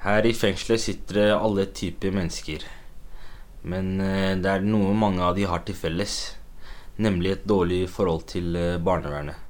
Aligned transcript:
Her 0.00 0.24
i 0.24 0.32
fengselet 0.32 0.80
sitter 0.80 1.14
det 1.18 1.32
alle 1.36 1.66
typer 1.76 2.14
mennesker. 2.16 2.62
Men 3.68 4.00
eh, 4.00 4.32
det 4.40 4.48
er 4.48 4.64
noe 4.64 4.94
mange 4.96 5.20
av 5.20 5.36
de 5.36 5.44
har 5.44 5.60
til 5.66 5.76
felles. 5.76 6.14
Nemlig 6.96 7.34
et 7.34 7.44
dårlig 7.44 7.82
forhold 7.92 8.24
til 8.32 8.56
eh, 8.56 8.80
barnevernet. 8.80 9.36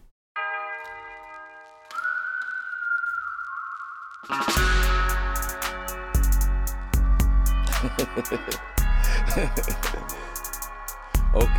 Ok. 11.31 11.59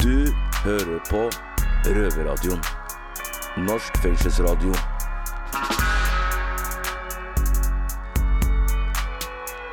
Du 0.00 0.32
hører 0.64 0.98
på 1.10 1.20
Røverradioen. 1.84 2.77
Norsk 3.58 3.96
fengselsradio. 4.02 4.70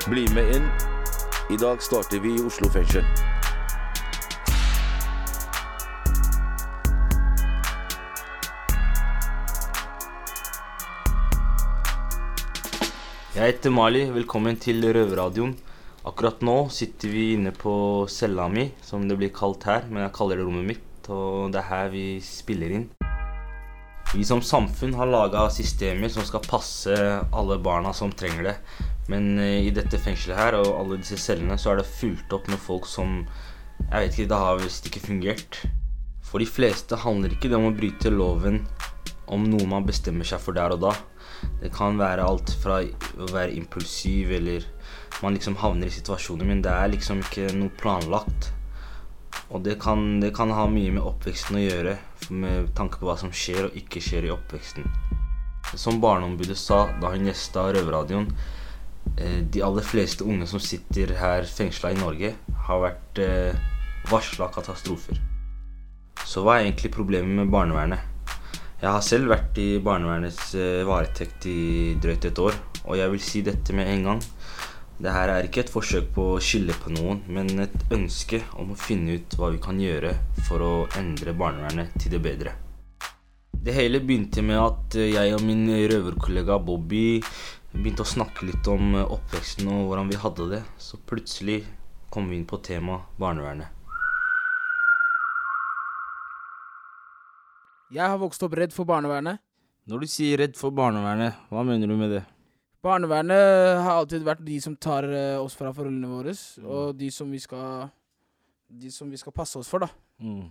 Bli 0.10 0.24
med 0.34 0.56
inn. 0.56 0.66
I 1.54 1.58
dag 1.62 1.84
starter 1.86 2.20
vi 2.24 2.32
i 2.34 2.42
Oslo 2.42 2.70
fengsel. 2.74 3.06
Jeg 13.36 13.54
heter 13.54 13.70
Mali. 13.70 14.08
Velkommen 14.10 14.58
til 14.58 14.82
Røverradioen. 14.82 15.54
Akkurat 16.06 16.42
nå 16.42 16.58
sitter 16.74 17.14
vi 17.14 17.32
inne 17.38 17.54
på 17.54 17.76
cella 18.10 18.50
mi, 18.50 18.72
som 18.82 19.06
det 19.06 19.22
blir 19.22 19.34
kalt 19.34 19.70
her, 19.70 19.86
men 19.90 20.08
jeg 20.08 20.18
kaller 20.18 20.42
det 20.42 20.50
rommet 20.50 20.72
mitt, 20.74 21.10
og 21.10 21.54
det 21.54 21.62
er 21.62 21.70
her 21.70 21.92
vi 21.94 22.08
spiller 22.26 22.80
inn. 22.80 22.90
Vi 24.16 24.24
som 24.24 24.42
samfunn 24.42 24.94
har 24.96 25.10
laga 25.12 25.50
systemer 25.52 26.08
som 26.10 26.24
skal 26.24 26.44
passe 26.48 26.96
alle 27.36 27.58
barna 27.60 27.92
som 27.94 28.14
trenger 28.16 28.48
det. 28.48 28.54
Men 29.12 29.40
eh, 29.40 29.66
i 29.68 29.74
dette 29.76 30.00
fengselet 30.00 30.40
her 30.40 30.56
og 30.62 30.70
alle 30.72 31.00
disse 31.02 31.20
cellene 31.20 31.58
så 31.60 31.74
er 31.74 31.82
det 31.82 31.90
fulgt 31.90 32.32
opp 32.34 32.48
med 32.48 32.62
folk 32.62 32.88
som 32.88 33.26
Jeg 33.76 33.92
vet 33.92 34.14
ikke, 34.16 34.30
det 34.32 34.40
har 34.40 34.62
visst 34.62 34.88
ikke 34.88 35.04
fungert. 35.04 35.60
For 36.24 36.40
de 36.40 36.48
fleste 36.48 36.96
handler 37.04 37.36
ikke 37.36 37.52
det 37.52 37.60
om 37.60 37.68
å 37.68 37.76
bryte 37.76 38.14
loven 38.14 38.62
om 39.28 39.44
noe 39.52 39.68
man 39.68 39.86
bestemmer 39.86 40.28
seg 40.28 40.40
for 40.40 40.56
der 40.56 40.78
og 40.78 40.86
da. 40.86 40.94
Det 41.60 41.74
kan 41.76 42.00
være 42.00 42.24
alt 42.24 42.56
fra 42.62 42.80
å 42.86 43.30
være 43.34 43.52
impulsiv 43.60 44.32
eller 44.40 44.64
man 45.20 45.36
liksom 45.36 45.60
havner 45.60 45.92
i 45.92 45.98
situasjoner, 46.00 46.48
men 46.48 46.64
det 46.64 46.72
er 46.72 46.94
liksom 46.96 47.20
ikke 47.26 47.52
noe 47.60 47.74
planlagt. 47.84 48.55
Og 49.56 49.62
det 49.64 49.78
kan, 49.80 50.20
det 50.20 50.34
kan 50.36 50.52
ha 50.52 50.66
mye 50.68 50.92
med 50.92 51.06
oppveksten 51.08 51.56
å 51.56 51.62
gjøre, 51.64 51.94
med 52.36 52.74
tanke 52.76 53.00
på 53.00 53.08
hva 53.08 53.16
som 53.20 53.32
skjer 53.32 53.70
og 53.70 53.78
ikke 53.80 54.02
skjer 54.04 54.28
i 54.28 54.34
oppveksten. 54.34 54.90
Som 55.80 56.02
Barneombudet 56.04 56.58
sa 56.60 56.82
da 57.00 57.14
hun 57.14 57.30
gjesta 57.30 57.70
Røverradioen, 57.72 58.28
eh, 59.16 59.40
de 59.48 59.64
aller 59.64 59.88
fleste 59.88 60.28
unge 60.28 60.50
som 60.52 60.60
sitter 60.60 61.16
her 61.22 61.48
fengsla 61.48 61.94
i 61.96 62.02
Norge, 62.02 62.34
har 62.68 62.84
vært 62.84 63.24
eh, 63.24 63.64
varsla 64.12 64.52
katastrofer. 64.52 65.24
Så 66.28 66.44
hva 66.44 66.58
er 66.58 66.68
egentlig 66.68 66.92
problemet 66.92 67.40
med 67.40 67.54
barnevernet? 67.54 68.12
Jeg 68.82 68.92
har 68.92 69.04
selv 69.08 69.32
vært 69.32 69.56
i 69.62 69.78
barnevernets 69.80 70.52
eh, 70.60 70.84
varetekt 70.84 71.48
i 71.48 71.96
drøyt 72.04 72.28
et 72.28 72.44
år, 72.44 72.60
og 72.84 73.00
jeg 73.00 73.16
vil 73.16 73.24
si 73.24 73.46
dette 73.46 73.78
med 73.78 73.88
en 73.88 74.10
gang. 74.12 74.26
Det 74.96 75.12
her 75.12 75.28
er 75.28 75.44
ikke 75.44 75.66
et 75.66 75.72
forsøk 75.72 76.06
på 76.16 76.26
å 76.34 76.42
skylde 76.44 76.76
på 76.80 76.94
noen, 76.96 77.18
men 77.28 77.50
et 77.60 77.74
ønske 77.92 78.40
om 78.56 78.70
å 78.72 78.78
finne 78.80 79.18
ut 79.20 79.36
hva 79.36 79.50
vi 79.52 79.60
kan 79.60 79.80
gjøre 79.82 80.14
for 80.48 80.64
å 80.64 80.74
endre 80.96 81.34
barnevernet 81.36 81.98
til 82.00 82.14
det 82.16 82.22
bedre. 82.24 82.54
Det 83.66 83.74
hele 83.76 84.00
begynte 84.00 84.44
med 84.46 84.62
at 84.62 84.96
jeg 84.96 85.34
og 85.36 85.44
min 85.44 85.66
røverkollega 85.68 86.60
Bobby 86.64 87.20
begynte 87.74 88.06
å 88.06 88.08
snakke 88.08 88.48
litt 88.48 88.68
om 88.72 88.94
oppveksten 89.02 89.68
og 89.68 89.90
hvordan 89.90 90.12
vi 90.14 90.20
hadde 90.22 90.48
det. 90.54 90.62
Så 90.80 91.02
plutselig 91.04 91.64
kom 92.14 92.30
vi 92.30 92.40
inn 92.40 92.46
på 92.48 92.62
temaet 92.64 93.18
barnevernet. 93.20 93.68
Jeg 97.92 98.06
har 98.06 98.22
vokst 98.22 98.48
opp 98.48 98.56
redd 98.56 98.72
for 98.76 98.88
barnevernet. 98.88 99.44
Når 99.92 100.06
du 100.06 100.08
sier 100.10 100.40
redd 100.40 100.56
for 100.58 100.72
barnevernet, 100.74 101.36
hva 101.52 101.66
mener 101.68 101.92
du 101.92 101.98
med 102.00 102.16
det? 102.16 102.24
Barnevernet 102.86 103.80
har 103.82 103.96
alltid 103.98 104.26
vært 104.26 104.44
de 104.46 104.60
som 104.62 104.76
tar 104.78 105.08
eh, 105.10 105.38
oss 105.42 105.56
fra 105.58 105.72
foreldrene 105.74 106.10
våre, 106.10 106.36
og 106.62 106.94
de 107.00 107.10
som 107.14 107.32
vi 107.32 107.40
skal 107.42 107.90
De 108.66 108.92
som 108.92 109.10
vi 109.10 109.18
skal 109.18 109.34
passe 109.34 109.58
oss 109.60 109.70
for, 109.72 109.86
da. 109.86 109.90
Mm, 110.22 110.46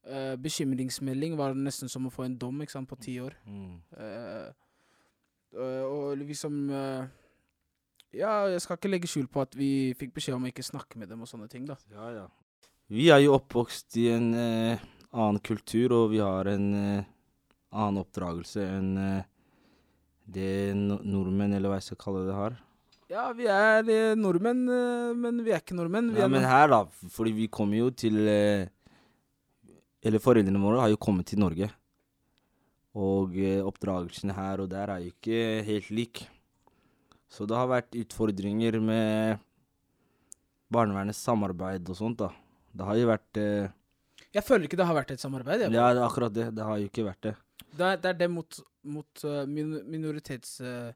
Uh, 0.00 0.32
bekymringsmelding 0.40 1.34
var 1.36 1.52
nesten 1.52 1.90
som 1.92 2.06
å 2.08 2.10
få 2.10 2.24
en 2.24 2.32
dom 2.40 2.62
sant, 2.66 2.88
på 2.88 2.96
ti 2.96 3.18
år. 3.20 3.34
mm. 3.44 3.74
Uh, 3.92 4.48
og 5.52 6.16
liksom 6.16 6.70
Ja, 8.14 8.46
jeg 8.48 8.60
skal 8.62 8.78
ikke 8.78 8.88
legge 8.88 9.10
skjul 9.10 9.26
på 9.28 9.42
at 9.42 9.52
vi 9.58 9.92
fikk 9.98 10.14
beskjed 10.14 10.38
om 10.38 10.46
å 10.46 10.48
ikke 10.48 10.64
snakke 10.64 10.96
med 10.96 11.10
dem 11.10 11.20
og 11.20 11.28
sånne 11.28 11.50
ting, 11.50 11.66
da. 11.68 11.76
Ja, 11.92 12.06
ja. 12.14 12.24
Vi 12.88 13.10
er 13.10 13.20
jo 13.20 13.34
oppvokst 13.36 13.98
i 14.00 14.08
en 14.14 14.30
annen 14.38 15.40
kultur, 15.44 15.92
og 15.98 16.14
vi 16.14 16.22
har 16.22 16.48
en 16.48 16.70
annen 16.72 18.00
oppdragelse 18.00 18.64
enn 18.64 18.94
det 20.34 20.74
no 20.78 20.98
nordmenn, 21.02 21.54
eller 21.56 21.72
hva 21.72 21.78
jeg 21.80 21.90
skal 21.90 22.00
kalle 22.04 22.26
det, 22.28 22.36
har. 22.36 22.58
Ja, 23.10 23.24
vi 23.34 23.48
er 23.50 23.88
eh, 23.90 24.14
nordmenn, 24.18 24.62
eh, 24.70 25.10
men 25.18 25.40
vi 25.42 25.50
er 25.50 25.62
ikke 25.62 25.74
nordmenn. 25.74 26.12
Vi 26.14 26.22
Ja, 26.22 26.28
men 26.30 26.46
her, 26.46 26.68
da, 26.70 26.84
fordi 27.10 27.32
vi 27.34 27.48
kommer 27.50 27.80
jo 27.80 27.88
til 27.90 28.20
eh, 28.30 28.68
Eller 30.06 30.22
foreldrene 30.22 30.60
våre 30.62 30.84
har 30.84 30.92
jo 30.92 31.00
kommet 31.00 31.26
til 31.28 31.42
Norge. 31.42 31.66
Og 32.96 33.34
eh, 33.36 33.58
oppdragelsen 33.66 34.32
her 34.36 34.62
og 34.62 34.70
der 34.70 34.94
er 34.94 35.02
jo 35.02 35.10
ikke 35.10 35.40
helt 35.66 35.90
lik. 35.90 36.22
Så 37.30 37.46
det 37.46 37.58
har 37.58 37.68
vært 37.70 37.98
utfordringer 37.98 38.78
med 38.82 39.42
barnevernets 40.70 41.20
samarbeid 41.26 41.90
og 41.90 41.98
sånt, 41.98 42.22
da. 42.22 42.30
Det 42.70 42.86
har 42.86 42.96
jo 42.98 43.10
vært 43.10 43.38
Jeg 44.30 44.46
føler 44.46 44.66
ikke 44.66 44.78
det 44.78 44.86
har 44.86 44.94
vært 44.94 45.10
et 45.10 45.22
samarbeid. 45.22 45.66
Jeg. 45.66 45.74
Ja, 45.74 45.90
det 45.90 46.00
er 46.00 46.06
akkurat 46.06 46.34
det. 46.34 46.48
Det 46.54 46.66
har 46.66 46.78
jo 46.78 46.86
ikke 46.86 47.06
vært 47.10 47.26
det. 47.26 47.34
Det 47.76 47.86
er, 47.86 47.96
det 48.00 48.10
er 48.10 48.18
det 48.22 48.30
mot, 48.30 48.60
mot 48.82 49.24
eh, 49.24 49.46
minoritets... 49.46 50.60
eh, 50.60 50.92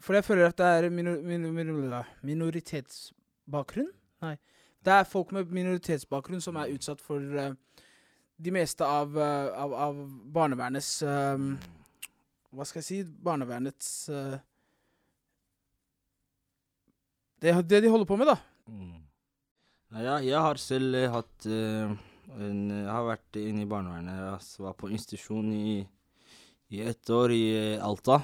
for 0.00 0.14
jeg 0.14 0.24
føler 0.26 0.50
at 0.50 0.58
det 0.58 0.66
er 0.66 0.88
minor, 0.92 1.16
minor, 1.24 1.52
minor, 1.56 2.08
minoritetsbakgrunn? 2.22 3.88
Nei. 4.24 4.34
Det 4.84 4.92
er 4.92 5.08
folk 5.08 5.32
med 5.32 5.52
minoritetsbakgrunn 5.56 6.42
som 6.44 6.58
er 6.60 6.74
utsatt 6.74 7.00
for 7.02 7.16
uh, 7.18 7.54
de 8.36 8.52
meste 8.52 8.84
av, 8.84 9.16
av, 9.18 9.72
av 9.72 10.02
barnevernets 10.36 10.90
Hva 11.02 12.66
skal 12.68 12.82
jeg 12.82 12.86
si? 12.86 12.98
Barnevernets 13.24 13.88
det, 17.42 17.56
det 17.66 17.80
de 17.82 17.90
holder 17.90 18.08
på 18.08 18.20
med, 18.20 18.28
da. 18.30 18.36
Mm. 18.68 19.00
ja, 19.96 20.20
jeg 20.24 20.44
har 20.44 20.60
selv 20.60 21.00
hatt 21.16 21.48
Jeg 22.26 22.88
har 22.90 23.04
vært 23.06 23.38
inne 23.38 23.62
i 23.62 23.68
barnevernet. 23.70 24.42
Jeg 24.42 24.64
var 24.64 24.74
på 24.78 24.90
institusjon 24.90 25.52
i, 25.54 25.76
i 26.74 26.82
ett 26.82 27.10
år 27.10 27.34
i 27.34 27.44
eh, 27.54 27.84
Alta. 27.84 28.18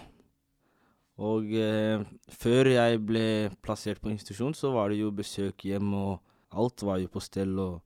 Og 1.22 1.52
eh, 1.54 2.02
før 2.32 2.72
jeg 2.72 3.02
ble 3.06 3.26
plassert 3.62 4.02
på 4.02 4.10
institusjon, 4.10 4.56
så 4.58 4.72
var 4.74 4.90
det 4.90 4.98
jo 5.02 5.12
besøk 5.14 5.68
hjem, 5.68 5.92
og 5.94 6.58
alt 6.58 6.82
var 6.82 6.98
jo 6.98 7.12
på 7.12 7.22
stell. 7.22 7.54
Og 7.62 7.78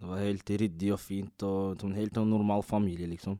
det 0.00 0.08
var 0.08 0.24
helt 0.24 0.50
ryddig 0.50 0.90
og 0.96 1.02
fint, 1.02 1.46
og 1.46 1.78
som 1.78 1.92
en 1.92 2.00
helt 2.00 2.16
sånn 2.16 2.32
normal 2.32 2.66
familie, 2.66 3.08
liksom. 3.10 3.38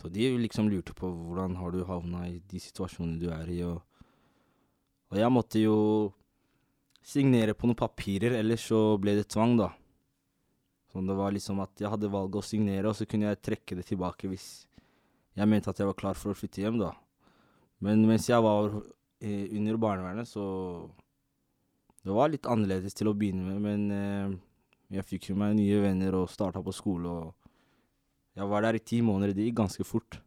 Så 0.00 0.08
de 0.08 0.30
liksom 0.40 0.70
lurte 0.72 0.94
på 0.96 1.08
hvordan 1.10 1.56
har 1.60 1.74
du 1.74 1.82
havna 1.84 2.22
i 2.30 2.38
de 2.48 2.60
situasjonene 2.62 3.20
du 3.20 3.26
er 3.28 3.50
i, 3.52 3.58
og, 3.66 3.82
og 5.12 5.18
jeg 5.20 5.32
måtte 5.34 5.60
jo 5.60 5.74
signere 7.04 7.52
på 7.54 7.68
noen 7.68 7.78
papirer, 7.78 8.38
ellers 8.38 8.64
så 8.70 8.80
ble 9.02 9.18
det 9.18 9.28
tvang, 9.34 9.58
da. 9.60 9.68
Så 10.96 11.02
det 11.04 11.16
var 11.18 11.34
liksom 11.34 11.58
at 11.60 11.76
jeg 11.82 11.90
hadde 11.92 12.08
valget 12.08 12.38
å 12.40 12.46
signere, 12.46 12.88
og 12.88 12.96
så 12.96 13.04
kunne 13.04 13.28
jeg 13.28 13.42
trekke 13.44 13.76
det 13.76 13.84
tilbake 13.90 14.30
hvis 14.32 14.46
jeg 15.36 15.48
mente 15.50 15.68
at 15.68 15.76
jeg 15.82 15.88
var 15.90 15.98
klar 15.98 16.16
for 16.16 16.32
å 16.32 16.36
flytte 16.38 16.62
hjem, 16.62 16.78
da. 16.80 16.94
Men 17.84 18.06
mens 18.08 18.30
jeg 18.30 18.40
var 18.40 18.70
eh, 19.20 19.50
under 19.52 19.76
barnevernet, 19.76 20.28
så 20.30 20.44
Det 22.06 22.14
var 22.14 22.30
litt 22.30 22.46
annerledes 22.46 22.94
til 22.94 23.10
å 23.10 23.16
begynne 23.18 23.42
med, 23.44 23.60
men 23.60 23.80
eh, 23.90 24.36
jeg 24.96 25.04
fikk 25.08 25.28
jo 25.32 25.36
meg 25.36 25.56
nye 25.58 25.80
venner 25.82 26.14
og 26.14 26.30
starta 26.30 26.62
på 26.62 26.72
skole, 26.72 27.10
og 27.10 28.38
jeg 28.38 28.46
var 28.48 28.62
der 28.62 28.78
i 28.78 28.84
ti 28.84 29.00
måneder. 29.02 29.34
Det 29.34 29.48
gikk 29.48 29.56
ganske 29.58 29.84
fort. 29.84 30.20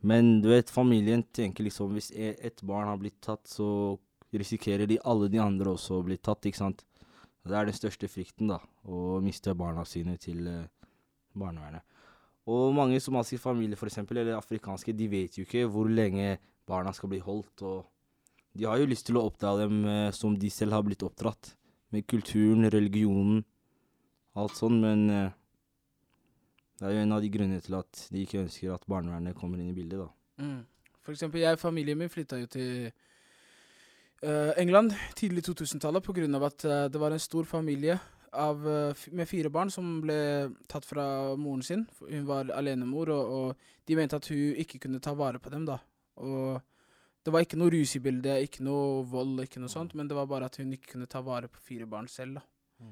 Men 0.00 0.40
du 0.40 0.48
vet, 0.48 0.70
familien 0.72 1.22
tenker 1.36 1.66
liksom 1.66 1.92
hvis 1.92 2.10
e- 2.16 2.38
ett 2.40 2.62
barn 2.64 2.88
har 2.88 2.96
blitt 2.96 3.20
tatt, 3.20 3.44
så 3.46 3.98
risikerer 4.32 4.88
de 4.88 4.96
alle 5.04 5.28
de 5.28 5.38
andre 5.38 5.74
også 5.76 5.98
å 6.00 6.06
bli 6.06 6.16
tatt, 6.16 6.48
ikke 6.48 6.62
sant. 6.62 6.82
Det 7.44 7.52
er 7.52 7.68
den 7.68 7.76
største 7.76 8.08
frykten, 8.08 8.48
da. 8.54 8.58
Å 8.88 9.20
miste 9.20 9.52
barna 9.56 9.84
sine 9.84 10.16
til 10.20 10.46
eh, 10.48 10.68
barnevernet. 11.36 11.84
Og 12.50 12.72
mange 12.74 13.00
somaliske 13.02 13.38
familier, 13.42 13.76
for 13.76 13.90
eksempel, 13.90 14.22
eller 14.22 14.38
afrikanske, 14.38 14.94
de 14.96 15.08
vet 15.10 15.36
jo 15.36 15.44
ikke 15.44 15.66
hvor 15.70 15.90
lenge 15.90 16.38
barna 16.68 16.92
skal 16.96 17.12
bli 17.12 17.20
holdt. 17.20 17.62
Og 17.62 17.84
de 18.56 18.64
har 18.64 18.80
jo 18.80 18.88
lyst 18.88 19.06
til 19.10 19.20
å 19.20 19.26
oppdra 19.28 19.58
dem 19.60 19.82
eh, 19.84 20.08
som 20.16 20.36
de 20.38 20.50
selv 20.52 20.78
har 20.78 20.86
blitt 20.86 21.04
oppdratt. 21.04 21.54
Med 21.92 22.06
kulturen, 22.08 22.70
religionen, 22.70 23.42
alt 24.38 24.56
sånn, 24.56 24.80
men 24.80 25.06
eh, 25.10 25.36
Det 26.80 26.86
er 26.88 26.94
jo 26.94 27.00
en 27.02 27.12
av 27.12 27.20
de 27.20 27.28
grunnene 27.28 27.60
til 27.60 27.74
at 27.76 28.06
de 28.08 28.22
ikke 28.24 28.38
ønsker 28.40 28.70
at 28.72 28.86
barnevernet 28.88 29.36
kommer 29.36 29.60
inn 29.60 29.68
i 29.68 29.76
bildet, 29.76 30.00
da. 30.00 30.06
Mm. 30.40 30.62
For 31.04 31.12
eksempel, 31.12 31.42
jeg 31.42 31.58
og 31.58 31.60
familien 31.60 31.98
min 32.00 32.08
flytta 32.08 32.38
jo 32.40 32.46
til 32.48 32.88
England 34.60 34.92
tidlig 35.16 35.42
2000-tallet 35.46 36.04
på 36.04 36.12
grunn 36.16 36.36
av 36.36 36.46
at 36.48 36.64
det 36.92 37.00
var 37.00 37.12
en 37.12 37.20
stor 37.20 37.46
familie 37.48 37.98
av, 38.32 38.68
eh, 38.68 39.04
med 39.12 39.28
fire 39.28 39.50
barn 39.50 39.70
som 39.70 40.00
ble 40.00 40.50
tatt 40.70 40.86
fra 40.86 41.36
moren 41.36 41.62
sin. 41.62 41.86
Hun 42.00 42.26
var 42.26 42.50
alenemor, 42.54 43.10
og, 43.10 43.32
og 43.36 43.56
de 43.86 43.96
mente 43.98 44.16
at 44.16 44.28
hun 44.30 44.58
ikke 44.60 44.80
kunne 44.86 45.02
ta 45.02 45.14
vare 45.18 45.38
på 45.42 45.50
dem, 45.50 45.66
da. 45.68 45.78
Og 46.20 46.60
det 47.24 47.34
var 47.34 47.44
ikke 47.44 47.58
noe 47.60 47.72
rus 47.74 47.96
i 47.96 48.02
bildet, 48.04 48.46
ikke 48.46 48.64
noe 48.64 49.02
vold, 49.08 49.42
ikke 49.44 49.60
noe 49.60 49.72
sånt, 49.72 49.94
men 49.94 50.08
det 50.08 50.16
var 50.16 50.28
bare 50.30 50.48
at 50.48 50.56
hun 50.60 50.72
ikke 50.72 50.94
kunne 50.94 51.10
ta 51.10 51.22
vare 51.24 51.50
på 51.50 51.62
fire 51.72 51.88
barn 51.90 52.08
selv, 52.08 52.40
da. 52.40 52.46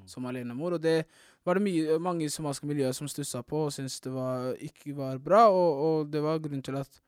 Som 0.05 0.27
alenemor. 0.29 0.75
Og 0.77 0.83
det 0.85 1.07
var 1.49 1.57
det 1.57 1.65
mye, 1.65 1.95
mange 2.05 2.27
i 2.27 2.29
somaliske 2.29 2.69
miljøer 2.69 2.93
som 2.93 3.09
stussa 3.09 3.41
på 3.41 3.63
og 3.65 3.73
syntes 3.73 4.03
det 4.05 4.13
var, 4.13 4.51
ikke 4.61 4.93
var 4.99 5.17
bra, 5.17 5.47
og, 5.49 5.81
og 5.85 6.11
det 6.13 6.21
var 6.21 6.43
grunnen 6.45 6.63
til 6.63 6.77
at 6.77 7.01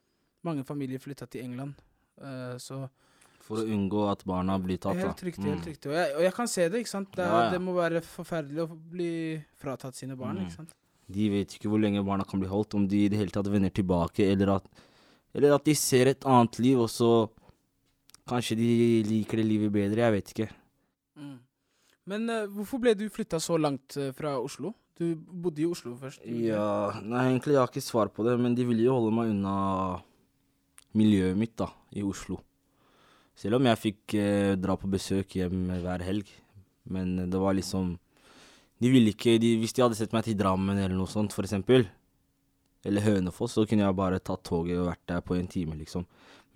mange 0.48 0.64
familier 0.64 1.02
flytta 1.02 1.28
til 1.28 1.44
England. 1.44 1.74
Uh, 2.16 2.56
så 2.56 2.86
For 3.50 3.64
å 3.64 3.66
unngå 3.66 4.04
at 4.06 4.20
barna 4.28 4.56
blir 4.62 4.78
tatt. 4.78 5.00
Helt 5.00 5.24
riktig. 5.26 5.42
Mm. 5.42 5.54
helt 5.56 5.64
riktig. 5.66 5.90
Og 5.90 5.96
jeg, 5.96 6.12
og 6.14 6.22
jeg 6.22 6.34
kan 6.36 6.50
se 6.52 6.68
det. 6.70 6.82
ikke 6.84 6.92
sant? 6.92 7.10
Det, 7.16 7.26
Ja, 7.26 7.40
ja. 7.44 7.48
det 7.50 7.58
må 7.62 7.74
være 7.74 8.02
forferdelig 8.06 8.62
å 8.62 8.68
bli 8.70 9.10
fratatt 9.58 9.98
sine 9.98 10.14
barn. 10.18 10.38
Mm. 10.38 10.46
ikke 10.46 10.58
sant? 10.60 10.76
De 11.10 11.26
vet 11.32 11.56
ikke 11.56 11.70
hvor 11.72 11.82
lenge 11.82 12.04
barna 12.06 12.26
kan 12.28 12.38
bli 12.38 12.50
holdt, 12.50 12.76
om 12.78 12.86
de 12.86 13.04
i 13.04 13.10
det 13.10 13.18
hele 13.18 13.34
tatt 13.34 13.50
vender 13.50 13.72
tilbake, 13.74 14.28
eller 14.30 14.54
at, 14.60 14.68
eller 15.34 15.56
at 15.56 15.66
de 15.66 15.74
ser 15.74 16.12
et 16.12 16.26
annet 16.30 16.60
liv, 16.62 16.78
og 16.78 16.90
så 16.92 17.10
kanskje 18.30 18.56
de 18.60 18.70
liker 19.08 19.42
det 19.42 19.46
livet 19.48 19.74
bedre. 19.74 20.04
Jeg 20.06 20.16
vet 20.16 20.34
ikke. 20.34 20.48
Mm. 21.18 21.38
Men 22.10 22.30
uh, 22.30 22.44
hvorfor 22.54 22.82
ble 22.82 22.94
du 22.98 23.08
flytta 23.10 23.40
så 23.42 23.58
langt 23.58 23.98
uh, 23.98 24.12
fra 24.14 24.36
Oslo? 24.38 24.72
Du 25.00 25.14
bodde 25.16 25.64
i 25.64 25.66
Oslo 25.66 25.94
først. 25.98 26.22
Ja, 26.44 27.00
nei, 27.00 27.30
egentlig 27.30 27.56
jeg 27.56 27.62
har 27.62 27.72
ikke 27.72 27.82
svar 27.82 28.10
på 28.12 28.26
det, 28.26 28.36
men 28.38 28.54
de 28.54 28.66
ville 28.68 28.84
jo 28.84 28.98
holde 28.98 29.14
meg 29.16 29.32
unna 29.32 29.56
miljøet 30.98 31.38
mitt 31.40 31.56
da, 31.58 31.70
i 31.96 32.04
Oslo. 32.04 32.36
Selv 33.40 33.56
om 33.56 33.68
jeg 33.70 33.80
fikk 33.80 34.14
eh, 34.20 34.54
dra 34.60 34.76
på 34.76 34.90
besøk 34.92 35.38
hjem 35.38 35.70
hver 35.80 36.04
helg. 36.04 36.28
Men 36.90 37.16
det 37.30 37.40
var 37.40 37.54
liksom 37.54 37.94
De 38.80 38.88
ville 38.88 39.12
ikke 39.12 39.36
de, 39.38 39.52
Hvis 39.60 39.74
de 39.76 39.82
hadde 39.84 39.98
sett 39.98 40.14
meg 40.16 40.24
til 40.24 40.38
Drammen 40.38 40.78
eller 40.78 40.96
noe 40.96 41.10
sånt, 41.10 41.34
for 41.36 41.44
eksempel, 41.44 41.84
eller 42.84 43.04
Hønefoss, 43.04 43.58
så 43.58 43.66
kunne 43.68 43.84
jeg 43.84 43.96
bare 43.96 44.22
tatt 44.24 44.42
toget 44.48 44.80
og 44.80 44.88
vært 44.88 45.04
der 45.12 45.20
på 45.24 45.36
en 45.36 45.48
time, 45.52 45.76
liksom. 45.76 46.06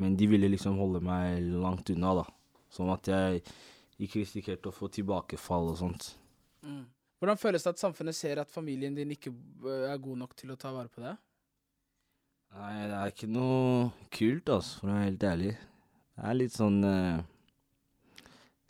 Men 0.00 0.16
de 0.16 0.28
ville 0.30 0.48
liksom 0.48 0.78
holde 0.80 1.02
meg 1.04 1.44
langt 1.52 1.92
unna, 1.92 2.14
da. 2.22 2.24
Sånn 2.72 2.88
at 2.94 3.10
jeg 3.12 3.42
ikke 4.00 4.22
risikerte 4.22 4.70
å 4.70 4.74
få 4.74 4.88
tilbakefall 4.92 5.68
og 5.74 5.76
sånt. 5.82 6.08
Mm. 6.64 6.86
Hvordan 7.20 7.40
føles 7.40 7.62
det 7.64 7.74
at 7.74 7.82
samfunnet 7.84 8.16
ser 8.16 8.40
at 8.42 8.50
familien 8.50 8.96
din 8.96 9.12
ikke 9.14 9.30
eh, 9.30 9.84
er 9.92 10.00
god 10.02 10.24
nok 10.24 10.34
til 10.40 10.54
å 10.54 10.58
ta 10.60 10.72
vare 10.74 10.90
på 10.92 11.04
deg? 11.04 11.20
Nei, 12.54 12.72
det 12.88 12.96
er 12.96 13.12
ikke 13.12 13.30
noe 13.30 13.92
kult, 14.14 14.48
altså, 14.48 14.80
for 14.80 14.88
å 14.88 14.96
være 14.96 15.06
helt 15.10 15.28
ærlig. 15.28 15.54
Det 16.14 16.28
er 16.30 16.36
litt 16.38 16.54
sånn 16.54 16.76
eh, 16.86 17.22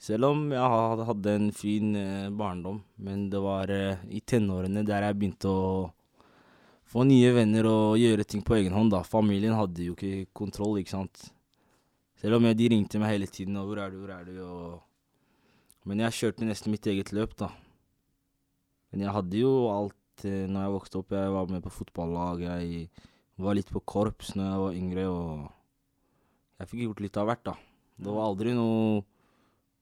Selv 0.05 0.31
om 0.31 0.47
jeg 0.53 0.61
ha- 0.61 1.05
hadde 1.09 1.35
en 1.39 1.51
fin 1.53 1.95
eh, 1.97 2.31
barndom, 2.31 2.83
men 3.01 3.29
det 3.33 3.41
var 3.41 3.71
eh, 3.73 4.01
i 4.13 4.21
tenårene 4.21 4.85
der 4.85 5.07
jeg 5.09 5.19
begynte 5.21 5.49
å 5.53 5.93
få 6.95 7.05
nye 7.09 7.31
venner 7.35 7.67
og 7.71 7.97
gjøre 7.99 8.27
ting 8.29 8.43
på 8.45 8.59
egen 8.59 8.75
hånd, 8.77 8.93
da. 8.93 9.01
Familien 9.03 9.57
hadde 9.57 9.87
jo 9.87 9.95
ikke 9.97 10.27
kontroll, 10.37 10.77
ikke 10.83 10.93
sant. 10.93 11.31
Selv 12.21 12.37
om 12.39 12.45
de 12.47 12.69
ringte 12.71 13.01
meg 13.01 13.15
hele 13.17 13.27
tiden 13.27 13.57
og 13.57 13.67
'hvor 13.69 13.81
er 13.81 13.91
du, 13.91 13.97
hvor 14.01 14.13
er 14.13 14.25
du', 14.25 14.41
og 14.45 14.83
Men 15.87 15.99
jeg 16.01 16.13
kjørte 16.17 16.47
nesten 16.49 16.71
mitt 16.73 16.87
eget 16.87 17.13
løp, 17.13 17.37
da. 17.37 17.51
Men 18.93 19.01
jeg 19.05 19.13
hadde 19.13 19.37
jo 19.37 19.69
alt 19.69 20.25
eh, 20.25 20.47
når 20.49 20.63
jeg 20.65 20.73
vokste 20.73 20.99
opp. 20.99 21.11
Jeg 21.11 21.33
var 21.33 21.47
med 21.47 21.63
på 21.63 21.71
fotballag, 21.71 22.41
jeg 22.41 22.89
var 23.39 23.55
litt 23.55 23.69
på 23.71 23.83
korps 23.85 24.35
når 24.35 24.45
jeg 24.49 24.61
var 24.63 24.73
yngre, 24.81 25.05
og 25.09 25.53
jeg 26.65 26.71
fikk 26.71 26.85
gjort 26.87 27.03
litt 27.05 27.19
av 27.21 27.29
hvert, 27.29 27.45
da. 27.45 27.55
Det 28.01 28.11
var 28.11 28.31
aldri 28.31 28.55
noe 28.57 29.03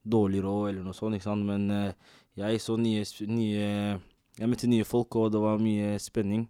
dårlig 0.03 0.41
råd 0.43 0.65
eller 0.69 0.83
noe 0.85 0.97
sånt, 0.97 1.15
ikke 1.15 1.29
sant, 1.29 1.47
men 1.47 1.69
eh, 1.71 2.15
jeg 2.37 2.59
så 2.61 2.75
nye, 2.81 3.05
nye 3.29 3.67
Jeg 4.33 4.49
møtte 4.49 4.65
nye 4.65 4.85
folk, 4.87 5.13
og 5.21 5.29
det 5.29 5.39
var 5.39 5.59
mye 5.61 5.93
spenning, 6.01 6.47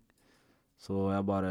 så 0.80 1.09
jeg 1.12 1.25
bare 1.27 1.50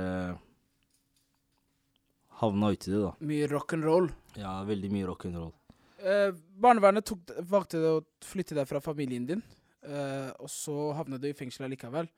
havna 2.40 2.70
uti 2.72 2.88
det, 2.88 3.02
da. 3.02 3.10
Mye 3.28 3.50
rock'n'roll. 3.50 4.08
Ja, 4.40 4.54
veldig 4.64 4.90
mye 4.94 5.10
rock'n'roll. 5.10 5.52
Eh, 6.00 6.32
barnevernet 6.64 7.04
tok, 7.06 7.34
valgte 7.46 7.82
å 7.84 8.00
flytte 8.24 8.56
deg 8.56 8.66
fra 8.66 8.80
familien 8.82 9.28
din, 9.28 9.44
eh, 9.84 10.32
og 10.40 10.48
så 10.50 10.88
havnet 10.96 11.20
du 11.20 11.28
i 11.28 11.36
fengsel 11.36 11.68
allikevel. 11.68 12.08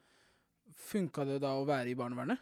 Funka 0.86 1.26
det 1.26 1.42
da 1.42 1.56
å 1.58 1.66
være 1.66 1.90
i 1.90 1.98
barnevernet? 1.98 2.38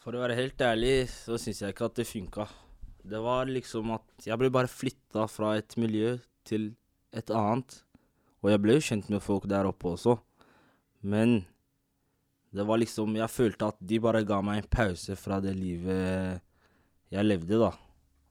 For 0.00 0.16
å 0.16 0.24
være 0.24 0.40
helt 0.40 0.64
ærlig, 0.64 0.96
så 1.12 1.36
syns 1.40 1.60
jeg 1.60 1.76
ikke 1.76 1.92
at 1.92 2.00
det 2.00 2.08
funka. 2.08 2.48
Det 3.04 3.20
var 3.20 3.50
liksom 3.50 3.90
at 3.98 4.26
jeg 4.26 4.40
ble 4.40 4.48
bare 4.52 4.70
flytta 4.70 5.26
fra 5.28 5.54
et 5.58 5.76
miljø 5.80 6.16
til 6.48 6.70
et 7.12 7.30
annet. 7.30 7.76
Og 8.40 8.52
jeg 8.52 8.62
ble 8.64 8.78
jo 8.78 8.84
kjent 8.86 9.10
med 9.12 9.22
folk 9.24 9.44
der 9.50 9.68
oppe 9.68 9.92
også. 9.92 10.16
Men 11.04 11.42
det 12.54 12.64
var 12.64 12.78
liksom 12.78 13.16
Jeg 13.18 13.28
følte 13.28 13.66
at 13.72 13.76
de 13.80 13.98
bare 14.00 14.24
ga 14.24 14.40
meg 14.40 14.62
en 14.62 14.70
pause 14.70 15.16
fra 15.18 15.40
det 15.42 15.52
livet 15.58 16.40
jeg 17.12 17.24
levde, 17.26 17.58
da. 17.60 17.72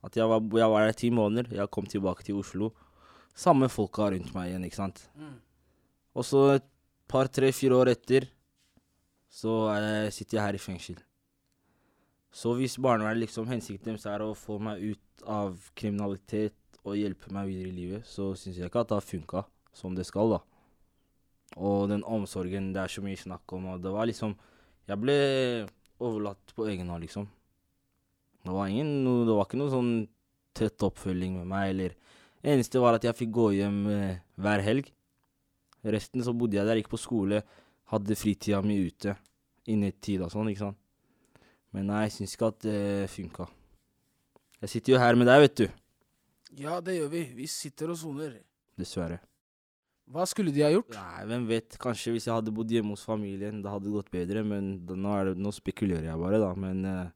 At 0.03 0.17
jeg 0.17 0.27
var, 0.27 0.41
jeg 0.41 0.69
var 0.73 0.83
der 0.83 0.91
i 0.91 0.99
ti 0.99 1.09
måneder, 1.13 1.53
jeg 1.55 1.71
kom 1.71 1.85
tilbake 1.87 2.25
til 2.25 2.41
Oslo. 2.41 2.71
Samme 3.35 3.69
folka 3.71 4.09
rundt 4.11 4.33
meg 4.35 4.49
igjen, 4.49 4.65
ikke 4.67 4.79
sant. 4.81 5.05
Og 6.13 6.25
så 6.27 6.41
et 6.57 6.65
par, 7.07 7.29
tre, 7.31 7.51
fire 7.55 7.77
år 7.77 7.93
etter 7.93 8.27
så 9.33 9.71
jeg, 9.73 10.11
sitter 10.13 10.37
jeg 10.37 10.45
her 10.45 10.57
i 10.57 10.61
fengsel. 10.61 10.97
Så 12.33 12.55
hvis 12.57 12.79
barnevernet 12.81 13.27
liksom 13.27 13.49
hensikten 13.51 13.93
deres 13.93 14.07
er 14.09 14.23
å 14.25 14.33
få 14.37 14.57
meg 14.63 14.81
ut 14.81 15.25
av 15.29 15.53
kriminalitet 15.77 16.57
og 16.83 16.97
hjelpe 16.97 17.29
meg 17.33 17.51
videre 17.51 17.69
i 17.69 17.75
livet, 17.77 18.07
så 18.09 18.31
syns 18.33 18.57
jeg 18.57 18.71
ikke 18.71 18.81
at 18.81 18.89
det 18.89 18.97
har 18.97 19.05
funka 19.05 19.43
som 19.73 19.93
det 19.95 20.07
skal, 20.09 20.35
da. 20.35 20.39
Og 21.61 21.85
den 21.91 22.01
omsorgen 22.09 22.71
det 22.73 22.81
er 22.81 22.91
så 22.91 23.03
mye 23.05 23.19
snakk 23.19 23.53
om, 23.53 23.69
og 23.75 23.83
det 23.83 23.93
var 23.93 24.09
liksom 24.09 24.33
Jeg 24.83 24.99
ble 24.99 25.13
overlatt 26.03 26.51
på 26.57 26.65
egen 26.67 26.89
hånd, 26.91 27.05
liksom. 27.05 27.29
Det 28.43 28.51
var, 28.51 28.67
ingen, 28.67 29.05
det 29.23 29.31
var 29.37 29.45
ikke 29.47 29.61
noe 29.61 29.71
sånn 29.71 29.93
tett 30.57 30.83
oppfølging 30.83 31.37
med 31.37 31.47
meg, 31.47 31.69
eller 31.71 31.95
Eneste 32.43 32.81
var 32.83 32.97
at 32.97 33.05
jeg 33.07 33.15
fikk 33.15 33.29
gå 33.31 33.45
hjem 33.55 33.77
eh, 33.87 34.17
hver 34.35 34.59
helg. 34.65 34.89
Resten 35.95 36.25
så 36.25 36.33
bodde 36.35 36.57
jeg 36.57 36.67
der, 36.67 36.81
gikk 36.81 36.89
på 36.91 36.99
skole, 36.99 37.39
hadde 37.93 38.17
fritida 38.19 38.59
mi 38.65 38.81
ute. 38.83 39.15
Innetid 39.71 40.25
og 40.25 40.33
sånn, 40.33 40.49
ikke 40.51 40.65
sant. 40.65 40.82
Men 41.73 41.89
nei, 41.89 42.05
jeg 42.05 42.17
syns 42.19 42.35
ikke 42.35 42.51
at 42.53 42.65
det 42.67 42.79
funka. 43.11 43.47
Jeg 44.63 44.71
sitter 44.75 44.93
jo 44.93 45.01
her 45.01 45.17
med 45.19 45.27
deg, 45.27 45.43
vet 45.43 45.61
du. 45.63 45.65
Ja, 46.61 46.79
det 46.85 46.99
gjør 46.99 47.09
vi. 47.11 47.23
Vi 47.35 47.47
sitter 47.49 47.91
og 47.91 47.97
soner. 47.99 48.37
Dessverre. 48.77 49.19
Hva 50.13 50.25
skulle 50.27 50.51
de 50.53 50.61
ha 50.65 50.69
gjort? 50.69 50.93
Nei, 50.93 51.25
hvem 51.29 51.49
vet. 51.49 51.77
Kanskje 51.81 52.13
hvis 52.13 52.27
jeg 52.27 52.35
hadde 52.35 52.53
bodd 52.53 52.71
hjemme 52.71 52.93
hos 52.93 53.05
familien, 53.07 53.61
det 53.63 53.71
hadde 53.71 53.93
gått 53.93 54.11
bedre. 54.13 54.43
Men 54.45 54.73
da, 54.85 54.97
nå, 54.99 55.17
det, 55.29 55.35
nå 55.41 55.53
spekulerer 55.55 56.11
jeg 56.11 56.21
bare, 56.21 56.41
da. 56.43 56.53
Men 56.59 56.87
eh, 56.89 57.11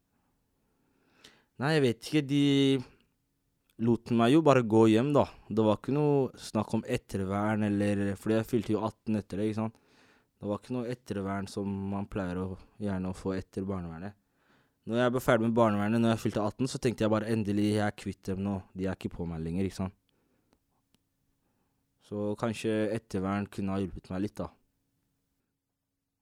Nei, 1.62 1.74
jeg 1.76 1.84
vet 1.88 2.08
ikke. 2.08 2.26
De 2.30 2.44
lot 3.86 4.14
meg 4.18 4.34
jo 4.34 4.44
bare 4.46 4.66
gå 4.66 4.88
hjem, 4.94 5.12
da. 5.16 5.28
Det 5.50 5.66
var 5.66 5.80
ikke 5.80 5.96
noe 5.98 6.30
snakk 6.42 6.78
om 6.78 6.86
ettervern 6.88 7.68
eller 7.68 8.16
Fordi 8.18 8.40
jeg 8.40 8.50
fylte 8.50 8.74
jo 8.74 8.86
18 8.86 9.22
etter 9.22 9.42
det, 9.42 9.52
ikke 9.52 9.62
sant. 9.62 9.78
Det 10.38 10.50
var 10.50 10.62
ikke 10.62 10.76
noe 10.76 10.90
ettervern 10.94 11.50
som 11.50 11.70
man 11.92 12.10
pleier 12.10 12.44
å 12.44 12.48
gjerne 12.82 13.10
å 13.10 13.18
få 13.18 13.34
etter 13.38 13.66
barnevernet. 13.66 14.18
Når 14.88 15.02
jeg 15.02 15.12
ble 15.12 15.20
ferdig 15.24 15.48
med 15.50 15.56
barnevernet 15.58 16.00
når 16.00 16.14
jeg 16.14 16.22
fylte 16.22 16.44
18, 16.48 16.70
så 16.72 16.80
tenkte 16.80 17.04
jeg 17.04 17.12
bare 17.12 17.28
endelig 17.34 17.66
jeg 17.74 17.84
er 17.84 17.96
kvitt 18.00 18.22
dem 18.30 18.44
nå. 18.46 18.62
De 18.78 18.86
er 18.88 18.96
ikke 18.96 19.12
på 19.18 19.26
meg 19.28 19.42
lenger, 19.44 19.68
ikke 19.68 19.82
sant. 19.82 19.96
Så 22.08 22.30
kanskje 22.40 22.72
ettervern 22.96 23.50
kunne 23.52 23.76
ha 23.76 23.82
hjulpet 23.84 24.08
meg 24.14 24.24
litt, 24.24 24.38
da. 24.40 24.48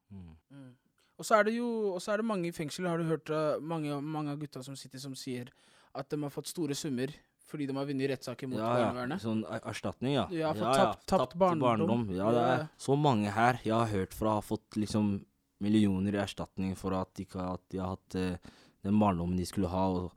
Mm. 0.10 0.32
Mm. 0.50 0.72
Og 1.20 1.28
så 1.28 1.38
er 1.38 1.46
det 1.48 1.54
jo 1.60 1.68
og 1.94 2.02
så 2.02 2.16
er 2.16 2.22
det 2.22 2.28
mange 2.28 2.50
i 2.50 2.56
fengsel, 2.56 2.88
har 2.90 2.98
du 3.02 3.06
hørt 3.10 3.30
uh, 3.30 3.62
mange, 3.62 3.94
mange 4.02 4.34
av 4.34 4.42
gutta 4.42 4.64
som 4.66 4.78
sitter, 4.80 5.02
som 5.04 5.14
sier 5.18 5.54
at 5.96 6.10
de 6.12 6.20
har 6.26 6.34
fått 6.34 6.50
store 6.52 6.76
summer 6.78 7.14
fordi 7.46 7.68
de 7.70 7.76
har 7.78 7.86
vunnet 7.86 8.10
rettssaker 8.10 8.50
mot 8.50 8.58
Ja, 8.58 8.72
ja. 8.82 9.18
Sånn 9.22 9.44
er- 9.46 9.62
erstatning, 9.70 10.16
ja. 10.18 10.26
Ja, 10.34 10.50
ja, 10.58 10.72
tapt- 10.74 11.06
tapt 11.06 11.36
barndom. 11.38 12.10
Ja, 12.18 12.32
det 12.34 12.46
er 12.50 12.64
så 12.82 12.98
mange 12.98 13.30
her 13.32 13.60
jeg 13.64 13.76
har 13.78 13.92
hørt 13.94 14.18
fra 14.18 14.40
har 14.40 14.42
fått 14.42 14.76
liksom 14.82 15.20
millioner 15.64 16.16
i 16.18 16.22
erstatning 16.24 16.76
for 16.78 16.94
at 16.98 17.12
de 17.16 17.26
ikke 17.26 17.40
har, 17.40 17.54
at 17.60 17.64
de 17.72 17.78
har 17.82 17.94
hatt 17.96 18.16
eh, 18.20 18.38
den 18.86 19.00
barndommen 19.00 19.38
de 19.38 19.46
skulle 19.48 19.70
ha, 19.72 19.86
og 19.90 20.12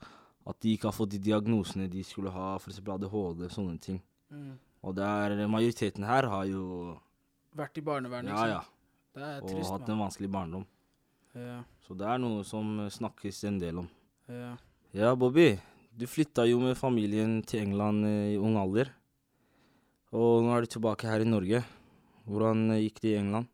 at 0.49 0.59
de 0.64 0.73
ikke 0.75 0.88
har 0.90 0.97
fått 0.97 1.12
de 1.14 1.18
diagnosene 1.28 1.88
de 1.92 2.02
skulle 2.04 2.30
ha, 2.33 2.57
f.eks. 2.59 2.80
ADHD, 2.80 3.47
sånne 3.52 3.78
ting. 3.80 4.00
Mm. 4.33 4.57
Og 4.83 4.95
det 4.97 5.04
er 5.04 5.47
majoriteten 5.50 6.04
her 6.07 6.28
har 6.30 6.45
jo 6.47 6.97
Vært 7.59 7.78
i 7.80 7.83
barnevernet, 7.83 8.30
Ja, 8.30 8.47
ja. 8.47 8.61
Det 9.14 9.25
er 9.25 9.40
Og 9.42 9.49
trist, 9.50 9.71
hatt 9.73 9.80
mann. 9.88 9.90
en 9.97 10.02
vanskelig 10.04 10.28
barndom. 10.30 10.66
Ja, 11.35 11.62
Så 11.83 11.97
det 11.99 12.07
er 12.07 12.18
noe 12.23 12.45
som 12.45 12.78
eh, 12.85 12.90
snakkes 12.92 13.45
en 13.49 13.59
del 13.59 13.78
om. 13.85 13.88
ja. 14.28 14.57
Ja, 14.95 15.14
Bobby. 15.14 15.59
Du 15.99 16.07
flytta 16.07 16.47
jo 16.49 16.61
med 16.61 16.76
familien 16.78 17.42
til 17.45 17.61
England 17.66 18.07
eh, 18.07 18.35
i 18.35 18.38
ung 18.38 18.57
alder. 18.57 18.88
Og 20.16 20.45
nå 20.47 20.54
er 20.57 20.64
du 20.64 20.66
tilbake 20.73 21.04
her 21.09 21.21
i 21.21 21.28
Norge. 21.28 21.61
Hvordan 22.28 22.71
eh, 22.73 22.85
gikk 22.87 23.00
det 23.02 23.11
i 23.12 23.18
England? 23.18 23.49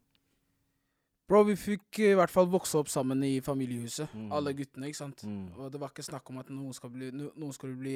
Bro, 1.28 1.42
vi 1.48 1.54
fikk 1.56 1.98
i 2.04 2.10
hvert 2.18 2.30
fall 2.32 2.50
vokse 2.52 2.76
opp 2.76 2.90
sammen 2.92 3.22
i 3.24 3.38
familiehuset. 3.40 4.12
Mm. 4.12 4.26
Alle 4.36 4.52
guttene, 4.52 4.90
ikke 4.90 4.98
sant. 5.00 5.22
Mm. 5.24 5.46
Og 5.56 5.70
det 5.72 5.80
var 5.80 5.88
ikke 5.94 6.04
snakk 6.04 6.28
om 6.30 6.42
at 6.42 6.50
noen, 6.52 6.74
skal 6.76 6.90
bli, 6.92 7.08
no, 7.16 7.30
noen 7.40 7.54
skulle 7.56 7.78
bli 7.80 7.94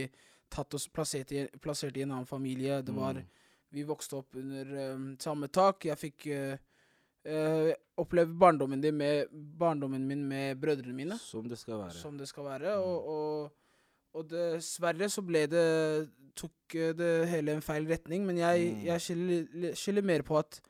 tatt 0.49 0.73
og 0.79 0.87
plassert 0.97 1.35
i, 1.37 1.43
plassert 1.61 1.97
i 2.01 2.07
en 2.07 2.15
annen 2.17 2.27
familie. 2.31 2.81
Det 2.83 2.95
var 2.97 3.15
Mm. 3.21 3.27
Vi 3.71 3.83
vokste 3.85 4.17
opp 4.17 4.33
under 4.41 4.95
um, 4.95 5.11
samme 5.21 5.49
tak. 5.53 5.85
Jeg 5.85 5.99
fikk 6.01 6.25
uh, 6.33 6.55
uh, 7.29 7.73
oppleve 8.01 8.33
barndommen, 8.33 8.81
med, 8.97 9.29
barndommen 9.61 10.07
min 10.09 10.23
med 10.25 10.57
brødrene 10.57 10.95
mine, 10.97 11.19
Som 11.21 11.49
det 11.51 11.59
skal 11.59 11.83
være. 11.83 11.93
som 11.93 12.17
det 12.17 12.29
skal 12.29 12.45
være. 12.45 12.79
Og, 12.81 13.09
og, 13.09 13.53
og 14.15 14.31
dessverre 14.31 15.11
så 15.13 15.21
ble 15.21 15.45
det 15.53 16.09
Tok 16.39 16.75
eh, 16.79 16.93
det 16.95 17.29
hele 17.29 17.53
en 17.57 17.61
feil 17.67 17.85
retning. 17.91 18.25
Men 18.25 18.39
jeg, 18.39 18.73
Mm. 18.73 18.83
jeg 18.87 19.01
skiller, 19.01 19.75
skiller, 19.75 20.03
mer 20.03 20.23
på 20.23 20.39
at 20.39 20.61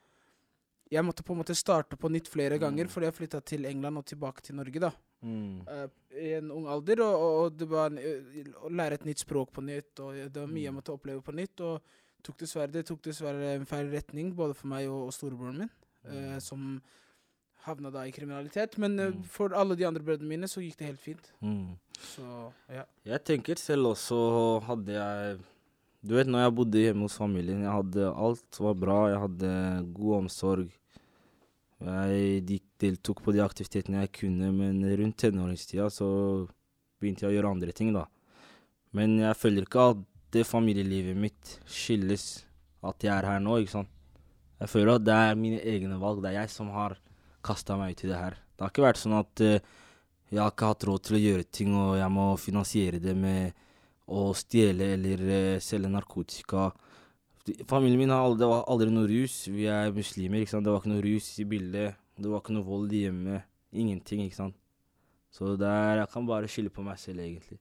jeg 0.90 1.04
måtte 1.04 1.22
på 1.22 1.32
en 1.34 1.38
måte 1.42 1.54
starte 1.54 1.96
på 1.96 2.08
nytt 2.10 2.28
flere 2.28 2.58
ganger, 2.58 2.84
Mm. 2.84 2.90
fordi 2.90 3.04
jeg 3.06 3.14
flytta 3.14 3.40
til 3.44 3.64
England 3.66 3.98
og 3.98 4.04
tilbake 4.06 4.40
til 4.42 4.54
Norge, 4.56 4.80
da. 4.80 4.90
Mm. 5.22 5.60
Uh, 5.68 5.88
I 6.16 6.32
en 6.38 6.50
ung 6.50 6.66
alder. 6.66 7.02
Og, 7.02 7.44
og, 7.44 7.56
det 7.58 7.68
var 7.68 7.86
en, 7.90 7.98
å 8.62 8.68
lære 8.70 8.94
et 8.94 9.04
nytt 9.04 9.18
språk 9.18 9.52
på 9.52 9.60
nytt, 9.62 9.98
og 10.00 10.14
det 10.14 10.36
var 10.40 10.46
mye 10.46 10.62
jeg 10.64 10.72
Mm. 10.72 10.76
måtte 10.80 10.92
oppleve 10.94 11.22
på 11.22 11.34
nytt. 11.34 11.60
Og 11.60 11.82
tok 12.22 12.38
dessverre, 12.38 12.70
det 12.72 12.86
tok 12.86 13.02
dessverre 13.02 13.54
en 13.56 13.66
feil 13.66 13.90
retning, 13.90 14.34
både 14.34 14.54
for 14.54 14.66
meg 14.68 14.88
og, 14.88 15.06
og 15.08 15.12
storebroren 15.12 15.58
min, 15.58 15.70
eh, 16.04 16.34
Mm. 16.34 16.40
som 16.40 16.82
havna 17.66 17.90
da 17.92 18.04
i 18.06 18.10
kriminalitet. 18.12 18.78
Men 18.78 18.98
uh, 18.98 19.10
Mm. 19.10 19.22
for 19.24 19.48
alle 19.54 19.76
de 19.76 19.84
andre 19.86 20.00
brødrene 20.02 20.28
mine 20.28 20.44
så 20.48 20.60
gikk 20.62 20.76
det 20.78 20.86
helt 20.86 21.00
fint. 21.00 21.32
Mm. 21.42 21.76
Så 21.98 22.52
ja. 22.70 22.84
Jeg 23.04 23.24
tenker 23.24 23.56
selv 23.58 23.86
også 23.94 24.62
hadde 24.62 24.92
jeg 24.92 25.38
Du 26.00 26.14
vet 26.14 26.28
når 26.30 26.44
jeg 26.44 26.54
bodde 26.54 26.82
hjemme 26.82 27.08
hos 27.08 27.16
familien, 27.18 27.64
jeg 27.64 27.74
hadde 27.74 28.10
alt 28.12 28.60
var 28.62 28.76
bra, 28.78 28.98
jeg 29.10 29.22
hadde 29.24 29.54
god 29.96 30.14
omsorg. 30.20 30.68
Jeg 31.78 32.60
deltok 32.82 33.22
på 33.22 33.34
de 33.34 33.42
aktivitetene 33.42 34.04
jeg 34.04 34.14
kunne, 34.20 34.52
men 34.54 34.78
rundt 35.00 35.18
tenåringstida 35.22 35.88
så 35.94 36.08
begynte 36.98 37.26
jeg 37.26 37.32
å 37.32 37.36
gjøre 37.36 37.52
andre 37.54 37.74
ting, 37.74 37.92
da. 37.94 38.06
Men 38.94 39.18
jeg 39.20 39.38
føler 39.38 39.66
ikke 39.66 39.90
at 39.92 40.06
det 40.34 40.46
familielivet 40.46 41.18
mitt 41.18 41.58
skyldes 41.66 42.28
at 42.86 43.02
jeg 43.02 43.12
er 43.14 43.26
her 43.32 43.42
nå, 43.42 43.58
ikke 43.58 43.78
sant. 43.80 43.92
Jeg 44.58 44.70
føler 44.70 44.96
at 44.98 45.06
det 45.06 45.14
er 45.14 45.38
mine 45.38 45.60
egne 45.62 45.98
valg, 46.02 46.22
det 46.22 46.32
er 46.32 46.40
jeg 46.42 46.54
som 46.54 46.70
har 46.74 46.96
kasta 47.46 47.78
meg 47.78 47.94
ut 47.94 48.04
i 48.04 48.10
det 48.10 48.18
her. 48.18 48.38
Det 48.54 48.64
har 48.64 48.72
ikke 48.74 48.86
vært 48.86 49.00
sånn 49.02 49.18
at 49.18 49.42
eh, 49.46 49.62
jeg 50.30 50.42
har 50.42 50.50
ikke 50.52 50.70
hatt 50.72 50.86
råd 50.88 51.04
til 51.06 51.18
å 51.18 51.22
gjøre 51.22 51.46
ting, 51.58 51.74
og 51.78 51.94
jeg 51.98 52.10
må 52.14 52.26
finansiere 52.42 53.02
det 53.02 53.14
med 53.18 53.66
å 54.08 54.28
stjele 54.36 54.92
eller 54.96 55.24
uh, 55.28 55.60
selge 55.62 55.90
narkotika. 55.92 56.70
Familien 57.68 58.00
min 58.00 58.12
har 58.12 58.24
aldri, 58.24 58.42
det 58.42 58.50
var 58.50 58.66
aldri 58.72 58.90
noe 58.92 59.08
rus. 59.08 59.36
Vi 59.52 59.68
er 59.72 59.92
muslimer, 59.96 60.42
ikke 60.42 60.56
sant. 60.56 60.66
Det 60.66 60.72
var 60.72 60.82
ikke 60.82 60.94
noe 60.94 61.04
rus 61.04 61.30
i 61.40 61.46
bildet. 61.48 62.00
Det 62.18 62.32
var 62.32 62.42
ikke 62.42 62.56
noe 62.56 62.66
vold 62.66 62.92
hjemme. 62.92 63.42
Ingenting, 63.72 64.24
ikke 64.26 64.40
sant. 64.42 64.58
Så 65.32 65.54
der 65.60 65.70
er, 65.70 66.02
jeg 66.02 66.12
kan 66.12 66.28
bare 66.28 66.48
skylde 66.48 66.72
på 66.74 66.84
meg 66.84 67.00
selv, 67.00 67.22
egentlig. 67.24 67.60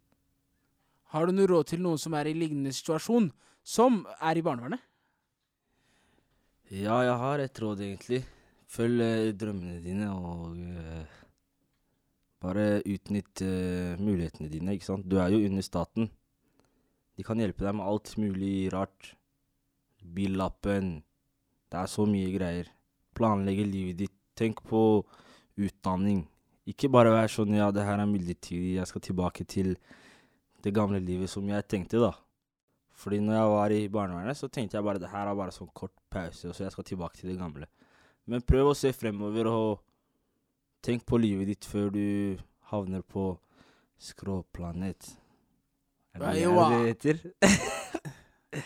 Har 1.13 1.27
du 1.27 1.35
noe 1.35 1.47
råd 1.47 1.69
til 1.71 1.83
noen 1.83 1.99
som 2.01 2.15
er 2.19 2.27
i 2.27 2.35
lignende 2.35 2.73
situasjon, 2.75 3.29
som 3.63 4.01
er 4.19 4.39
i 4.39 4.43
barnevernet? 4.43 4.83
Ja, 6.67 6.99
jeg 7.05 7.15
har 7.21 7.39
et 7.39 7.61
råd, 7.63 7.83
egentlig. 7.85 8.25
Følg 8.67 9.03
eh, 9.03 9.29
drømmene 9.39 9.79
dine, 9.83 10.09
og 10.11 10.57
eh, 10.59 11.19
bare 12.43 12.81
utnytt 12.83 13.43
eh, 13.45 13.95
mulighetene 14.01 14.51
dine, 14.51 14.75
ikke 14.75 14.89
sant. 14.89 15.07
Du 15.07 15.15
er 15.23 15.31
jo 15.31 15.39
under 15.47 15.63
staten. 15.63 16.09
De 17.17 17.25
kan 17.25 17.39
hjelpe 17.41 17.65
deg 17.65 17.75
med 17.77 17.87
alt 17.89 18.13
mulig 18.21 18.69
rart. 18.73 19.13
Billappen. 20.01 20.99
Det 21.67 21.79
er 21.81 21.89
så 21.89 22.05
mye 22.07 22.29
greier. 22.35 22.69
Planlegge 23.17 23.65
livet 23.65 24.03
ditt. 24.03 24.13
Tenk 24.37 24.61
på 24.69 25.01
utdanning. 25.57 26.27
Ikke 26.69 26.91
bare 26.93 27.09
vær 27.15 27.31
sånn 27.31 27.55
ja, 27.57 27.71
det 27.73 27.85
her 27.87 27.97
er 27.97 28.09
midlertidig, 28.09 28.75
jeg 28.75 28.89
skal 28.89 29.01
tilbake 29.01 29.45
til 29.49 29.71
det 30.61 30.73
gamle 30.75 30.99
livet 31.01 31.31
som 31.31 31.47
jeg 31.49 31.65
tenkte, 31.71 32.01
da. 32.03 32.11
Fordi 32.97 33.21
når 33.23 33.37
jeg 33.37 33.51
var 33.53 33.73
i 33.73 33.81
barnevernet, 33.93 34.37
så 34.37 34.49
tenkte 34.51 34.77
jeg 34.77 34.85
bare 34.85 35.01
det 35.01 35.09
her 35.09 35.29
er 35.29 35.37
bare 35.37 35.55
sånn 35.55 35.69
kort 35.73 35.95
pause, 36.11 36.51
så 36.51 36.65
jeg 36.65 36.73
skal 36.73 36.87
tilbake 36.89 37.17
til 37.17 37.31
det 37.31 37.37
gamle. 37.39 37.69
Men 38.27 38.43
prøv 38.43 38.73
å 38.73 38.77
se 38.77 38.91
fremover, 38.93 39.47
og 39.47 39.79
tenk 40.83 41.05
på 41.07 41.21
livet 41.21 41.53
ditt 41.53 41.65
før 41.65 41.89
du 41.93 42.37
havner 42.73 43.05
på 43.05 43.29
skråplanet. 44.01 45.13
Er 46.17 46.33
det 46.33 46.47
Aiwa. 46.47 46.63
er 46.65 46.87
litt? 46.87 47.03
det 47.03 47.13
heter? 47.13 48.13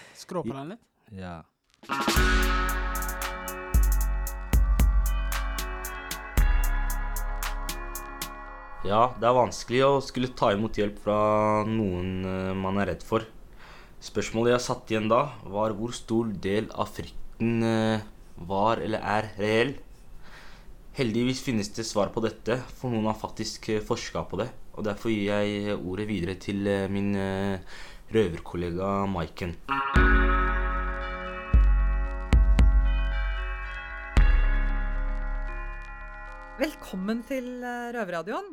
Skråplanet? 0.22 0.80
Ja. 1.12 1.42
Ja, 8.88 9.02
det 9.20 9.28
er 9.28 9.36
vanskelig 9.36 9.82
å 9.84 10.00
skulle 10.00 10.32
ta 10.32 10.54
imot 10.56 10.80
hjelp 10.80 11.04
fra 11.04 11.18
noen 11.68 12.24
eh, 12.24 12.54
man 12.56 12.80
er 12.80 12.94
redd 12.94 13.04
for. 13.04 13.28
Spørsmålet 14.00 14.56
jeg 14.56 14.66
satt 14.70 14.94
igjen 14.96 15.12
da, 15.12 15.26
var 15.44 15.76
hvor 15.76 15.92
stor 15.94 16.32
del 16.32 16.72
av 16.72 16.88
frykten 16.96 17.68
eh, 17.68 18.08
var 18.48 18.80
eller 18.80 19.04
er 19.04 19.28
reell. 19.44 19.76
Heldigvis 20.98 21.40
finnes 21.46 21.70
det 21.76 21.86
svar 21.88 22.10
på 22.12 22.24
dette, 22.26 22.58
for 22.80 22.92
noen 22.92 23.08
har 23.08 23.18
faktisk 23.20 23.70
eh, 23.72 23.84
forska 23.88 24.26
på 24.32 24.42
det. 24.42 24.50
Og 24.76 24.84
derfor 24.88 25.14
gir 25.14 25.30
jeg 25.32 25.78
ordet 25.78 26.08
videre 26.10 26.36
til 26.48 26.68
eh, 26.68 26.88
min 26.92 27.14
eh, 27.16 27.80
røverkollega 28.12 28.92
Maiken. 29.12 29.56
Velkommen 36.62 37.24
til 37.26 37.48
eh, 37.66 37.90
Røverradioen. 37.96 38.52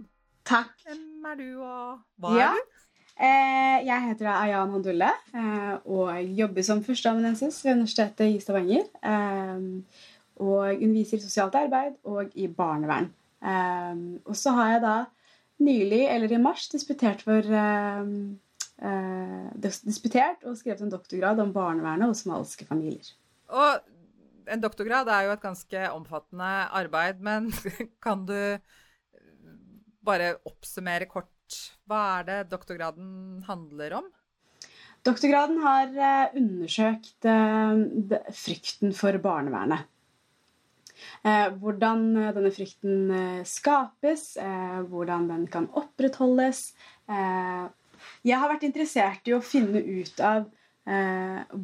Takk. 0.49 0.71
Hvem 0.87 1.27
er 1.29 1.39
du, 1.41 1.49
og 1.61 1.99
hva 2.23 2.35
Ja. 2.39 2.51
er 2.53 2.57
du? 2.57 2.75
Eh, 3.19 3.79
jeg 3.85 4.03
heter 4.07 4.29
Ayan 4.31 4.71
Handulle 4.71 5.09
eh, 5.35 5.75
og 5.91 6.13
jobber 6.39 6.63
som 6.63 6.85
førsteamanuensis 6.87 7.59
ved 7.65 7.75
Universitetet 7.81 8.31
i 8.31 8.39
Stavanger. 8.41 8.85
Eh, 9.03 9.59
og 10.39 10.75
underviser 10.75 11.19
i 11.19 11.25
sosialt 11.25 11.57
arbeid 11.59 11.99
og 12.09 12.35
i 12.39 12.49
barnevern. 12.49 13.11
Um, 13.39 14.19
og 14.27 14.37
så 14.39 14.55
har 14.57 14.73
jeg 14.73 14.83
da 14.85 14.97
nylig, 15.63 16.03
eller 16.11 16.33
i 16.33 16.41
mars, 16.43 16.69
disputert, 16.73 17.23
for, 17.27 17.47
um, 18.03 18.39
uh, 18.83 19.49
disputert 19.61 20.45
og 20.47 20.59
skrevet 20.59 20.83
en 20.87 20.93
doktorgrad 20.95 21.43
om 21.43 21.55
barnevernet 21.55 22.11
og 22.11 22.19
somaliske 22.19 22.67
familier. 22.69 23.13
Og 23.49 23.81
en 24.49 24.63
doktorgrad 24.63 25.11
er 25.13 25.27
jo 25.27 25.35
et 25.35 25.45
ganske 25.45 25.89
omfattende 25.93 26.53
arbeid, 26.81 27.23
men 27.25 27.51
kan 28.05 28.27
du 28.29 28.39
bare 30.09 30.37
oppsummere 30.49 31.09
kort 31.11 31.35
hva 31.89 32.01
er 32.19 32.27
det 32.29 32.39
doktorgraden 32.53 33.45
handler 33.47 34.01
om? 34.03 34.09
Doktorgraden 35.07 35.61
har 35.63 35.95
eh, 35.95 36.35
undersøkt 36.37 37.29
eh, 37.29 38.27
frykten 38.35 38.93
for 38.97 39.17
barnevernet. 39.23 39.87
Eh, 41.23 41.49
hvordan 41.61 42.05
eh, 42.17 42.33
denne 42.37 42.53
frykten 42.55 43.11
eh, 43.15 43.41
skapes, 43.49 44.31
hvordan 44.91 45.29
den 45.31 45.47
kan 45.51 45.69
opprettholdes. 45.77 46.73
Jeg 47.09 48.39
har 48.39 48.51
vært 48.51 48.67
interessert 48.69 49.29
i 49.29 49.35
å 49.35 49.43
finne 49.45 49.81
ut 49.83 50.21
av 50.23 50.47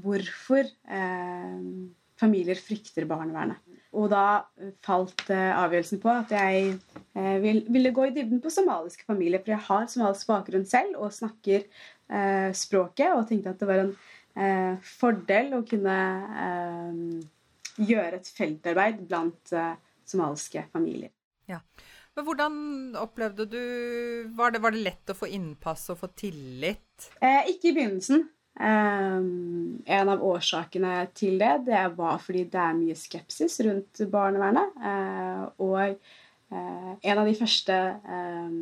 hvorfor 0.04 0.66
familier 2.20 2.58
frykter 2.60 3.06
barnevernet. 3.08 3.60
Og 3.96 4.08
da 4.12 4.44
falt 4.84 5.22
avgjørelsen 5.30 6.00
på 6.02 6.10
at 6.12 6.32
jeg 6.34 6.74
ville 7.44 7.92
gå 7.94 8.08
i 8.08 8.14
dybden 8.16 8.42
på 8.44 8.52
somaliske 8.52 9.06
familier. 9.06 9.44
For 9.44 9.54
jeg 9.54 9.66
har 9.68 9.86
somalisk 9.92 10.32
bakgrunn 10.32 10.66
selv 10.68 10.98
og 10.98 11.14
snakker 11.14 11.68
språket, 12.56 13.14
og 13.14 13.28
tenkte 13.30 13.54
at 13.54 13.62
det 13.62 13.70
var 13.70 13.84
en 13.84 13.94
fordel 14.96 15.54
å 15.60 15.64
kunne 15.68 15.98
gjøre 17.80 18.20
et 18.20 18.30
feltarbeid 18.36 19.04
blant 19.08 19.52
eh, 19.56 19.74
somaliske 20.06 20.66
familier. 20.72 21.10
Men 22.14 22.26
hvordan 22.28 22.56
opplevde 23.00 23.46
du 23.50 23.62
var 24.38 24.54
det, 24.54 24.62
var 24.62 24.74
det 24.74 24.84
lett 24.86 25.10
å 25.10 25.18
få 25.18 25.28
innpass 25.34 25.88
og 25.90 25.98
få 26.04 26.12
tillit? 26.14 27.10
Eh, 27.18 27.50
ikke 27.50 27.72
i 27.72 27.74
begynnelsen. 27.74 28.28
Eh, 28.54 29.16
en 29.98 30.12
av 30.12 30.22
årsakene 30.22 31.08
til 31.18 31.40
det, 31.42 31.64
det 31.66 31.82
var 31.98 32.20
fordi 32.22 32.44
det 32.52 32.60
er 32.62 32.78
mye 32.78 32.98
skepsis 32.98 33.58
rundt 33.66 34.04
barnevernet. 34.12 34.78
Eh, 34.78 35.42
og 35.66 35.80
eh, 35.82 36.92
en 36.94 37.18
av 37.18 37.26
de 37.26 37.34
første 37.38 37.80
eh, 37.98 38.54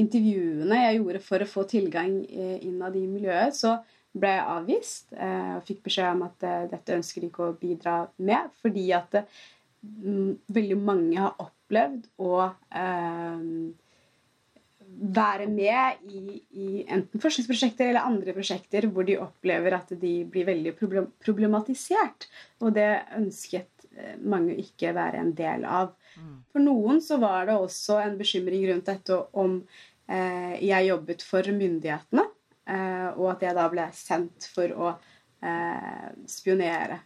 intervjuene 0.00 0.80
jeg 0.86 1.02
gjorde 1.02 1.22
for 1.28 1.44
å 1.44 1.50
få 1.50 1.66
tilgang 1.68 2.22
innad 2.24 2.96
i 2.96 3.04
miljøet, 3.08 3.56
så 3.56 3.76
ble 4.20 4.32
jeg 4.32 4.46
avvist 4.56 5.16
eh, 5.16 5.56
og 5.58 5.64
fikk 5.66 5.82
beskjed 5.86 6.12
om 6.14 6.26
at 6.28 6.46
eh, 6.46 6.68
dette 6.72 6.96
ønsker 6.96 7.22
de 7.22 7.30
ikke 7.30 7.48
å 7.48 7.56
bidra 7.60 7.96
med, 8.16 8.52
fordi 8.62 8.86
at 8.96 9.18
mm, 9.20 10.30
veldig 10.56 10.78
mange 10.80 11.18
har 11.20 11.36
opplevd 11.42 12.08
å 12.22 12.32
eh, 12.46 13.44
være 15.16 15.48
med 15.50 16.06
i, 16.08 16.40
i 16.56 16.68
enten 16.84 17.20
forskningsprosjekter 17.20 17.90
eller 17.90 18.08
andre 18.08 18.34
prosjekter 18.36 18.86
hvor 18.88 19.06
de 19.08 19.18
opplever 19.20 19.76
at 19.76 19.90
de 20.00 20.14
blir 20.30 20.46
veldig 20.48 20.76
problematisert. 20.78 22.28
Og 22.62 22.72
det 22.78 22.90
ønsket 23.18 23.72
mange 24.24 24.56
ikke 24.60 24.92
være 24.96 25.20
en 25.20 25.32
del 25.36 25.64
av. 25.68 25.92
For 26.52 26.64
noen 26.64 27.02
så 27.04 27.18
var 27.20 27.48
det 27.48 27.58
også 27.58 27.98
en 28.02 28.16
bekymring 28.20 28.64
rundt 28.70 28.88
dette 28.88 29.18
om 29.36 29.58
eh, 30.08 30.56
jeg 30.64 30.88
jobbet 30.88 31.24
for 31.26 31.52
myndighetene, 31.52 32.24
og 33.16 33.30
at 33.34 33.44
jeg 33.46 33.56
da 33.56 33.68
ble 33.70 33.86
sendt 33.94 34.48
for 34.54 34.72
å 34.74 34.90
eh, 34.90 36.08
spionere 36.30 37.00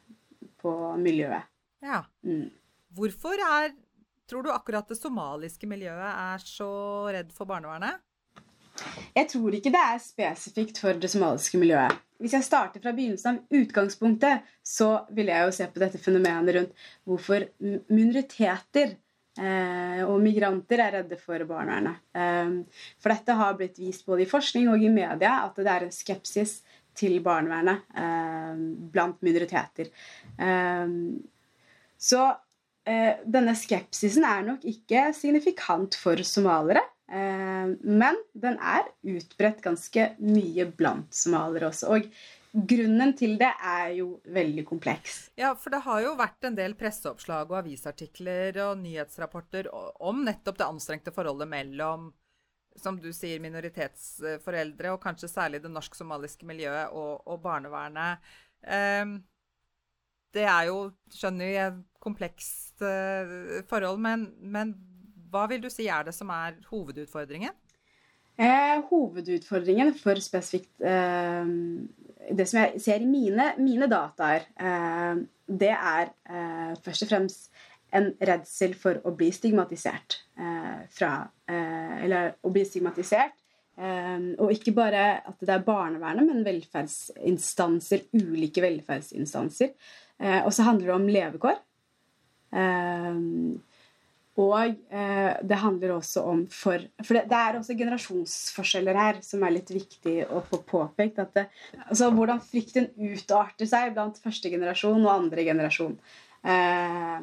på 0.61 0.73
miljøet. 1.01 1.49
Ja. 1.85 2.03
Mm. 2.27 2.49
Hvorfor 2.97 3.41
er 3.45 3.73
Tror 4.31 4.45
du 4.47 4.53
akkurat 4.55 4.87
det 4.87 4.95
somaliske 4.95 5.67
miljøet 5.67 6.07
er 6.07 6.43
så 6.47 6.71
redd 7.11 7.33
for 7.35 7.51
barnevernet? 7.51 7.99
Jeg 9.17 9.27
tror 9.33 9.57
ikke 9.57 9.73
det 9.75 9.81
er 9.83 9.99
spesifikt 9.99 10.79
for 10.79 11.01
det 11.03 11.11
somaliske 11.11 11.59
miljøet. 11.59 11.97
Hvis 12.23 12.37
jeg 12.37 12.47
starter 12.47 12.83
fra 12.85 12.93
begynnelsen 12.95 13.41
av 13.41 13.59
utgangspunktet, 13.59 14.47
så 14.63 15.01
vil 15.17 15.33
jeg 15.33 15.49
jo 15.49 15.57
se 15.57 15.67
på 15.73 15.83
dette 15.83 15.99
fenomenet 15.99 16.55
rundt 16.57 16.87
hvorfor 17.09 17.49
minoriteter 17.91 18.95
eh, 19.39 20.03
og 20.07 20.19
migranter 20.25 20.83
er 20.83 20.97
redde 20.99 21.19
for 21.21 21.45
barnevernet. 21.49 22.03
Eh, 22.17 22.83
for 23.01 23.15
dette 23.15 23.39
har 23.41 23.57
blitt 23.59 23.81
vist 23.83 24.07
både 24.09 24.25
i 24.25 24.31
forskning 24.31 24.71
og 24.73 24.83
i 24.83 24.93
media 24.93 25.41
at 25.47 25.59
det 25.61 25.71
er 25.71 25.87
en 25.87 25.95
skepsis 25.95 26.61
til 26.99 27.21
barnevernet 27.25 27.85
eh, 27.95 28.63
blant 28.95 29.21
minoriteter. 29.25 29.93
Eh, 30.41 30.97
så 32.01 32.23
eh, 32.89 33.21
denne 33.25 33.55
skepsisen 33.59 34.27
er 34.27 34.47
nok 34.47 34.67
ikke 34.69 35.11
signifikant 35.17 35.99
for 36.01 36.21
somalere. 36.27 36.83
Eh, 37.11 37.73
men 37.83 38.21
den 38.33 38.59
er 38.59 38.91
utbredt 39.17 39.63
ganske 39.65 40.13
mye 40.23 40.69
blant 40.77 41.15
somalere 41.17 41.71
også. 41.71 41.97
Og 41.97 42.11
grunnen 42.53 43.13
til 43.19 43.37
det 43.39 43.51
er 43.63 43.93
jo 43.99 44.09
veldig 44.35 44.65
kompleks. 44.67 45.21
Ja, 45.39 45.53
for 45.59 45.73
det 45.75 45.83
har 45.85 46.03
jo 46.05 46.17
vært 46.19 46.49
en 46.49 46.57
del 46.59 46.75
presseoppslag 46.79 47.51
og 47.53 47.61
avisartikler 47.63 48.59
og 48.67 48.81
nyhetsrapporter 48.83 49.71
om 49.71 50.25
nettopp 50.27 50.59
det 50.59 50.67
anstrengte 50.67 51.15
forholdet 51.15 51.51
mellom, 51.51 52.11
som 52.81 52.99
du 53.01 53.11
sier, 53.15 53.43
minoritetsforeldre, 53.43 54.95
og 54.95 55.03
kanskje 55.03 55.31
særlig 55.31 55.63
det 55.63 55.73
norsk-somaliske 55.73 56.49
miljøet 56.49 56.95
og, 56.97 57.23
og 57.27 57.43
barnevernet. 57.45 58.31
Um, 58.67 59.19
det 60.35 60.47
er 60.47 60.69
jo, 60.71 60.85
skjønner 61.15 61.51
jeg, 61.51 61.81
komplekst 62.01 62.83
uh, 62.83 63.61
forhold, 63.69 63.99
men, 64.03 64.31
men 64.41 64.75
hva 65.31 65.47
vil 65.51 65.63
du 65.63 65.71
si 65.71 65.87
er 65.91 66.07
det 66.07 66.15
som 66.17 66.31
er 66.35 66.59
hovedutfordringen? 66.71 67.55
Eh, 68.41 68.79
hovedutfordringen 68.89 69.93
for 70.01 70.17
spesifikt 70.25 70.81
eh, 70.81 71.51
Det 72.31 72.47
som 72.49 72.61
jeg 72.61 72.81
ser 72.83 73.03
i 73.03 73.09
mine, 73.09 73.53
mine 73.63 73.89
dataer, 73.91 74.47
eh, 74.61 75.23
det 75.51 75.73
er 75.75 76.11
eh, 76.31 76.73
først 76.85 77.07
og 77.07 77.13
fremst 77.13 77.63
en 77.97 78.13
redsel 78.23 78.77
for 78.79 79.01
å 79.07 79.15
bli 79.19 79.31
stigmatisert. 79.35 80.21
Eh, 80.39 80.83
fra, 80.95 81.15
eller 81.51 82.37
å 82.47 82.53
bli 82.55 82.63
stigmatisert. 82.67 83.35
Og 83.81 84.51
ikke 84.53 84.75
bare 84.77 85.03
at 85.25 85.39
det 85.41 85.55
er 85.55 85.63
barnevernet, 85.65 86.27
men 86.27 86.45
velferdsinstanser, 86.45 88.03
ulike 88.13 88.61
velferdsinstanser. 88.61 89.71
Og 90.45 90.51
så 90.53 90.67
handler 90.67 90.91
det 90.91 90.97
om 90.99 91.07
levekår. 91.09 91.57
Og 94.41 94.77
eh, 94.95 95.33
det 95.45 95.59
handler 95.61 95.97
også 95.97 96.23
om 96.31 96.45
for 96.55 96.81
For 97.05 97.19
det, 97.19 97.25
det 97.29 97.39
er 97.39 97.59
også 97.59 97.77
generasjonsforskjeller 97.77 98.97
her 98.97 99.19
som 99.27 99.43
er 99.45 99.57
litt 99.57 99.73
viktig 99.75 100.17
å 100.31 100.43
få 100.47 100.63
påpekt. 100.69 101.21
Det, 101.35 101.47
altså 101.87 102.11
hvordan 102.15 102.41
frykten 102.45 102.89
utarter 102.97 103.69
seg 103.69 103.93
blant 103.97 104.21
første 104.23 104.53
generasjon 104.53 105.03
og 105.03 105.13
andre 105.13 105.45
generasjon. 105.51 105.99
Eh, 106.41 107.19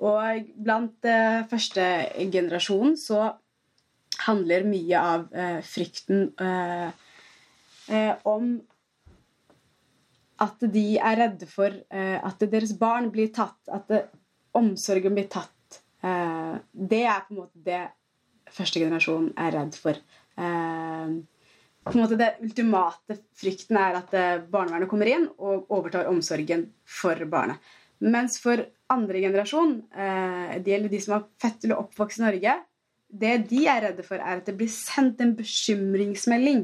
og 0.00 0.50
blant 0.56 1.06
eh, 1.06 1.44
første 1.50 1.86
generasjon 2.32 2.96
så 2.98 3.28
handler 4.24 4.66
mye 4.68 5.04
av 5.12 5.28
eh, 5.36 5.60
frykten 5.64 6.26
eh, 6.40 6.90
eh, 7.92 8.12
om 8.28 8.56
at 10.40 10.64
de 10.72 10.84
er 10.96 11.18
redde 11.20 11.46
for 11.48 11.68
eh, 11.68 12.16
at 12.16 12.42
deres 12.48 12.72
barn 12.80 13.10
blir 13.12 13.28
tatt, 13.36 13.60
at 13.68 13.92
omsorgen 14.56 15.14
blir 15.14 15.28
tatt. 15.30 15.52
Eh, 16.00 16.54
det 16.72 17.02
er 17.04 17.26
på 17.26 17.34
en 17.34 17.42
måte 17.42 17.64
det 17.66 17.82
første 18.50 18.80
generasjon 18.82 19.30
er 19.38 19.54
redd 19.56 19.76
for. 19.78 19.98
Eh, 20.40 21.12
på 21.80 21.96
en 21.96 22.02
måte 22.02 22.18
Det 22.20 22.34
ultimate 22.44 23.18
frykten 23.40 23.76
er 23.80 24.00
at 24.00 24.14
eh, 24.14 24.40
barnevernet 24.40 24.90
kommer 24.90 25.10
inn 25.10 25.28
og 25.38 25.70
overtar 25.72 26.10
omsorgen 26.10 26.68
for 26.84 27.16
barnet. 27.26 27.60
Mens 28.00 28.38
for 28.40 28.62
andre 28.88 29.20
generasjon, 29.20 29.74
det 29.92 30.72
gjelder 30.72 30.88
de 30.88 31.00
som 31.04 31.18
er 31.18 31.26
født 31.42 31.66
eller 31.66 31.82
oppvokst 31.82 32.22
i 32.22 32.22
Norge, 32.22 32.54
det 33.12 33.32
de 33.50 33.58
er 33.68 33.82
redde 33.84 34.06
for, 34.06 34.16
er 34.16 34.40
at 34.40 34.48
det 34.48 34.54
blir 34.56 34.70
sendt 34.72 35.20
en 35.20 35.34
bekymringsmelding 35.36 36.62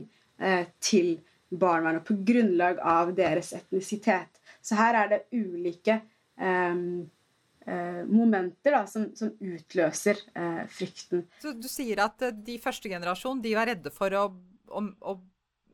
til 0.80 1.10
barnevernet 1.52 2.06
på 2.08 2.16
grunnlag 2.24 2.80
av 2.80 3.12
deres 3.18 3.52
etnisitet. 3.58 4.40
Så 4.64 4.78
her 4.80 4.96
er 5.02 5.12
det 5.12 5.20
ulike 5.36 6.00
eh, 6.40 6.80
momenter 8.06 8.76
da, 8.76 8.84
som, 8.86 9.08
som 9.18 9.32
utløser 9.42 10.20
eh, 10.38 10.64
frykten. 10.70 11.24
Så 11.42 11.52
du 11.58 11.66
sier 11.70 11.98
at 12.04 12.22
eh, 12.22 12.36
de 12.46 12.58
første 12.62 12.88
generasjon 12.90 13.42
de 13.42 13.54
var 13.58 13.66
redde 13.70 13.90
for 13.94 14.14
å, 14.14 14.28
å, 14.70 14.82
å 14.82 15.16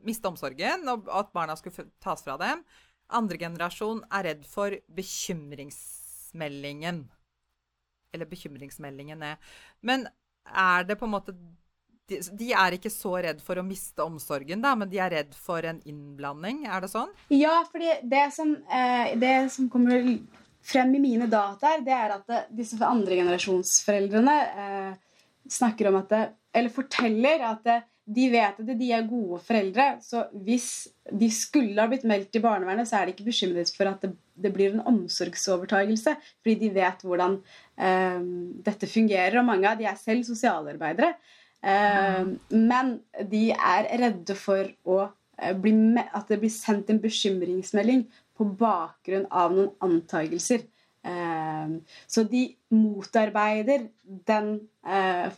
miste 0.06 0.28
omsorgen, 0.30 0.88
og 0.88 1.10
at 1.12 1.32
barna 1.36 1.56
skulle 1.58 1.90
tas 2.02 2.24
fra 2.24 2.38
dem. 2.40 2.64
Andre 3.12 3.38
generasjon 3.42 4.00
er 4.08 4.22
redd 4.30 4.44
for 4.48 4.76
bekymringsmeldingen. 4.96 7.04
Eller 8.12 8.28
bekymringsmeldingene. 8.28 9.36
Men 9.84 10.08
er 10.48 10.88
det 10.88 10.96
på 11.00 11.06
en 11.06 11.14
måte 11.14 11.34
de, 12.10 12.18
de 12.36 12.50
er 12.56 12.76
ikke 12.76 12.90
så 12.92 13.14
redd 13.24 13.40
for 13.44 13.60
å 13.60 13.64
miste 13.64 14.04
omsorgen, 14.04 14.62
da, 14.64 14.74
men 14.78 14.90
de 14.90 14.98
er 15.00 15.12
redd 15.14 15.36
for 15.38 15.64
en 15.68 15.78
innblanding? 15.88 16.64
Er 16.66 16.84
det 16.84 16.90
sånn? 16.92 17.12
Ja, 17.32 17.62
fordi 17.70 17.94
det 18.10 18.26
som, 18.34 18.56
eh, 18.66 19.14
det 19.20 19.36
som 19.54 19.68
kommer 19.72 20.02
frem 20.62 20.94
i 20.96 21.02
mine 21.02 21.28
dataer, 21.30 21.82
det 21.84 21.94
er 21.96 22.16
at 22.16 22.28
det, 22.30 22.42
disse 22.58 22.78
andregenerasjonsforeldrene 22.86 24.36
eh, 24.64 24.92
snakker 25.50 25.90
om 25.90 25.98
at 26.02 26.12
det, 26.12 26.22
Eller 26.54 26.68
forteller 26.68 27.42
at 27.48 27.64
det, 27.64 27.78
de 28.12 28.26
vet 28.32 28.58
at 28.60 28.72
de 28.78 28.88
er 28.92 29.06
gode 29.08 29.38
foreldre. 29.40 29.86
Så 30.02 30.24
hvis 30.44 30.88
de 31.08 31.28
skulle 31.32 31.78
ha 31.78 31.86
blitt 31.88 32.04
meldt 32.08 32.32
til 32.34 32.42
barnevernet, 32.44 32.88
så 32.88 32.98
er 32.98 33.06
de 33.06 33.14
ikke 33.14 33.28
bekymret 33.30 33.70
for 33.76 33.88
at 33.88 34.02
det, 34.02 34.12
det 34.34 34.52
blir 34.54 34.74
en 34.74 34.84
omsorgsovertagelse. 34.90 36.16
Fordi 36.42 36.56
de 36.60 36.72
vet 36.74 37.06
hvordan 37.06 37.38
eh, 37.78 38.26
dette 38.66 38.90
fungerer. 38.90 39.38
Og 39.40 39.48
mange 39.48 39.70
av 39.70 39.80
de 39.80 39.88
er 39.88 40.00
selv 40.00 40.26
sosialarbeidere. 40.28 41.14
Eh, 41.62 42.22
men 42.58 42.94
de 43.30 43.44
er 43.54 43.90
redde 44.02 44.36
for 44.38 44.66
å 44.82 44.98
eh, 45.06 45.54
bli 45.54 45.76
at 46.02 46.28
det 46.28 46.40
blir 46.42 46.52
sendt 46.52 46.90
en 46.90 47.00
bekymringsmelding 47.02 48.04
på 48.42 48.48
bakgrunn 48.58 49.28
av 49.30 49.54
noen 49.54 49.70
antagelser. 49.86 50.66
Eh, 51.02 51.76
så 52.06 52.24
de 52.30 52.42
motarbeider 52.74 53.86
den 54.02 54.52
eh, 54.86 55.30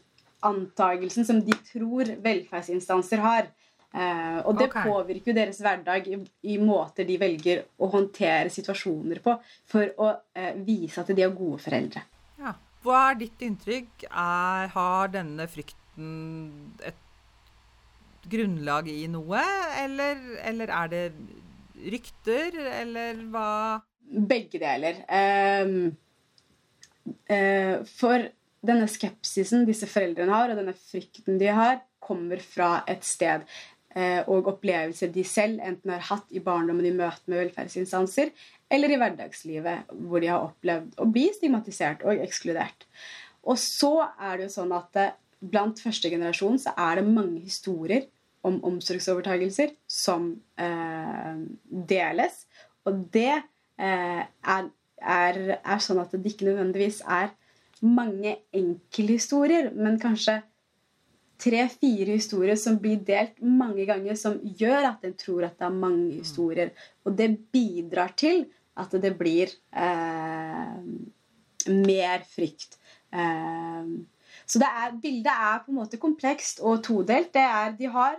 antagelsen 0.45 1.29
som 1.29 1.43
de 1.45 1.57
tror 1.69 2.17
velferdsinstanser 2.25 3.23
har. 3.25 3.53
Eh, 3.95 4.41
og 4.43 4.59
det 4.59 4.71
okay. 4.73 4.89
påvirker 4.89 5.31
jo 5.31 5.37
deres 5.37 5.61
hverdag 5.63 6.09
i, 6.11 6.19
i 6.51 6.59
måter 6.59 7.07
de 7.09 7.21
velger 7.21 7.63
å 7.79 7.89
håndtere 7.93 8.51
situasjoner 8.53 9.23
på 9.23 9.37
for 9.71 9.95
å 10.03 10.11
vise 10.67 11.01
at 11.01 11.15
de 11.15 11.25
er 11.25 11.37
gode 11.37 11.63
foreldre. 11.63 12.03
Ja. 12.41 12.57
Hva 12.85 12.99
er 13.13 13.23
ditt 13.23 13.41
inntrykk? 13.47 14.09
Er, 14.11 14.69
har 14.75 15.15
denne 15.15 15.47
frykten 15.49 16.75
et 16.85 17.01
grunnlag 18.29 18.89
i 18.89 19.07
noe, 19.13 19.41
eller, 19.81 20.21
eller 20.49 20.73
er 20.73 20.91
det 20.93 21.03
rykter, 21.75 22.57
eller 22.83 23.27
hva 23.33 23.51
Begge 24.05 24.59
deler. 24.61 24.99
Ehm, 25.09 25.95
uh, 27.33 27.77
for 27.89 28.27
denne 28.65 28.89
skepsisen 28.89 29.65
disse 29.69 29.89
foreldrene 29.89 30.33
har, 30.33 30.53
og 30.53 30.61
denne 30.61 30.75
frykten 30.77 31.39
de 31.41 31.49
har, 31.49 31.81
kommer 32.05 32.41
fra 32.45 32.83
et 32.91 33.05
sted 33.07 33.45
eh, 33.97 34.21
og 34.29 34.49
opplevelser 34.55 35.13
de 35.13 35.25
selv 35.27 35.63
enten 35.65 35.95
har 35.95 36.05
hatt 36.11 36.33
i 36.35 36.43
barndommen 36.45 36.87
i 36.87 36.95
møte 36.95 37.31
med 37.31 37.41
velferdsinstanser, 37.47 38.33
eller 38.73 38.93
i 38.93 38.99
hverdagslivet 39.01 39.93
hvor 40.05 40.25
de 40.25 40.31
har 40.33 40.45
opplevd 40.45 40.99
å 41.01 41.09
bli 41.11 41.29
stigmatisert 41.37 42.05
og 42.05 42.23
ekskludert. 42.25 42.89
Og 43.45 43.61
så 43.61 43.95
er 44.05 44.39
det 44.39 44.49
jo 44.49 44.57
sånn 44.59 44.75
at 44.77 45.01
eh, 45.01 45.15
blant 45.45 45.81
første 45.85 46.11
generasjon 46.13 46.61
så 46.61 46.75
er 46.81 47.01
det 47.01 47.09
mange 47.09 47.43
historier 47.45 48.09
om 48.45 48.61
omsorgsovertagelser 48.69 49.73
som 49.89 50.31
eh, 50.61 51.37
deles. 51.95 52.45
Og 52.85 53.07
det 53.15 53.33
eh, 53.33 54.25
er, 54.25 54.69
er, 55.01 55.41
er 55.57 55.83
sånn 55.83 56.03
at 56.03 56.13
det 56.13 56.35
ikke 56.35 56.51
nødvendigvis 56.51 57.01
er 57.09 57.33
mange 57.85 58.37
enkelthistorier, 58.57 59.71
men 59.77 59.99
kanskje 60.01 60.39
tre-fire 61.41 62.15
historier 62.15 62.57
som 62.61 62.79
blir 62.81 63.01
delt 63.05 63.41
mange 63.43 63.87
ganger, 63.89 64.17
som 64.19 64.39
gjør 64.61 64.91
at 64.93 65.05
en 65.05 65.17
tror 65.19 65.49
at 65.49 65.59
det 65.59 65.67
er 65.67 65.81
mange 65.83 66.21
historier. 66.21 66.73
Og 67.05 67.17
det 67.19 67.33
bidrar 67.53 68.15
til 68.17 68.47
at 68.81 68.95
det 69.03 69.13
blir 69.19 69.51
eh, 69.73 70.79
mer 71.71 72.25
frykt. 72.29 72.79
Eh, 73.13 73.93
så 74.45 74.61
det 74.61 74.69
er, 74.69 74.97
bildet 75.01 75.33
er 75.33 75.61
på 75.65 75.73
en 75.73 75.81
måte 75.81 76.01
komplekst 76.01 76.63
og 76.63 76.83
todelt. 76.85 77.33
Det 77.35 77.45
er, 77.45 77.75
de 77.79 77.91
har 77.93 78.17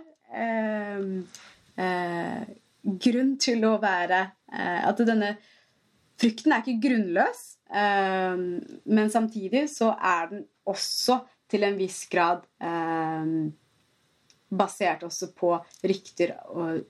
grunn 2.86 3.36
til 3.42 3.66
å 3.66 3.76
være 3.82 4.20
eh, 4.52 4.80
At 4.88 5.02
denne 5.06 5.34
frykten 6.16 6.54
er 6.54 6.62
ikke 6.62 6.80
grunnløs, 6.88 7.40
eh, 7.68 8.36
men 8.88 9.12
samtidig 9.12 9.66
så 9.72 9.92
er 9.94 10.30
den 10.32 10.46
også 10.66 11.20
til 11.50 11.66
en 11.66 11.76
viss 11.78 12.06
grad 12.10 12.46
eh, 12.58 13.32
basert 14.56 15.02
også 15.04 15.32
på 15.36 15.52
rykter 15.84 16.36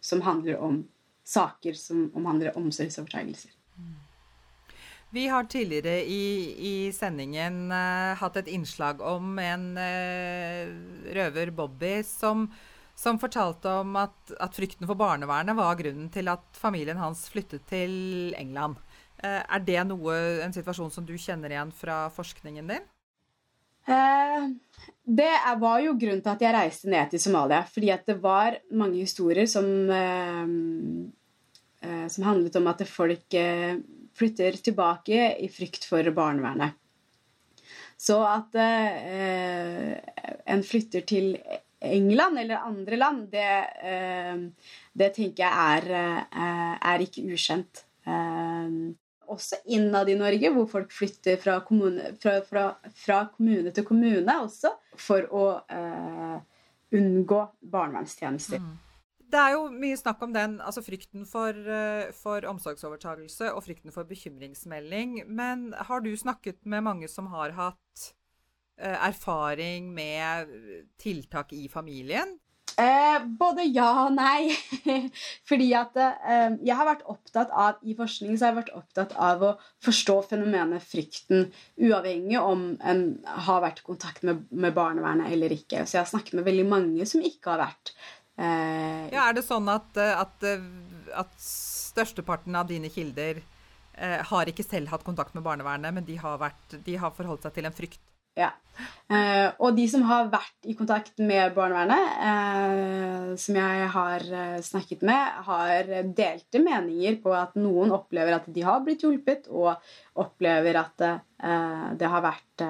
som 0.04 0.22
handler 0.22 0.60
om 0.62 0.82
saker 1.26 1.74
som 1.74 2.06
omhandler 2.14 2.54
omsorgsovertagelser. 2.58 3.50
Vi 5.10 5.26
har 5.30 5.46
tidligere 5.48 6.02
i, 6.04 6.26
i 6.58 6.92
sendingen 6.92 7.70
uh, 7.70 8.12
hatt 8.18 8.36
et 8.40 8.50
innslag 8.52 9.00
om 9.00 9.38
en 9.40 9.68
uh, 9.78 10.72
røver, 11.14 11.52
Bobby, 11.54 12.00
som, 12.04 12.48
som 12.96 13.20
fortalte 13.20 13.70
om 13.82 13.96
at, 14.00 14.16
at, 14.40 14.54
frykten 14.56 14.88
for 14.88 14.98
barnevernet 14.98 15.56
var 15.58 15.76
grunnen 15.78 16.08
til 16.12 16.30
at 16.32 16.44
familien 16.56 17.00
hans 17.00 17.26
flyttet 17.32 17.66
til 17.68 18.34
England. 18.38 18.80
Uh, 19.20 19.42
er 19.44 19.64
det 19.64 19.82
noe, 19.88 20.16
en 20.44 20.54
situasjon 20.54 20.92
som 20.92 21.06
du 21.08 21.14
kjenner 21.20 21.52
igjen 21.52 21.72
fra 21.76 22.06
forskningen 22.14 22.74
din? 22.74 22.92
det 23.86 25.34
var 25.60 25.76
jo 25.78 25.92
grunnen 25.94 26.18
til 26.18 26.32
at 26.32 26.40
jeg 26.42 26.54
reiste 26.56 26.88
ned 26.90 27.12
til 27.12 27.20
Somalia. 27.22 27.60
Fordi 27.70 27.92
at 27.94 28.08
det 28.08 28.16
var 28.18 28.56
mange 28.74 28.98
historier 28.98 29.46
som, 29.46 29.68
som 32.10 32.26
handlet 32.26 32.58
om 32.58 32.66
at 32.66 32.82
folk 32.90 33.36
flytter 34.18 34.58
tilbake 34.58 35.28
i 35.38 35.46
frykt 35.52 35.86
for 35.86 36.10
barnevernet. 36.16 36.74
Så 37.96 38.18
at 38.28 38.56
eh, 38.60 39.96
en 40.52 40.64
flytter 40.64 41.06
til 41.08 41.30
England 41.80 42.38
eller 42.38 42.56
andre 42.56 42.96
land, 42.96 43.28
det, 43.30 43.70
eh, 43.82 44.36
det 44.92 45.10
tenker 45.14 45.44
jeg 45.44 45.52
er, 45.52 45.90
eh, 46.32 46.78
er 46.92 47.04
ikke 47.04 47.26
ukjent. 47.32 47.84
Eh, 48.06 48.94
også 49.26 49.58
innad 49.74 50.08
i 50.08 50.16
Norge, 50.16 50.52
hvor 50.54 50.66
folk 50.70 50.92
flytter 50.94 51.36
fra 51.42 51.58
kommune, 51.60 52.14
fra, 52.22 52.38
fra, 52.46 52.66
fra 52.94 53.24
kommune 53.34 53.72
til 53.74 53.84
kommune 53.84 54.36
også 54.38 54.70
for 54.96 55.26
å 55.34 55.46
uh, 55.66 56.36
unngå 56.94 57.40
barnevernstjenester. 57.58 58.62
Mm. 58.62 58.76
Det 59.26 59.40
er 59.40 59.56
jo 59.56 59.64
mye 59.74 59.96
snakk 59.98 60.22
om 60.22 60.30
den, 60.30 60.60
altså 60.62 60.84
frykten 60.86 61.26
for, 61.26 61.58
for 62.14 62.46
omsorgsovertagelse 62.46 63.50
og 63.50 63.64
frykten 63.66 63.90
for 63.90 64.06
bekymringsmelding. 64.06 65.24
Men 65.26 65.72
har 65.74 66.06
du 66.06 66.12
snakket 66.14 66.62
med 66.62 66.86
mange 66.86 67.10
som 67.10 67.26
har 67.34 67.56
hatt 67.58 68.06
erfaring 68.76 69.88
med 69.94 70.50
tiltak 71.00 71.54
i 71.56 71.68
familien? 71.72 72.34
Eh, 72.76 73.22
både 73.40 73.64
ja 73.72 73.88
og 74.02 74.10
nei. 74.18 74.52
Fordi 75.48 75.70
at 75.78 75.96
eh, 75.96 76.58
jeg 76.60 76.76
har 76.76 76.88
vært 76.88 77.06
opptatt 77.08 77.54
av 77.56 77.80
i 77.80 77.96
forskning 77.96 78.36
så 78.36 78.44
har 78.44 78.52
jeg 78.52 78.58
vært 78.58 78.74
opptatt 78.76 79.14
av 79.16 79.46
å 79.48 79.54
forstå 79.86 80.18
fenomenet 80.34 80.84
frykten, 80.84 81.48
uavhengig 81.80 82.36
om 82.42 82.68
en 82.84 83.06
har 83.46 83.64
vært 83.64 83.80
i 83.80 83.88
kontakt 83.88 84.26
med, 84.28 84.44
med 84.52 84.76
barnevernet 84.76 85.32
eller 85.32 85.56
ikke. 85.56 85.86
Så 85.86 85.96
jeg 85.96 86.02
har 86.04 86.12
snakket 86.12 86.36
med 86.36 86.48
veldig 86.50 86.68
mange 86.68 87.08
som 87.08 87.24
ikke 87.24 87.54
har 87.54 87.64
vært 87.64 87.96
Eh, 88.36 89.04
ja, 89.14 89.30
Er 89.30 89.36
det 89.36 89.46
sånn 89.46 89.68
at, 89.72 89.96
eh, 89.96 90.12
at, 90.12 90.42
eh, 90.44 90.64
at 91.16 91.30
størsteparten 91.40 92.56
av 92.58 92.68
dine 92.68 92.90
kilder 92.92 93.40
eh, 93.40 94.20
har 94.28 94.50
ikke 94.50 94.66
selv 94.66 94.92
hatt 94.92 95.06
kontakt 95.06 95.32
med 95.32 95.44
barnevernet, 95.46 95.94
men 95.96 96.04
de 96.04 96.18
har, 96.20 96.36
vært, 96.42 96.76
de 96.84 96.98
har 97.00 97.14
forholdt 97.16 97.46
seg 97.46 97.56
til 97.56 97.68
en 97.68 97.76
frykt? 97.76 98.02
Ja. 98.36 98.50
Eh, 99.08 99.46
og 99.64 99.76
de 99.78 99.86
som 99.88 100.02
har 100.04 100.28
vært 100.28 100.68
i 100.68 100.74
kontakt 100.76 101.16
med 101.22 101.54
barnevernet, 101.56 102.10
eh, 102.28 103.30
som 103.40 103.56
jeg 103.56 103.88
har 103.94 104.26
snakket 104.66 105.06
med, 105.08 105.40
har 105.48 105.90
delte 106.18 106.60
meninger 106.60 107.16
på 107.22 107.32
at 107.36 107.56
noen 107.56 107.94
opplever 107.96 108.36
at 108.36 108.50
de 108.52 108.66
har 108.66 108.84
blitt 108.84 109.06
hjulpet, 109.06 109.48
og 109.48 109.74
opplever 110.20 110.78
at 110.82 111.08
det 111.96 112.12
har 112.12 112.24
vært 112.24 112.64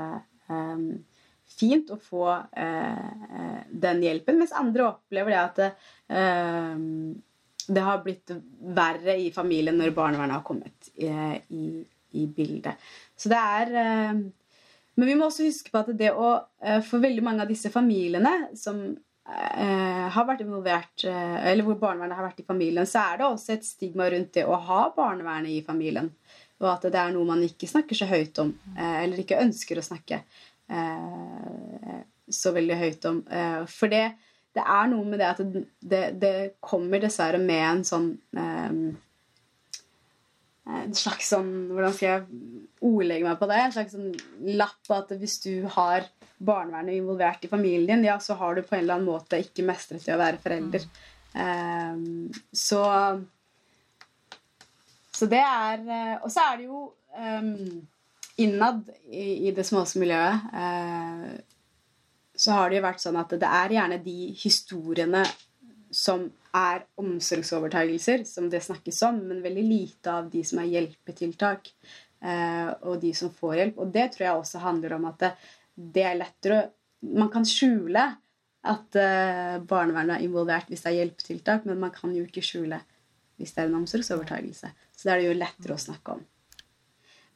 fint 1.57 1.91
å 1.95 1.99
få 2.01 2.27
eh, 2.57 3.61
den 3.71 4.03
hjelpen, 4.05 4.41
mens 4.41 4.55
andre 4.57 4.91
opplever 4.91 5.33
det 5.33 5.43
at 5.43 5.61
eh, 5.67 6.81
det 7.67 7.85
har 7.89 8.03
blitt 8.05 8.33
verre 8.77 9.17
i 9.19 9.31
familien 9.35 9.79
når 9.79 9.95
barnevernet 9.97 10.39
har 10.39 10.47
kommet 10.47 10.91
i, 10.95 11.11
i, 11.55 11.69
i 12.21 12.27
bildet. 12.31 12.83
Så 13.19 13.33
det 13.33 13.41
er 13.41 13.73
eh, 13.83 14.21
Men 14.97 15.11
vi 15.11 15.17
må 15.19 15.29
også 15.29 15.49
huske 15.49 15.73
på 15.73 15.83
at 15.83 15.91
det 15.99 16.13
å 16.17 16.31
eh, 16.63 16.81
For 16.85 17.03
veldig 17.03 17.25
mange 17.25 17.45
av 17.45 17.51
disse 17.51 17.71
familiene 17.73 18.33
som 18.57 18.81
eh, 18.89 20.07
har 20.15 20.27
vært 20.29 20.43
involvert, 20.45 21.05
eh, 21.05 21.37
eller 21.51 21.67
hvor 21.67 21.79
barnevernet 21.81 22.17
har 22.17 22.29
vært 22.31 22.43
i 22.45 22.49
familien, 22.49 22.89
så 22.89 23.05
er 23.13 23.21
det 23.21 23.29
også 23.29 23.57
et 23.57 23.69
stigma 23.69 24.09
rundt 24.13 24.33
det 24.39 24.47
å 24.49 24.57
ha 24.69 24.83
barnevernet 24.97 25.53
i 25.53 25.63
familien. 25.67 26.11
Og 26.63 26.71
at 26.73 26.89
det 26.89 26.97
er 26.97 27.13
noe 27.13 27.29
man 27.29 27.45
ikke 27.45 27.69
snakker 27.69 27.99
så 27.99 28.09
høyt 28.09 28.39
om, 28.41 28.55
eller 28.81 29.21
ikke 29.21 29.43
ønsker 29.43 29.77
å 29.77 29.85
snakke. 29.85 30.23
Eh, 30.69 31.99
så 32.29 32.53
veldig 32.53 32.77
høyt 32.77 33.05
om. 33.11 33.21
Eh, 33.31 33.63
for 33.71 33.93
det, 33.93 34.05
det, 34.57 34.63
er 34.63 34.89
noe 34.91 35.07
med 35.07 35.21
det 35.23 35.29
at 35.29 35.43
det, 35.81 36.05
det 36.21 36.37
kommer 36.65 37.03
dessverre 37.03 37.39
med 37.43 37.65
en 37.69 37.85
sånn 37.87 38.09
eh, 38.37 38.79
en 40.67 40.95
slags 40.99 41.29
sånn 41.31 41.51
Hvordan 41.71 41.93
skal 41.95 42.09
jeg 42.09 42.56
ordlegge 42.85 43.27
meg 43.27 43.39
på 43.41 43.49
det? 43.51 43.59
En 43.63 43.75
slags 43.75 43.97
sånn 43.97 44.13
lapp 44.59 44.93
at 44.95 45.15
hvis 45.21 45.39
du 45.45 45.53
har 45.77 46.07
barnevernet 46.37 46.99
involvert 46.99 47.45
i 47.47 47.51
familien, 47.51 48.05
ja, 48.05 48.19
så 48.21 48.37
har 48.41 48.57
du 48.57 48.63
på 48.63 48.77
en 48.77 48.85
eller 48.85 48.99
annen 48.99 49.09
måte 49.09 49.41
ikke 49.41 49.65
mestret 49.67 50.05
det 50.05 50.15
å 50.17 50.21
være 50.21 50.43
forelder. 50.43 50.85
Mm. 50.85 51.03
Um, 51.37 52.45
så 52.53 52.83
Så 55.13 55.27
det 55.29 55.43
er 55.45 55.83
Og 56.25 56.31
så 56.33 56.47
er 56.47 56.57
det 56.57 56.65
jo 56.65 56.79
um, 57.13 57.83
innad 58.41 58.89
i, 59.11 59.49
i 59.49 59.53
det 59.53 59.67
småske 59.69 60.01
miljøet 60.01 60.49
uh, 60.53 61.37
så 62.37 62.53
har 62.53 62.71
det 62.71 62.79
jo 62.79 62.87
vært 62.87 63.03
sånn 63.03 63.19
at 63.19 63.33
det 63.41 63.49
er 63.49 63.75
gjerne 63.79 63.99
de 64.05 64.17
historiene 64.37 65.25
som 65.95 66.27
er 66.57 66.85
omsorgsovertagelser, 67.01 68.25
som 68.29 68.51
det 68.53 68.63
snakkes 68.65 69.01
om, 69.09 69.23
men 69.31 69.45
veldig 69.45 69.65
lite 69.65 70.13
av 70.13 70.29
de 70.33 70.43
som 70.45 70.61
er 70.61 70.71
hjelpetiltak, 70.75 71.71
eh, 71.71 71.95
og 72.27 72.97
de 73.03 73.11
som 73.15 73.31
får 73.31 73.55
hjelp. 73.59 73.77
Og 73.85 73.91
det 73.93 74.07
tror 74.15 74.25
jeg 74.25 74.39
også 74.41 74.63
handler 74.63 74.95
om 74.97 75.05
at 75.11 75.21
det, 75.75 76.03
er 76.03 76.17
lettere 76.17 76.63
Man 77.05 77.29
kan 77.31 77.45
skjule 77.47 78.03
at 78.67 78.99
eh, 78.99 79.59
barnevernet 79.63 80.17
er 80.17 80.25
involvert 80.25 80.71
hvis 80.73 80.83
det 80.83 80.91
er 80.91 80.99
hjelpetiltak, 81.03 81.67
men 81.69 81.79
man 81.79 81.93
kan 81.95 82.15
jo 82.17 82.25
ikke 82.25 82.43
skjule 82.43 82.81
hvis 83.37 83.53
det 83.53 83.63
er 83.63 83.69
en 83.69 83.79
omsorgsovertagelse. 83.83 84.73
Så 84.97 85.07
det 85.07 85.13
er 85.13 85.21
det 85.21 85.29
jo 85.29 85.39
lettere 85.39 85.77
å 85.77 85.85
snakke 85.85 86.17
om. 86.17 86.25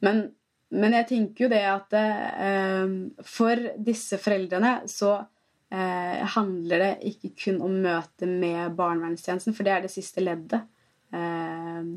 Men 0.01 0.25
men 0.71 0.95
jeg 0.95 1.07
tenker 1.09 1.45
jo 1.45 1.51
det 1.51 1.63
at 1.67 1.95
eh, 1.99 2.91
for 3.27 3.59
disse 3.83 4.15
foreldrene 4.21 4.85
så 4.87 5.17
eh, 5.17 6.21
handler 6.37 6.85
det 6.85 6.91
ikke 7.11 7.33
kun 7.43 7.59
om 7.65 7.75
møte 7.83 8.29
med 8.29 8.77
barnevernstjenesten, 8.77 9.55
for 9.57 9.67
det 9.67 9.73
er 9.75 9.83
det 9.83 9.91
siste 9.91 10.23
leddet. 10.23 10.63
Eh, 11.11 11.91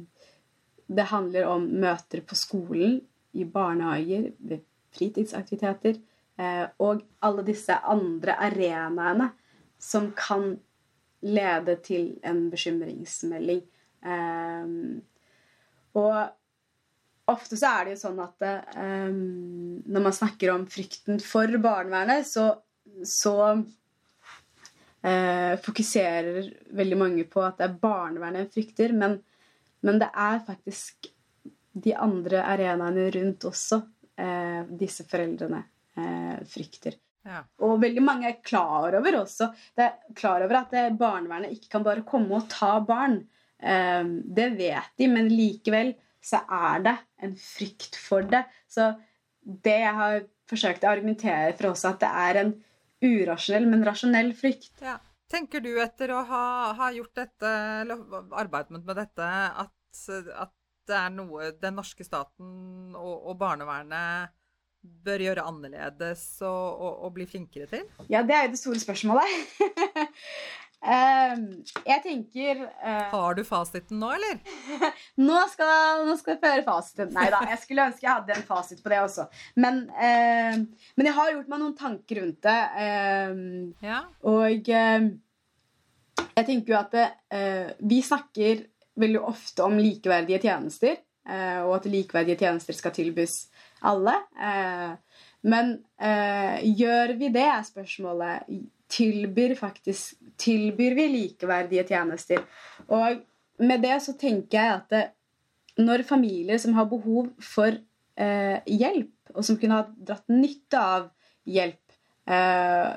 det 0.86 1.08
handler 1.10 1.48
om 1.48 1.66
møter 1.80 2.22
på 2.26 2.36
skolen, 2.38 3.00
i 3.34 3.44
barnehager, 3.50 4.28
ved 4.38 4.62
fritidsaktiviteter 4.94 5.96
eh, 6.38 6.66
og 6.78 7.02
alle 7.26 7.42
disse 7.46 7.74
andre 7.74 8.36
arenaene 8.46 9.32
som 9.82 10.12
kan 10.14 10.52
lede 11.24 11.74
til 11.82 12.12
en 12.22 12.44
bekymringsmelding. 12.52 13.64
Eh, 14.06 14.70
og 15.98 16.18
ofte 17.34 17.58
så 17.58 17.72
er 17.72 17.88
det 17.88 17.96
jo 17.96 18.02
sånn 18.04 18.22
at 18.22 18.46
um, 18.76 19.20
når 19.88 20.02
man 20.04 20.14
snakker 20.14 20.50
om 20.52 20.66
frykten 20.68 21.22
for 21.22 21.48
barnevernet, 21.62 22.26
så, 22.28 22.50
så 23.06 23.36
fokuserer 25.64 26.46
veldig 26.72 26.96
mange 26.96 27.24
på 27.28 27.42
at 27.44 27.58
det 27.58 27.66
er 27.66 27.74
barnevernet 27.80 28.46
en 28.46 28.52
frykter, 28.54 28.94
men, 28.96 29.18
men, 29.84 30.00
det 30.02 30.10
er 30.10 30.42
faktisk 30.46 31.08
de 31.84 31.94
andre 31.98 32.42
arenaene 32.46 33.08
rundt 33.14 33.46
også 33.48 33.80
eh, 34.20 34.62
disse 34.80 35.06
foreldrene 35.10 35.62
eh, 35.98 36.44
frykter. 36.48 36.98
Ja. 37.24 37.40
Og 37.64 37.78
veldig 37.80 38.02
mange 38.04 38.28
er 38.28 38.42
klar 38.44 38.94
over 38.98 39.16
også 39.22 39.48
det 39.76 39.86
er 39.86 40.16
klar 40.16 40.44
over 40.44 40.58
at 40.60 40.74
barnevernet 40.98 41.54
ikke 41.56 41.70
kan 41.72 41.86
bare 41.86 42.04
komme 42.06 42.36
og 42.36 42.50
ta 42.52 42.76
barn. 42.84 43.22
det 43.56 44.48
vet 44.58 44.90
de, 45.00 45.06
men 45.08 45.30
likevel 45.32 45.94
så 46.24 46.42
er 46.52 46.84
det 46.84 46.94
en 47.24 47.32
frykt 47.40 47.96
for 47.96 48.26
det. 48.28 48.42
Så 48.68 48.90
det 49.40 49.78
jeg 49.86 49.94
har 49.96 50.20
forsøkt 50.50 50.84
å 50.84 50.92
argumentere 50.92 51.54
for 51.56 51.70
også, 51.72 51.94
at 51.94 52.02
det 52.04 52.12
er 52.26 52.40
en 52.42 52.52
urasjonell, 53.04 53.66
men 53.70 53.84
rasjonell 53.86 54.32
frykt. 54.36 54.72
Ja. 54.84 54.98
Tenker 55.34 55.64
du 55.64 55.72
etter 55.82 56.12
å 56.14 56.22
ha, 56.28 56.44
ha, 56.78 56.90
gjort 56.94 57.16
dette, 57.18 57.50
eller 57.82 58.04
arbeidet 58.38 58.76
med 58.78 58.94
dette, 59.00 59.30
at, 59.64 59.74
at, 60.38 60.54
det 60.84 60.96
er 60.98 61.12
noe 61.14 61.46
den 61.56 61.78
norske 61.78 62.04
staten 62.04 62.92
og, 62.92 63.14
og 63.30 63.38
barnevernet 63.40 64.34
bør 64.84 65.22
gjøre 65.24 65.46
annerledes 65.48 66.26
og, 66.44 66.66
og, 66.76 66.98
og 67.06 67.14
bli 67.16 67.24
flinkere 67.24 67.70
til? 67.70 67.86
Ja, 68.12 68.20
det 68.20 68.36
er 68.36 68.44
jo 68.44 68.52
det 68.52 68.60
store 68.60 68.82
spørsmålet. 68.82 69.54
Ehm, 70.84 71.44
jeg 71.86 72.02
tenker 72.04 72.58
uh... 72.60 73.06
Har 73.08 73.36
du 73.38 73.40
fasiten 73.48 73.96
nå, 74.02 74.10
eller? 74.12 74.40
nå, 75.28 75.38
skal, 75.52 76.04
nå 76.04 76.16
skal 76.20 76.34
jeg 76.34 76.42
føre 76.42 76.64
fasiten. 76.66 77.12
Nei 77.16 77.30
da, 77.32 77.40
jeg 77.48 77.60
skulle 77.62 77.86
ønske 77.88 78.04
jeg 78.04 78.12
hadde 78.12 78.36
en 78.36 78.46
fasit 78.48 78.82
på 78.84 78.92
det 78.92 79.00
også. 79.00 79.24
Men, 79.64 79.86
uh, 79.96 80.60
men 80.98 81.08
jeg 81.08 81.16
har 81.16 81.32
gjort 81.32 81.52
meg 81.52 81.62
noen 81.62 81.76
tanker 81.78 82.20
rundt 82.20 82.44
det. 82.44 82.60
Uh, 82.76 83.72
Ja. 83.84 84.02
og 84.28 84.68
jeg 86.35 86.46
tenker 86.46 86.74
jo 86.74 86.79
at 86.79 86.94
eh, 86.98 87.74
vi 87.87 88.00
snakker 88.05 88.64
veldig 89.00 89.22
ofte 89.27 89.64
om 89.66 89.77
likeverdige 89.79 90.40
tjenester, 90.44 90.98
eh, 91.29 91.61
og 91.64 91.79
at 91.79 91.88
likeverdige 91.90 92.38
tjenester 92.44 92.77
skal 92.77 92.94
tilbys 92.94 93.37
alle. 93.87 94.16
Eh, 94.38 94.94
men 95.50 95.74
eh, 95.98 96.62
gjør 96.79 97.16
vi 97.20 97.31
det, 97.35 97.48
er 97.50 97.66
spørsmålet. 97.66 98.48
Tilbyr, 98.94 99.57
faktisk, 99.59 100.18
tilbyr 100.38 100.94
vi 100.98 101.09
likeverdige 101.11 101.87
tjenester? 101.88 102.44
Og 102.94 103.22
med 103.64 103.83
det 103.83 103.98
så 104.05 104.14
tenker 104.18 104.59
jeg 104.59 104.74
at 104.79 104.92
det, 104.92 105.05
når 105.83 106.05
familier 106.07 106.61
som 106.62 106.77
har 106.77 106.87
behov 106.87 107.33
for 107.42 107.74
eh, 107.74 108.59
hjelp, 108.70 109.11
og 109.35 109.42
som 109.46 109.59
kunne 109.59 109.81
ha 109.81 109.88
dratt 110.11 110.31
nytte 110.31 110.79
av 110.79 111.09
hjelp, 111.50 111.96
eh, 112.31 112.94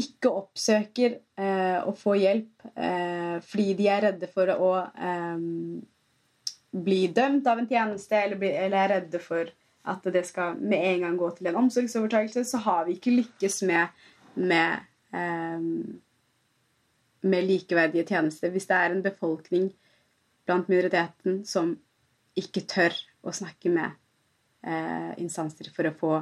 ikke 0.00 0.32
oppsøker 0.32 1.16
eh, 1.40 1.78
å 1.84 1.92
få 1.96 2.16
hjelp 2.20 2.66
eh, 2.74 3.38
fordi 3.44 3.74
de 3.78 3.88
er 3.92 4.04
redde 4.08 4.28
for 4.32 4.52
å 4.54 4.70
eh, 4.80 5.46
bli 6.70 7.00
dømt 7.14 7.48
av 7.50 7.60
en 7.60 7.68
tjeneste, 7.68 8.16
eller, 8.16 8.40
bli, 8.40 8.52
eller 8.54 8.84
er 8.84 8.94
redde 8.96 9.20
for 9.22 9.50
at 9.90 10.06
det 10.12 10.22
skal 10.28 10.58
med 10.60 10.84
en 10.84 11.06
gang 11.06 11.18
gå 11.18 11.30
til 11.36 11.50
en 11.50 11.58
omsorgsovertakelse, 11.62 12.44
så 12.46 12.60
har 12.66 12.86
vi 12.86 12.98
ikke 12.98 13.14
lykkes 13.16 13.62
med, 13.68 14.02
med, 14.36 14.86
eh, 15.16 15.68
med 17.32 17.48
likeverdige 17.48 18.06
tjenester. 18.12 18.52
Hvis 18.52 18.68
det 18.70 18.76
er 18.76 18.94
en 18.94 19.04
befolkning 19.04 19.70
blant 20.46 20.68
minoriteten 20.70 21.42
som 21.48 21.74
ikke 22.38 22.66
tør 22.68 22.94
å 23.26 23.32
snakke 23.34 23.72
med 23.72 23.96
eh, 24.64 25.12
instanser 25.22 25.70
for 25.74 25.88
å 25.88 25.96
få 25.96 26.14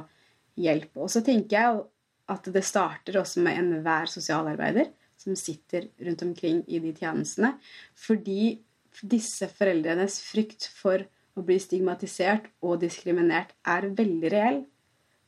hjelp. 0.59 0.91
Og 0.99 1.11
så 1.11 1.21
tenker 1.25 1.55
jeg 1.55 1.83
at 2.29 2.49
det 2.53 2.63
starter 2.65 3.19
også 3.19 3.43
med 3.45 3.59
enhver 3.59 4.09
sosialarbeider 4.11 4.91
som 5.19 5.35
sitter 5.35 5.89
rundt 6.05 6.23
omkring 6.23 6.63
i 6.67 6.79
de 6.79 6.93
tjenestene. 6.95 7.55
Fordi 7.97 8.59
disse 8.99 9.49
foreldrenes 9.51 10.19
frykt 10.23 10.69
for 10.75 11.03
å 11.37 11.43
bli 11.45 11.59
stigmatisert 11.61 12.49
og 12.65 12.79
diskriminert 12.83 13.53
er 13.67 13.89
veldig 13.95 14.31
reell. 14.33 14.61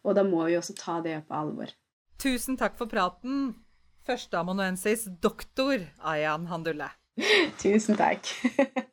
Og 0.01 0.17
da 0.17 0.25
må 0.27 0.45
vi 0.47 0.57
også 0.57 0.75
ta 0.77 0.99
det 1.03 1.19
på 1.27 1.37
alvor. 1.37 1.73
Tusen 2.21 2.57
takk 2.57 2.77
for 2.77 2.89
praten, 2.89 3.51
førsteamanuensis 4.07 5.07
doktor 5.21 5.83
Ayan 6.13 6.47
Handulle. 6.51 6.91
Tusen 7.61 7.99
takk. 7.99 8.29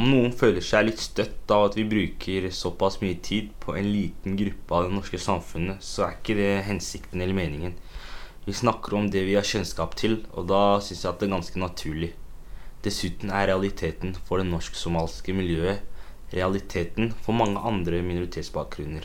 Om 0.00 0.06
noen 0.08 0.32
føler 0.32 0.64
seg 0.64 0.86
litt 0.86 1.02
støtt 1.02 1.52
av 1.52 1.66
at 1.66 1.74
vi 1.76 1.82
bruker 1.84 2.46
såpass 2.56 3.02
mye 3.02 3.18
tid 3.20 3.50
på 3.60 3.74
en 3.76 3.90
liten 3.92 4.38
gruppe 4.38 4.72
av 4.72 4.86
det 4.86 4.94
norske 4.96 5.18
samfunnet, 5.20 5.84
så 5.84 6.06
er 6.06 6.14
ikke 6.14 6.36
det 6.38 6.52
hensikten 6.70 7.20
eller 7.20 7.36
meningen. 7.36 7.74
Vi 8.46 8.54
snakker 8.56 8.96
om 8.96 9.10
det 9.12 9.26
vi 9.26 9.34
har 9.36 9.44
kjennskap 9.44 9.92
til, 10.00 10.22
og 10.32 10.46
da 10.48 10.62
syns 10.80 11.04
jeg 11.04 11.10
at 11.10 11.20
det 11.20 11.28
er 11.28 11.34
ganske 11.34 11.60
naturlig. 11.60 12.08
Dessuten 12.80 13.28
er 13.28 13.50
realiteten 13.50 14.14
for 14.24 14.40
det 14.40 14.48
norsk-somalske 14.48 15.34
miljøet 15.36 15.84
realiteten 16.32 17.10
for 17.20 17.36
mange 17.36 17.60
andre 17.60 18.00
minoritetsbakgrunner. 18.06 19.04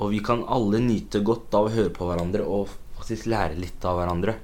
Og 0.00 0.14
vi 0.14 0.22
kan 0.24 0.46
alle 0.48 0.80
nyte 0.80 1.20
godt 1.24 1.52
av 1.56 1.68
å 1.68 1.74
høre 1.74 1.92
på 1.92 2.08
hverandre 2.08 2.46
og 2.48 2.72
faktisk 2.96 3.28
lære 3.32 3.60
litt 3.60 3.84
av 3.84 4.00
hverandre. 4.00 4.38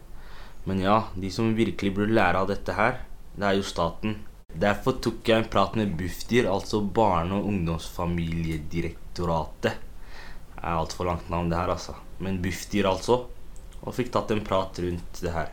Men 0.68 0.84
ja, 0.84 0.98
de 1.16 1.32
som 1.32 1.54
virkelig 1.56 1.94
burde 1.96 2.18
lære 2.18 2.44
av 2.44 2.52
dette 2.52 2.76
her, 2.76 3.00
det 3.40 3.48
er 3.48 3.56
jo 3.56 3.66
staten. 3.66 4.18
Derfor 4.52 4.92
tok 5.00 5.28
jeg 5.28 5.38
en 5.38 5.50
prat 5.50 5.74
med 5.78 5.96
Bufdir, 5.96 6.50
altså 6.50 6.80
Barne- 6.84 7.34
og 7.38 7.46
ungdomsfamiliedirektoratet. 7.48 9.72
Det 9.72 10.60
er 10.60 10.76
altfor 10.76 11.04
langt 11.08 11.30
navn, 11.32 11.50
det 11.50 11.58
her, 11.58 11.70
altså. 11.72 11.94
Men 12.20 12.42
Bufdir, 12.42 12.86
altså. 12.90 13.14
Og 13.82 13.94
fikk 13.96 14.12
tatt 14.12 14.30
en 14.30 14.44
prat 14.44 14.78
rundt 14.84 15.20
det 15.24 15.32
her. 15.32 15.48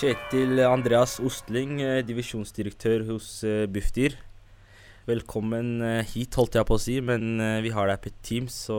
Kjetil 0.00 0.62
Andreas 0.64 1.18
Ostling, 1.20 1.74
eh, 1.84 1.98
divisjonsdirektør 2.08 3.02
hos 3.10 3.42
eh, 3.44 3.66
Bufdir. 3.68 4.14
Velkommen 5.04 5.82
eh, 5.84 6.08
hit, 6.08 6.38
holdt 6.40 6.56
jeg 6.56 6.64
på 6.70 6.78
å 6.78 6.80
si, 6.80 6.94
men 7.04 7.36
vi 7.60 7.68
har 7.74 7.90
deg 7.90 8.00
på 8.00 8.08
et 8.08 8.16
Teams, 8.24 8.56
så 8.70 8.78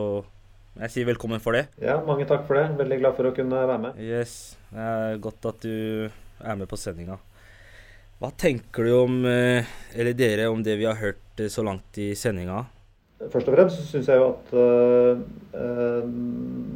jeg 0.80 0.90
sier 0.90 1.06
velkommen 1.06 1.38
for 1.44 1.54
det. 1.54 1.68
Ja, 1.78 2.00
mange 2.02 2.26
takk 2.26 2.42
for 2.48 2.58
det. 2.58 2.64
Veldig 2.80 2.98
glad 3.04 3.14
for 3.20 3.30
å 3.30 3.34
kunne 3.36 3.62
være 3.68 3.78
med. 3.84 4.02
Yes, 4.02 4.56
det 4.72 4.88
er 4.88 5.22
godt 5.22 5.46
at 5.52 5.62
du 5.62 6.10
er 6.42 6.58
med 6.58 6.66
på 6.66 6.80
sendinga. 6.82 7.20
Hva 8.18 8.34
tenker 8.42 8.90
du 8.90 8.96
om, 9.04 9.22
eller 9.22 10.18
dere, 10.18 10.50
om 10.50 10.66
det 10.66 10.74
vi 10.80 10.90
har 10.90 10.98
hørt 10.98 11.46
så 11.54 11.62
langt 11.62 12.02
i 12.02 12.16
sendinga? 12.18 12.64
Først 13.30 13.48
og 13.48 13.54
fremst 13.54 13.82
syns 13.90 14.08
jeg 14.10 14.18
jo 14.18 14.28
at 14.32 14.52
øh, 14.58 15.20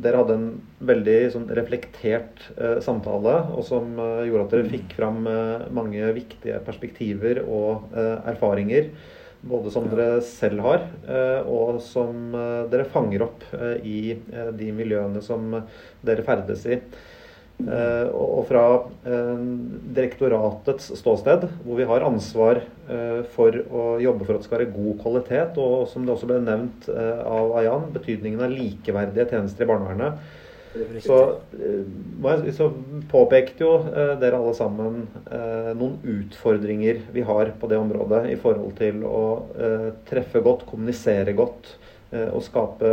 dere 0.04 0.20
hadde 0.20 0.36
en 0.36 0.48
veldig 0.86 1.16
sånn 1.32 1.46
reflektert 1.56 2.42
uh, 2.58 2.76
samtale, 2.84 3.32
og 3.56 3.64
som 3.66 3.96
uh, 3.98 4.22
gjorde 4.28 4.44
at 4.44 4.52
dere 4.54 4.70
fikk 4.70 4.94
fram 4.98 5.24
mange 5.74 6.10
viktige 6.14 6.60
perspektiver 6.66 7.40
og 7.42 7.96
erfaringer. 7.96 8.92
Både 9.46 9.70
som 9.72 9.88
dere 9.90 10.20
selv 10.26 10.62
har, 10.64 10.86
og 11.46 11.76
som 11.84 12.32
dere 12.72 12.86
fanger 12.90 13.22
opp 13.26 13.44
i 13.84 14.16
de 14.58 14.70
miljøene 14.74 15.20
som 15.22 15.52
dere 16.06 16.24
ferdes 16.26 16.64
i. 16.66 16.80
Og 17.60 18.40
fra 18.48 18.64
direktoratets 19.98 20.88
ståsted, 20.98 21.46
hvor 21.62 21.78
vi 21.78 21.86
har 21.86 22.08
ansvar 22.08 22.64
for 23.34 23.56
å 23.74 23.84
jobbe 23.98 24.26
for 24.26 24.36
at 24.36 24.42
det 24.42 24.46
skal 24.46 24.60
være 24.60 24.74
god 24.74 24.98
kvalitet, 25.02 25.60
og 25.62 25.86
som 25.90 26.06
det 26.06 26.12
også 26.14 26.28
ble 26.30 26.40
nevnt 26.44 26.88
eh, 26.92 27.22
av 27.26 27.54
Ayan, 27.60 27.88
betydningen 27.94 28.44
av 28.46 28.52
likeverdige 28.54 29.28
tjenester 29.32 29.66
i 29.66 29.70
barnevernet, 29.70 30.20
så, 31.00 31.18
eh, 31.56 32.52
så 32.52 32.68
påpekte 33.10 33.64
jo 33.64 33.72
eh, 33.88 34.12
dere 34.20 34.38
alle 34.38 34.54
sammen 34.56 35.06
eh, 35.24 35.72
noen 35.78 35.96
utfordringer 36.02 37.00
vi 37.14 37.24
har 37.26 37.52
på 37.60 37.70
det 37.70 37.78
området 37.80 38.26
i 38.32 38.36
forhold 38.40 38.76
til 38.80 39.02
å 39.08 39.24
eh, 39.56 39.88
treffe 40.08 40.42
godt, 40.44 40.66
kommunisere 40.68 41.32
godt 41.36 41.72
eh, 42.12 42.28
og 42.28 42.44
skape 42.44 42.92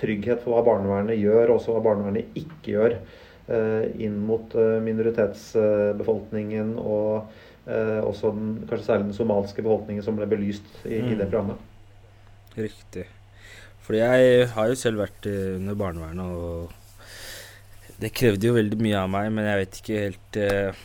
trygghet 0.00 0.44
for 0.44 0.54
hva 0.54 0.64
barnevernet 0.68 1.18
gjør, 1.20 1.48
og 1.48 1.58
også 1.58 1.74
hva 1.74 1.84
barnevernet 1.88 2.38
ikke 2.38 2.76
gjør 2.76 2.96
eh, 2.98 3.88
inn 4.06 4.20
mot 4.28 4.54
eh, 4.58 4.78
minoritetsbefolkningen 4.86 6.76
og 6.78 7.10
eh, 7.24 7.43
også 7.66 8.30
den, 8.36 8.48
kanskje 8.68 8.84
særlig 8.86 9.06
den 9.10 9.16
somalske 9.16 9.62
befolkningen 9.64 10.04
som 10.04 10.16
ble 10.18 10.26
belyst 10.28 10.66
i, 10.84 10.98
i 11.00 11.14
det 11.16 11.26
Mm. 11.26 11.30
programmet. 11.30 11.58
Riktig. 12.56 13.06
Fordi 13.84 13.98
jeg 14.00 14.48
har 14.54 14.68
jo 14.70 14.74
selv 14.80 15.00
vært 15.02 15.26
eh, 15.28 15.56
under 15.56 15.74
barnevernet, 15.74 16.24
og 16.24 16.72
det 18.00 18.12
krevde 18.16 18.48
jo 18.48 18.56
veldig 18.56 18.78
mye 18.82 18.98
av 19.00 19.10
meg, 19.12 19.30
men 19.32 19.44
jeg 19.48 19.60
vet 19.62 19.78
ikke 19.80 20.02
helt 20.06 20.38
eh, 20.40 20.82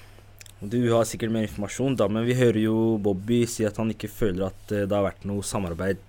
Du 0.62 0.80
har 0.92 1.06
sikkert 1.08 1.32
mer 1.32 1.46
informasjon, 1.48 1.96
da, 1.96 2.08
men 2.12 2.26
vi 2.28 2.36
hører 2.36 2.60
jo 2.60 2.98
Bobby 3.00 3.46
si 3.48 3.64
at 3.68 3.78
han 3.80 3.92
ikke 3.94 4.10
føler 4.12 4.50
at 4.50 4.74
eh, 4.76 4.84
det 4.88 4.92
har 4.96 5.06
vært 5.08 5.24
noe 5.30 5.46
samarbeid 5.46 6.02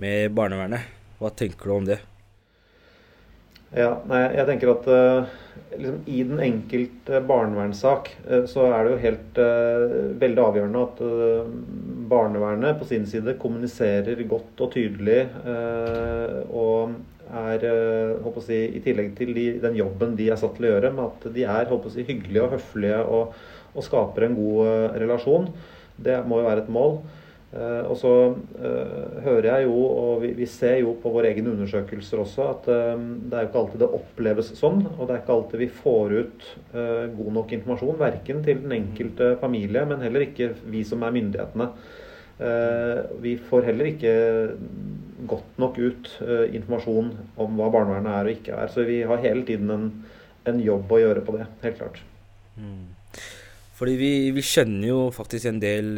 med 0.00 0.32
barnevernet. 0.32 0.86
Hva 1.18 1.30
tenker 1.36 1.68
du 1.68 1.74
om 1.74 1.84
det? 1.88 1.98
Ja, 3.76 3.98
nei, 4.08 4.22
jeg 4.32 4.48
tenker 4.48 4.70
at 4.72 4.86
uh, 4.88 5.26
liksom, 5.76 5.98
i 6.08 6.22
den 6.24 6.38
enkelte 6.40 7.18
barnevernssak 7.28 8.08
uh, 8.24 8.46
så 8.48 8.64
er 8.70 8.86
det 8.86 8.94
jo 8.94 9.02
helt 9.02 9.40
uh, 9.44 10.14
veldig 10.22 10.40
avgjørende 10.44 10.84
at 10.86 11.02
barnevernet 12.08 12.78
på 12.80 12.88
sin 12.88 13.04
side 13.10 13.36
kommuniserer 13.42 14.24
godt 14.30 14.62
og 14.64 14.72
tydelig 14.72 15.18
og 16.48 16.94
er 17.28 17.66
håper 18.24 18.40
å 18.40 18.44
si, 18.46 18.62
i 18.78 18.80
tillegg 18.80 19.10
til 19.18 19.34
de, 19.36 19.44
den 19.60 19.76
jobben 19.76 20.14
de 20.16 20.30
er 20.32 20.40
satt 20.40 20.54
til 20.56 20.64
å 20.64 20.70
gjøre, 20.70 20.94
med 20.96 21.04
at 21.04 21.26
de 21.34 21.44
er 21.44 21.68
håper 21.68 21.90
å 21.90 21.92
si, 21.92 22.06
hyggelige 22.08 22.46
og 22.46 22.54
høflige 22.54 23.02
og, 23.04 23.36
og 23.74 23.84
skaper 23.84 24.24
en 24.24 24.38
god 24.38 24.96
relasjon. 25.02 25.50
Det 26.00 26.16
må 26.24 26.40
jo 26.40 26.48
være 26.48 26.64
et 26.64 26.72
mål. 26.72 26.96
Eh, 27.48 27.84
og 27.88 27.94
så 27.96 28.10
eh, 28.60 29.20
hører 29.24 29.46
jeg 29.48 29.64
jo, 29.64 29.76
og 29.88 30.24
vi, 30.36 30.46
ser 30.50 30.82
jo 30.82 30.92
på 31.00 31.12
våre 31.14 31.30
egne 31.30 31.54
undersøkelser 31.54 32.20
også, 32.20 32.48
at 32.52 32.66
eh, 32.74 33.04
det 33.24 33.38
er 33.38 33.46
jo 33.46 33.48
ikke 33.48 33.62
alltid 33.62 33.80
det 33.82 33.88
oppleves 33.98 34.50
sånn. 34.58 34.82
Og 34.90 35.06
det 35.06 35.14
er 35.14 35.22
ikke 35.22 35.36
alltid 35.36 35.62
vi 35.62 35.70
får 35.78 36.16
ut 36.18 36.50
god 37.18 37.32
nok 37.38 37.54
informasjon, 37.56 37.96
verken 38.00 38.44
til 38.44 38.60
den 38.64 38.74
enkelte 38.76 39.32
familie, 39.40 39.86
men 39.88 40.04
heller 40.04 40.26
ikke 40.26 40.52
vi 40.68 40.84
som 40.86 41.02
er 41.04 41.14
myndighetene. 41.16 41.70
Vi 43.18 43.32
får 43.48 43.64
heller 43.66 43.88
ikke 43.88 44.12
godt 45.26 45.56
nok 45.58 45.80
ut 45.80 46.10
informasjon 46.54 47.08
om 47.42 47.56
hva 47.58 47.66
barnevernet 47.74 48.12
er 48.12 48.28
og 48.28 48.36
ikke 48.36 48.60
er. 48.62 48.70
Så 48.70 48.84
vi 48.86 49.00
har 49.08 49.24
hele 49.24 49.42
tiden 49.48 49.72
en, 49.74 49.88
en 50.46 50.60
jobb 50.62 50.94
å 50.94 51.00
gjøre 51.02 51.24
på 51.26 51.34
det, 51.34 51.48
helt 51.64 51.80
klart. 51.80 51.98
Mm. 52.60 52.84
Fordi 53.80 53.96
vi, 53.98 54.12
vi 54.36 54.44
kjenner 54.46 54.86
jo 54.86 55.00
faktisk 55.14 55.50
en 55.50 55.58
del 55.64 55.90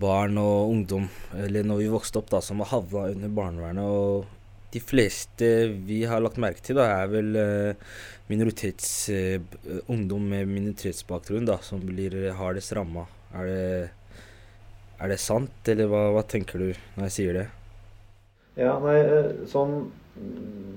barn 0.00 0.38
og 0.40 0.70
ungdom, 0.72 1.08
eller 1.38 1.66
når 1.66 1.82
vi 1.82 1.90
vokste 1.92 2.20
opp, 2.20 2.30
da, 2.32 2.40
som 2.42 2.62
har 2.62 2.72
havna 2.72 3.08
under 3.14 3.34
barnevernet. 3.34 3.84
Og 3.84 4.72
de 4.74 4.82
fleste 4.82 5.50
vi 5.86 6.02
har 6.10 6.22
lagt 6.24 6.40
merke 6.42 6.64
til, 6.64 6.80
da, 6.80 6.88
er 7.02 7.12
vel 7.12 7.38
eh, 7.38 7.90
minoritets, 8.30 8.88
ungdom 9.86 10.30
med 10.32 10.50
minoritetsbakgrunn 10.50 11.46
da, 11.50 11.60
som 11.62 11.82
blir 11.84 12.16
hardest 12.38 12.74
ramma. 12.74 13.06
Er 13.34 13.50
det, 13.50 14.22
er 14.98 15.10
det 15.14 15.20
sant, 15.22 15.60
eller 15.70 15.90
hva, 15.90 16.08
hva 16.16 16.24
tenker 16.26 16.62
du 16.62 16.68
når 16.72 17.06
jeg 17.08 17.16
sier 17.18 17.38
det? 17.42 17.46
Ja, 18.58 18.76
nei, 18.82 18.98
eh, 19.02 19.30
sånn 19.50 19.80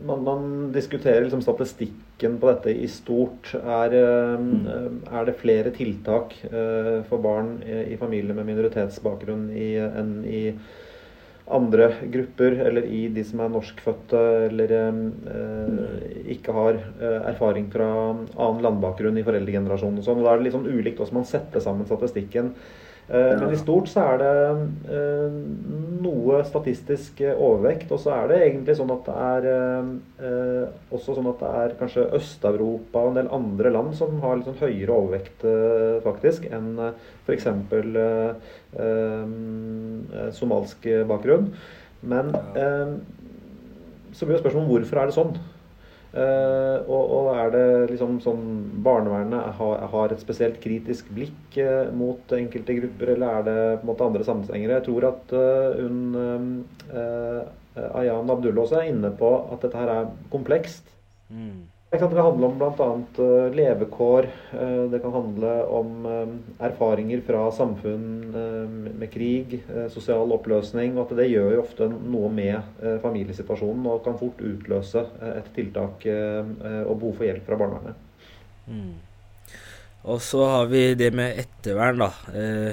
man, 0.07 0.23
man, 0.23 0.47
diskuterer 0.73 1.25
liksom 1.25 1.43
statistikken 1.43 2.39
på 2.41 2.49
dette 2.51 2.73
i 2.73 2.87
stort. 2.91 3.53
Er, 3.57 3.93
mm. 4.41 5.03
er 5.11 5.27
det 5.27 5.37
flere 5.41 5.73
tiltak 5.75 6.35
uh, 6.49 7.03
for 7.09 7.23
barn 7.23 7.57
i, 7.63 7.97
familier 7.99 8.37
med 8.37 8.49
minoritetsbakgrunn 8.49 9.49
i, 9.53 9.69
enn 9.85 10.19
i 10.25 10.41
andre 11.47 11.91
grupper, 12.11 12.57
eller 12.67 12.89
i 12.91 13.05
de 13.15 13.23
som 13.23 13.39
er 13.39 13.53
norskfødte 13.53 14.23
eller 14.49 14.73
ikke 16.27 16.51
har 16.51 16.81
erfaring 17.29 17.69
fra 17.71 17.87
annen 18.11 18.59
landbakgrunn 18.65 19.15
i 19.15 19.23
foreldregenerasjonen. 19.23 20.01
Og 20.01 20.09
sånn. 20.09 20.25
Da 20.25 20.33
er 20.33 20.41
det 20.41 20.49
litt 20.49 20.57
sånn 20.57 20.67
ulikt 20.67 20.99
hvordan 20.99 21.21
man 21.21 21.29
setter 21.29 21.63
sammen 21.63 21.87
statistikken. 21.87 22.51
Eh, 23.07 23.39
men 23.39 23.53
i 23.55 23.57
stort 23.59 23.87
så 23.87 24.03
er 24.03 24.17
det 24.19 24.31
eh, 24.91 25.35
noe 26.03 26.41
statistisk 26.47 27.21
overvekt. 27.31 27.91
Og 27.95 28.01
så 28.03 28.11
er 28.17 28.31
det 28.31 28.39
egentlig 28.43 28.75
sånn 28.79 28.91
at 28.93 29.07
det 29.07 29.15
er 29.27 29.47
eh, 29.53 30.65
også 30.95 31.15
sånn 31.15 31.29
at 31.31 31.39
det 31.43 31.51
er 31.61 31.75
kanskje 31.79 32.07
Øst-Europa 32.19 33.03
og 33.05 33.13
en 33.13 33.19
del 33.21 33.31
andre 33.39 33.71
land 33.77 33.95
som 33.99 34.19
har 34.23 34.39
litt 34.39 34.49
sånn 34.49 34.59
høyere 34.59 34.97
overvekt 34.97 35.45
faktisk 36.03 36.49
enn 36.51 36.69
f.eks. 37.25 37.47
Eh, 38.77 39.31
somalsk 40.35 40.89
bakgrunn. 41.07 41.51
Men 42.07 42.33
så 44.13 44.25
blir 44.25 44.35
jo 44.37 44.41
spørsmålet 44.43 44.69
hvorfor 44.69 44.99
er 44.99 45.09
det 45.09 45.15
sånn? 45.15 45.31
Uh, 46.07 46.79
og, 46.87 47.09
og, 47.11 47.25
er 47.35 47.49
det 47.51 47.65
liksom 47.91 48.21
sånn 48.23 48.43
barnevernet 48.83 49.51
har, 49.59 49.81
har 49.91 50.13
et 50.13 50.21
spesielt 50.23 50.55
kritisk 50.63 51.09
blikk 51.13 51.57
uh, 51.59 51.91
mot 51.91 52.31
enkelte 52.33 52.77
grupper, 52.79 53.11
eller 53.13 53.41
er 53.41 53.47
det 53.47 53.57
på 53.81 53.83
en 53.83 53.89
måte 53.91 54.07
andre 54.07 54.27
sammenhenger? 54.27 54.77
Jeg 54.77 54.85
tror 54.87 55.09
at 55.11 55.35
uh, 55.35 55.81
hun 55.83 56.63
Ayan 57.77 58.31
Abdullah 58.33 58.63
også 58.63 58.79
er 58.79 58.87
inne 58.89 59.11
på 59.19 59.29
at 59.53 59.61
dette 59.61 59.77
her 59.77 59.91
er 59.93 60.07
komplekst. 60.33 60.87
Mm. 61.29 61.67
Det 61.97 62.03
kan 62.13 62.17
handle 62.21 62.45
om 62.45 62.57
bl.a. 62.57 62.87
Uh, 63.17 63.53
levekår. 63.55 64.27
Uh, 64.53 64.83
det 64.91 64.99
kan 65.01 65.13
handle 65.15 65.53
om 65.65 66.05
uh, 66.05 66.33
erfaringer 66.61 67.23
fra 67.25 67.47
samfunn 67.51 68.03
med 68.99 69.09
krig, 69.09 69.55
sosial 69.89 70.29
oppløsning. 70.35 70.93
Og 70.93 71.07
at 71.07 71.15
det 71.17 71.25
gjør 71.31 71.55
jo 71.55 71.63
ofte 71.63 71.87
noe 71.89 72.29
med 72.33 72.83
familiesituasjonen 73.01 73.87
og 73.89 74.03
kan 74.05 74.17
fort 74.19 74.43
utløse 74.45 75.01
et 75.31 75.49
tiltak 75.55 76.05
og 76.05 76.93
behov 76.93 77.17
for 77.17 77.25
hjelp 77.25 77.45
fra 77.47 77.57
barnevernet. 77.61 78.03
Mm. 78.67 78.93
Og 80.13 80.21
så 80.21 80.43
har 80.51 80.69
vi 80.69 80.83
det 80.99 81.09
med 81.17 81.39
ettervern, 81.41 82.03
da. 82.03 82.11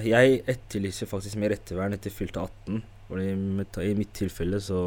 Jeg 0.04 0.42
etterlyser 0.50 1.08
faktisk 1.10 1.40
mer 1.40 1.56
ettervern 1.56 1.96
etter 1.96 2.12
fylte 2.12 2.44
18. 2.44 2.82
Fordi 3.08 3.88
I 3.88 3.96
mitt 3.96 4.12
tilfelle 4.16 4.60
så 4.64 4.82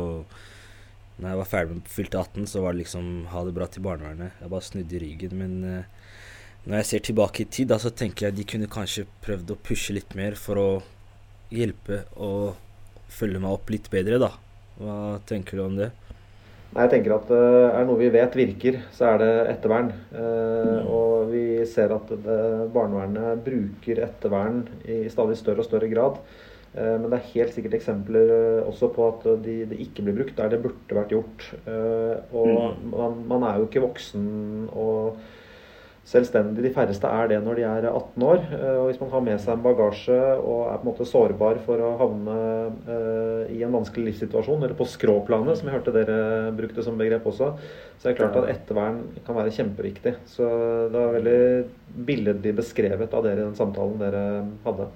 når 1.18 1.32
jeg 1.32 1.40
var 1.40 1.50
ferdig 1.50 1.76
med 1.76 1.90
fylte 1.90 2.20
18, 2.22 2.48
så 2.52 2.62
var 2.62 2.76
det 2.76 2.84
liksom 2.84 3.08
ha 3.32 3.44
det 3.46 3.54
bra 3.56 3.68
til 3.72 3.86
barnevernet. 3.86 4.38
Jeg 4.42 4.52
bare 4.54 4.68
snudde 4.68 5.02
ryggen. 5.02 5.38
Men 5.40 5.54
uh, 5.66 6.18
når 6.68 6.82
jeg 6.82 6.90
ser 6.92 7.06
tilbake 7.08 7.44
i 7.44 7.50
tid, 7.50 7.72
da, 7.72 7.80
så 7.82 7.90
tenker 7.90 8.28
jeg 8.28 8.38
de 8.38 8.46
kunne 8.52 8.70
kanskje 8.70 9.08
prøvd 9.26 9.56
å 9.56 9.62
pushe 9.66 9.96
litt 9.98 10.14
mer 10.20 10.38
for 10.38 10.62
å 10.62 10.68
hjelpe 11.54 12.04
og 12.22 12.58
følge 13.10 13.42
meg 13.42 13.56
opp 13.56 13.72
litt 13.74 13.90
bedre, 13.90 14.20
da. 14.22 14.34
Hva 14.78 14.98
tenker 15.26 15.58
du 15.58 15.64
om 15.66 15.80
det? 15.80 15.90
Jeg 16.76 16.92
tenker 16.92 17.16
at 17.16 17.30
uh, 17.34 17.74
er 17.74 17.88
noe 17.88 17.98
vi 17.98 18.12
vet 18.14 18.36
virker, 18.38 18.82
så 18.94 19.14
er 19.16 19.24
det 19.24 19.32
ettervern. 19.56 19.90
Uh. 20.14 20.86
Og 20.86 21.32
vi 21.32 21.46
ser 21.66 21.96
at 21.96 22.12
det, 22.14 22.42
barnevernet 22.76 23.42
bruker 23.48 24.04
ettervern 24.06 24.68
i 24.86 25.08
stadig 25.10 25.40
større 25.40 25.66
og 25.66 25.70
større 25.72 25.90
grad. 25.90 26.22
Eh, 26.78 26.98
men 27.02 27.10
det 27.10 27.20
er 27.20 27.32
helt 27.34 27.56
sikkert 27.56 27.80
eksempler 27.80 28.34
eh, 28.36 28.68
også 28.68 28.92
på 28.94 29.08
at 29.10 29.26
det 29.46 29.58
de 29.72 29.82
ikke 29.88 30.06
blir 30.06 30.20
brukt 30.20 30.38
der 30.38 30.54
det 30.54 30.62
burde 30.62 31.00
vært 31.00 31.16
gjort. 31.16 31.50
Eh, 31.64 32.14
og 32.38 32.54
mm. 32.54 32.94
man, 32.94 33.18
man, 33.34 33.50
er 33.50 33.58
jo 33.58 33.68
ikke 33.68 33.84
voksen 33.88 34.28
og 34.78 35.18
selvstendig. 36.08 36.64
De 36.64 36.72
færreste 36.72 37.10
er 37.10 37.32
det 37.34 37.40
når 37.44 37.58
de 37.58 37.64
er 37.68 37.88
18 37.90 38.24
år. 38.24 38.44
Og 38.80 38.86
hvis 38.88 39.00
man 39.02 39.10
har 39.12 39.24
med 39.26 39.42
seg 39.44 39.58
en 39.58 39.64
bagasje 39.66 40.20
og 40.38 40.62
er 40.70 40.78
på 40.78 40.86
en 40.86 40.88
måte 40.88 41.08
sårbar 41.10 41.58
for 41.66 41.84
å 41.84 41.90
havne 42.00 42.38
i 43.52 43.58
en 43.60 43.76
vanskelig 43.76 44.14
livssituasjon, 44.14 44.62
eller 44.62 44.78
på 44.80 44.88
skråplanet, 44.88 45.60
som 45.60 45.68
jeg 45.68 45.76
hørte 45.76 45.92
dere 45.98 46.54
brukte 46.56 46.86
som 46.86 46.96
begrep 46.96 47.28
også, 47.28 47.50
så 47.98 48.08
er 48.08 48.14
det 48.14 48.22
klart 48.22 48.40
at 48.40 48.48
ettervern 48.54 49.02
kan 49.28 49.36
være 49.36 49.52
kjempeviktig. 49.58 50.16
Så 50.32 50.48
det 50.94 50.96
var 50.96 51.18
veldig 51.18 52.00
billedlig 52.08 52.56
beskrevet 52.62 53.12
av 53.12 53.28
dere 53.28 53.42
i 53.42 53.50
den 53.50 53.60
samtalen 53.60 54.00
dere 54.00 54.24
hadde. 54.64 54.88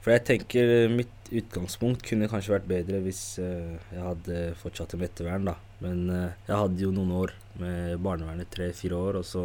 For 0.00 0.14
jeg 0.14 0.24
tenker 0.28 0.92
mitt 0.92 1.30
utgangspunkt 1.30 2.04
kunne 2.08 2.28
kanskje 2.30 2.54
vært 2.54 2.68
bedre 2.70 3.02
hvis 3.04 3.22
uh, 3.42 3.76
jeg 3.92 4.04
hadde 4.04 4.38
fortsatt 4.60 4.96
med 4.96 5.10
ettervern, 5.10 5.50
da. 5.50 5.56
Men 5.84 6.06
uh, 6.08 6.46
jeg 6.48 6.56
hadde 6.56 6.86
jo 6.86 6.92
noen 6.96 7.12
år 7.18 7.34
med 7.60 7.98
barnevernet, 8.02 8.48
tre-fire 8.52 8.96
år, 8.96 9.20
og 9.20 9.28
så 9.28 9.44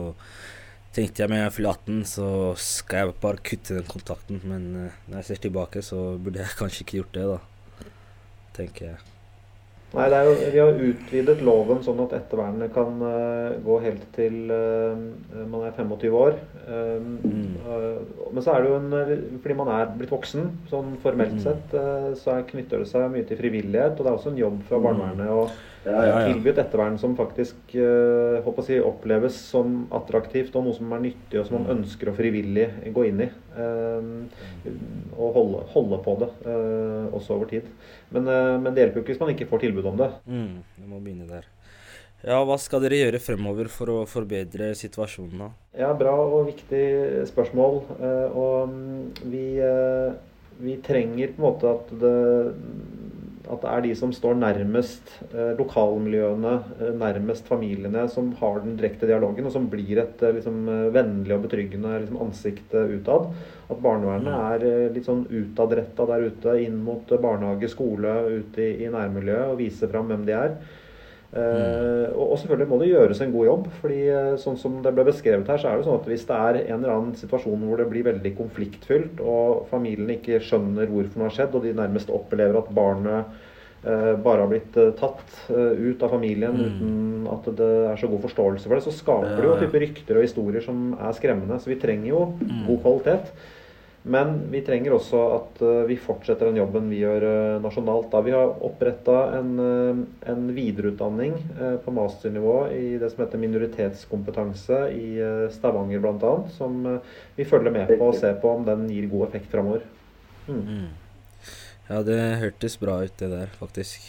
tenkte 0.95 1.25
jeg 1.25 1.33
med 1.33 1.43
jeg 1.43 1.55
fyller 1.57 1.75
18, 1.75 2.05
så 2.07 2.29
skal 2.61 3.03
jeg 3.03 3.17
bare 3.25 3.43
kutte 3.51 3.75
den 3.81 3.89
kontakten. 3.91 4.39
Men 4.47 4.69
når 4.77 5.17
jeg 5.19 5.27
ser 5.31 5.43
tilbake, 5.43 5.83
så 5.83 6.05
burde 6.15 6.39
jeg 6.39 6.59
kanskje 6.61 6.85
ikke 6.85 7.01
gjort 7.01 7.19
det, 7.19 7.27
da. 7.35 7.91
Tenker 8.55 8.89
jeg. 8.93 9.14
Nei, 9.95 10.07
jo, 10.27 10.33
Vi 10.51 10.59
har 10.59 10.81
utvidet 10.89 11.43
loven 11.45 11.79
sånn 11.85 12.01
at 12.03 12.15
ettervernet 12.17 12.73
kan 12.75 12.97
uh, 12.99 13.55
gå 13.63 13.77
helt 13.85 14.03
til 14.15 14.51
uh, 14.51 14.95
man 15.47 15.63
er 15.67 15.75
25 15.77 16.17
år. 16.19 16.39
Um, 16.65 17.13
mm. 17.23 17.45
uh, 17.63 18.25
men 18.33 18.43
så 18.43 18.55
er 18.55 18.65
det 18.65 18.73
jo 18.73 18.79
en 18.81 19.39
Fordi 19.43 19.57
man 19.61 19.71
er 19.75 19.93
blitt 19.95 20.11
voksen, 20.11 20.49
sånn 20.71 20.97
formelt 21.03 21.37
mm. 21.37 21.43
sett, 21.45 21.77
så 22.19 22.41
knytter 22.49 22.83
det 22.83 22.89
seg 22.91 23.07
mye 23.13 23.27
til 23.29 23.39
frivillighet. 23.39 23.95
Og 23.95 24.03
det 24.03 24.11
er 24.11 24.19
også 24.19 24.33
en 24.33 24.43
jobb 24.43 24.59
fra 24.67 24.81
mm. 24.81 24.85
barnevernet 24.89 25.31
å 25.31 25.47
ja, 25.85 26.05
ja, 26.05 26.19
ja. 26.19 26.29
tilby 26.31 26.49
et 26.49 26.59
ettervern 26.61 26.97
som 27.01 27.15
faktisk 27.17 27.75
uh, 27.77 28.61
si, 28.65 28.77
oppleves 28.81 29.37
som 29.51 29.83
attraktivt 29.93 30.55
og 30.57 30.67
noe 30.67 30.77
som 30.77 30.93
er 30.97 31.03
nyttig, 31.03 31.39
og 31.39 31.47
som 31.47 31.59
man 31.59 31.67
mm. 31.67 31.73
ønsker 31.75 32.09
å 32.09 32.15
frivillig 32.17 32.67
gå 32.95 33.07
inn 33.09 33.25
i. 33.27 33.29
Uh, 33.55 34.25
og 35.15 35.37
holde, 35.37 35.65
holde, 35.75 35.99
på 36.05 36.15
det 36.23 36.31
uh, 36.47 37.13
også 37.15 37.37
over 37.37 37.51
tid. 37.53 37.69
Men, 38.09 38.29
men, 38.63 38.71
det 38.73 38.85
hjelper 38.85 38.99
jo 38.99 39.05
ikke 39.05 39.13
hvis 39.13 39.21
man 39.21 39.33
ikke 39.35 39.49
får 39.51 39.65
tilbud 39.65 39.91
om 39.91 40.01
det. 40.01 40.09
Mm, 40.25 40.55
jeg 40.81 40.89
må 40.89 41.01
begynne 41.03 41.29
der. 41.29 41.49
Ja, 42.25 42.39
Hva 42.47 42.55
skal 42.57 42.81
dere 42.81 43.03
gjøre 43.03 43.21
fremover 43.21 43.69
for 43.69 43.91
å 43.93 43.97
forbedre 44.09 44.71
situasjonen? 44.77 45.43
da? 45.43 45.49
Ja, 45.77 45.91
Bra 45.97 46.15
og 46.23 46.47
viktig 46.47 46.85
spørsmål. 47.29 47.83
og 48.31 48.71
mm, 48.71 49.27
vi, 49.29 49.45
vi 50.65 50.77
trenger 50.85 51.35
på 51.35 51.43
en 51.43 51.45
måte 51.45 51.75
at 51.75 51.93
det 52.01 52.15
at 53.45 53.61
det 53.61 53.71
er 53.71 53.83
de 53.85 53.91
som 53.97 54.11
står 54.13 54.37
nærmest 54.39 55.11
eh, 55.31 55.51
lokalmiljøene, 55.59 56.53
eh, 56.79 56.93
nærmest 56.97 57.47
familiene, 57.49 58.05
som 58.11 58.31
har 58.39 58.61
den 58.63 58.77
direkte 58.79 59.09
dialogen, 59.09 59.45
og 59.45 59.53
som 59.53 59.67
blir 59.71 60.01
et 60.01 60.23
eh, 60.25 60.33
liksom, 60.37 60.63
vennlig 60.95 61.35
og 61.35 61.45
betryggende 61.45 61.99
liksom, 62.03 62.21
ansikt 62.25 62.73
utad. 62.75 63.29
At 63.69 63.81
barnevernet 63.81 64.63
er 64.65 64.89
litt 64.95 65.09
sånn 65.09 65.25
utadretta 65.29 66.07
der 66.09 66.27
ute, 66.29 66.57
inn 66.65 66.81
mot 66.85 67.09
barnehage, 67.09 67.69
skole, 67.71 68.15
ute 68.41 68.65
i, 68.65 68.71
i 68.85 68.91
nærmiljøet, 68.93 69.53
og 69.53 69.61
viser 69.61 69.91
fram 69.93 70.11
hvem 70.11 70.25
de 70.27 70.37
er. 70.37 70.57
Uh, 71.35 72.13
og 72.15 72.37
selvfølgelig 72.39 72.67
må 72.71 72.77
det 72.79 72.93
gjøres 72.93 73.19
en 73.19 73.31
god 73.33 73.47
jobb. 73.49 73.65
fordi 73.81 73.97
uh, 74.07 74.35
sånn 74.39 74.55
som 74.59 74.77
det 74.83 74.93
ble 74.95 75.03
beskrevet 75.09 75.49
her, 75.51 75.59
så 75.59 75.71
er 75.71 75.81
det 75.81 75.87
sånn 75.87 75.97
at 75.99 76.07
hvis 76.07 76.23
det 76.29 76.37
er 76.37 76.59
en 76.61 76.77
eller 76.77 76.93
annen 76.93 77.17
situasjon 77.19 77.65
hvor 77.67 77.81
det 77.81 77.89
blir 77.91 78.07
veldig 78.07 78.31
konfliktfylt, 78.37 79.19
og 79.19 79.65
familien 79.71 80.13
ikke 80.15 80.39
skjønner 80.39 80.87
hvorfor 80.87 81.19
noe 81.19 81.27
har 81.27 81.35
skjedd, 81.35 81.57
og 81.57 81.67
de 81.67 81.75
nærmest 81.75 82.13
opplever 82.15 82.61
at 82.61 82.71
barnet 82.77 83.35
uh, 83.83 84.13
bare 84.23 84.45
har 84.45 84.53
blitt 84.53 84.79
tatt 85.01 85.35
ut 85.51 86.07
av 86.07 86.15
familien 86.15 86.55
mm. 86.55 86.63
uten 86.69 87.27
at 87.35 87.51
det 87.59 87.69
er 87.91 87.99
så 87.99 88.07
god 88.13 88.23
forståelse 88.29 88.69
for 88.69 88.77
det, 88.77 88.85
så 88.87 88.95
skaper 88.95 89.35
det 89.35 89.49
jo 89.49 89.59
type 89.59 89.83
rykter 89.83 90.21
og 90.21 90.27
historier 90.29 90.63
som 90.63 90.87
er 90.95 91.19
skremmende. 91.19 91.59
Så 91.59 91.73
vi 91.73 91.81
trenger 91.83 92.13
jo 92.13 92.25
mm. 92.39 92.57
god 92.71 92.83
kvalitet. 92.87 93.35
Men 94.07 94.35
vi 94.51 94.59
trenger 94.61 94.93
også 94.93 95.19
at 95.33 95.61
eh, 95.65 95.79
vi 95.89 95.95
fortsetter 95.97 96.51
den 96.51 96.59
jobben 96.59 96.91
vi 96.93 96.99
gjør 96.99 97.23
eh, 97.25 97.55
nasjonalt. 97.63 98.11
Da 98.11 98.19
vi 98.21 98.35
har 98.35 98.51
oppretta 98.67 99.15
en, 99.39 99.55
eh, 99.57 100.01
en, 100.29 100.43
videreutdanning 100.53 101.33
på 101.81 101.93
masternivå 101.93 102.53
i 102.69 102.99
det 103.01 103.09
som 103.11 103.23
heter 103.23 103.41
minoritetskompetanse 103.41 104.83
i 104.93 105.07
Stavanger 105.55 106.03
bl.a. 106.03 106.35
Som 106.53 106.85
vi 107.35 107.47
følger 107.49 107.73
med 107.73 107.95
på 107.95 108.11
og 108.11 108.19
ser 108.19 108.37
på 108.43 108.53
om 108.53 108.67
den 108.67 108.85
gir 108.93 109.09
god 109.09 109.25
effekt 109.29 109.49
framover. 109.51 109.81
Mm. 110.45 110.61
Mm. 110.61 111.49
Ja, 111.89 112.03
det 112.05 112.21
hørtes 112.45 112.77
bra 112.81 113.01
ut, 113.01 113.17
det 113.17 113.33
der, 113.33 113.49
faktisk. 113.57 114.05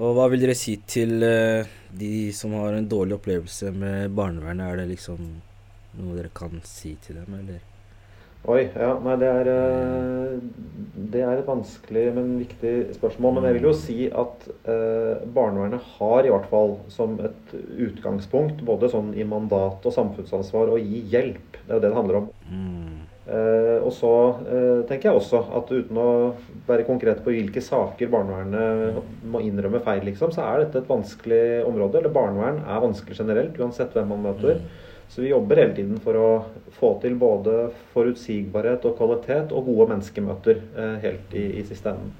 Og 0.00 0.16
hva 0.16 0.30
vil 0.32 0.40
dere 0.40 0.56
si 0.56 0.78
til 0.88 1.20
de 1.20 2.12
som 2.36 2.56
har 2.56 2.76
en 2.76 2.88
dårlig 2.88 3.20
opplevelse 3.20 3.76
med 3.76 4.16
barnevernet? 4.16 4.72
Er 4.72 4.82
det 4.82 4.90
liksom 4.96 5.32
noe 6.00 6.16
dere 6.16 6.32
kan 6.36 6.64
si 6.64 6.96
til 7.04 7.20
dem, 7.20 7.40
eller? 7.44 7.64
Oi, 8.46 8.60
ja, 8.78 8.92
nei, 9.02 9.16
det 9.18 9.26
er, 9.26 9.48
eh, 9.50 10.34
det 11.10 11.22
er 11.26 11.40
et 11.40 11.48
vanskelig, 11.48 12.04
men 12.14 12.36
viktig 12.38 12.74
spørsmål. 12.94 13.38
Men 13.38 13.48
jeg 13.48 13.56
vil 13.56 13.66
jo 13.66 13.72
si 13.74 13.96
at 14.06 14.46
eh, 14.70 15.24
barnevernet 15.34 15.82
har 15.96 16.26
i 16.26 16.30
hvert 16.30 16.46
fall 16.52 16.76
som 16.92 17.18
et 17.26 17.56
utgangspunkt, 17.88 18.62
både 18.68 18.92
sånn 18.92 19.10
i 19.18 19.26
mandat 19.26 19.82
og 19.82 19.96
samfunnsansvar, 19.98 20.70
å 20.70 20.78
gi 20.78 21.02
hjelp. 21.10 21.58
Det 21.58 21.72
er 21.72 21.74
jo 21.74 21.82
det 21.82 21.90
det 21.90 21.98
handler 21.98 22.20
om. 22.20 22.30
Mm. 22.52 23.02
Eh, 23.26 23.78
og 23.82 23.90
så 23.90 24.12
eh, 24.46 24.80
tenker 24.86 25.10
jeg 25.10 25.18
også 25.18 25.40
at 25.58 25.70
uten 25.74 25.98
å 25.98 26.10
være 26.68 26.86
konkret 26.86 27.24
på 27.24 27.32
hvilke 27.34 27.58
saker 27.64 28.12
barnevernet 28.12 29.26
må 29.26 29.42
innrømme 29.42 29.82
feil, 29.82 30.04
liksom, 30.06 30.30
så 30.30 30.46
er 30.46 30.62
dette 30.62 30.84
et 30.84 30.90
vanskelig 30.90 31.64
område. 31.66 31.98
Eller 31.98 32.14
barnevern 32.14 32.62
er 32.62 32.84
vanskelig 32.84 33.18
generelt, 33.18 33.58
uansett 33.58 33.96
hvem 33.96 34.14
man 34.14 34.28
møter. 34.28 34.62
Så 35.08 35.22
vi 35.22 35.30
jobber 35.30 35.62
hele 35.62 35.74
tiden 35.76 36.00
for 36.02 36.18
å 36.20 36.28
få 36.76 36.92
til 37.00 37.16
både 37.20 37.70
forutsigbarhet 37.94 38.84
og 38.88 38.98
kvalitet 38.98 39.54
og 39.54 39.70
gode 39.70 39.88
menneskemøter 39.94 40.60
eh, 40.76 40.96
helt 41.06 41.36
i, 41.36 41.46
i 41.60 41.64
siste 41.68 41.94
enden. 41.94 42.12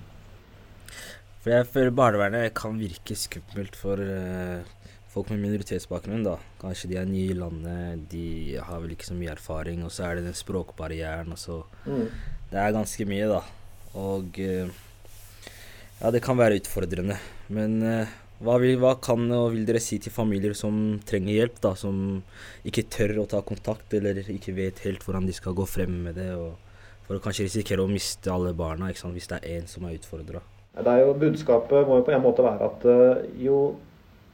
For 1.43 1.55
jeg 1.55 1.69
føler 1.71 1.95
barnevernet 1.95 2.55
kan 2.59 2.79
virke 2.81 3.15
skummelt 3.19 3.77
for 3.79 4.01
eh, 4.03 4.65
folk 5.13 5.31
med 5.33 5.45
minoritetsbakgrunn, 5.45 6.25
da. 6.27 6.37
Kanskje 6.61 6.91
de 6.91 6.99
er 7.01 7.07
nye 7.09 7.31
i 7.33 7.37
landet, 7.39 8.07
de 8.13 8.57
har 8.61 8.81
vel 8.83 8.97
ikke 8.97 9.09
så 9.09 9.17
mye 9.17 9.33
erfaring, 9.33 9.85
og 9.87 9.93
så 9.95 10.09
er 10.09 10.19
det 10.19 10.27
den 10.29 10.37
språkbarrieren, 10.37 11.33
og 11.33 11.41
så 11.41 11.63
Mm. 11.87 12.09
Det 12.51 12.59
er 12.63 12.75
ganske 12.75 13.05
mye, 13.07 13.27
da. 13.27 13.41
Og 13.99 14.39
eh, 14.39 14.69
ja, 16.01 16.11
det 16.11 16.23
kan 16.23 16.39
være 16.39 16.59
utfordrende. 16.61 17.17
Men 17.49 17.83
eh, 17.83 18.13
hva, 18.45 18.59
vil, 18.61 18.77
hva 18.83 18.97
kan 19.01 19.25
og 19.33 19.55
vil 19.55 19.65
dere 19.69 19.81
si 19.81 19.99
til 20.03 20.13
familier 20.13 20.53
som 20.57 20.99
trenger 21.09 21.39
hjelp, 21.39 21.61
da? 21.65 21.73
Som 21.79 22.21
ikke 22.69 22.85
tør 22.93 23.23
å 23.23 23.31
ta 23.31 23.41
kontakt, 23.47 23.95
eller 23.97 24.21
ikke 24.21 24.57
vet 24.57 24.85
helt 24.85 25.07
hvordan 25.07 25.29
de 25.29 25.37
skal 25.37 25.57
gå 25.57 25.65
frem 25.69 26.03
med 26.09 26.21
det? 26.21 26.29
For 27.07 27.17
å 27.17 27.23
kanskje 27.23 27.47
risikere 27.47 27.85
å 27.85 27.91
miste 27.91 28.33
alle 28.33 28.53
barna, 28.57 28.91
sant? 28.99 29.15
hvis 29.17 29.31
det 29.31 29.41
er 29.41 29.61
én 29.61 29.69
som 29.71 29.87
er 29.87 29.97
utfordra. 29.97 30.43
Budskapet 30.77 31.87
må 31.89 32.01
jo 32.01 32.07
på 32.07 32.13
en 32.13 32.25
måte 32.25 32.45
være 32.45 32.67
at 32.67 32.83
eh, 32.91 33.29
jo 33.47 33.61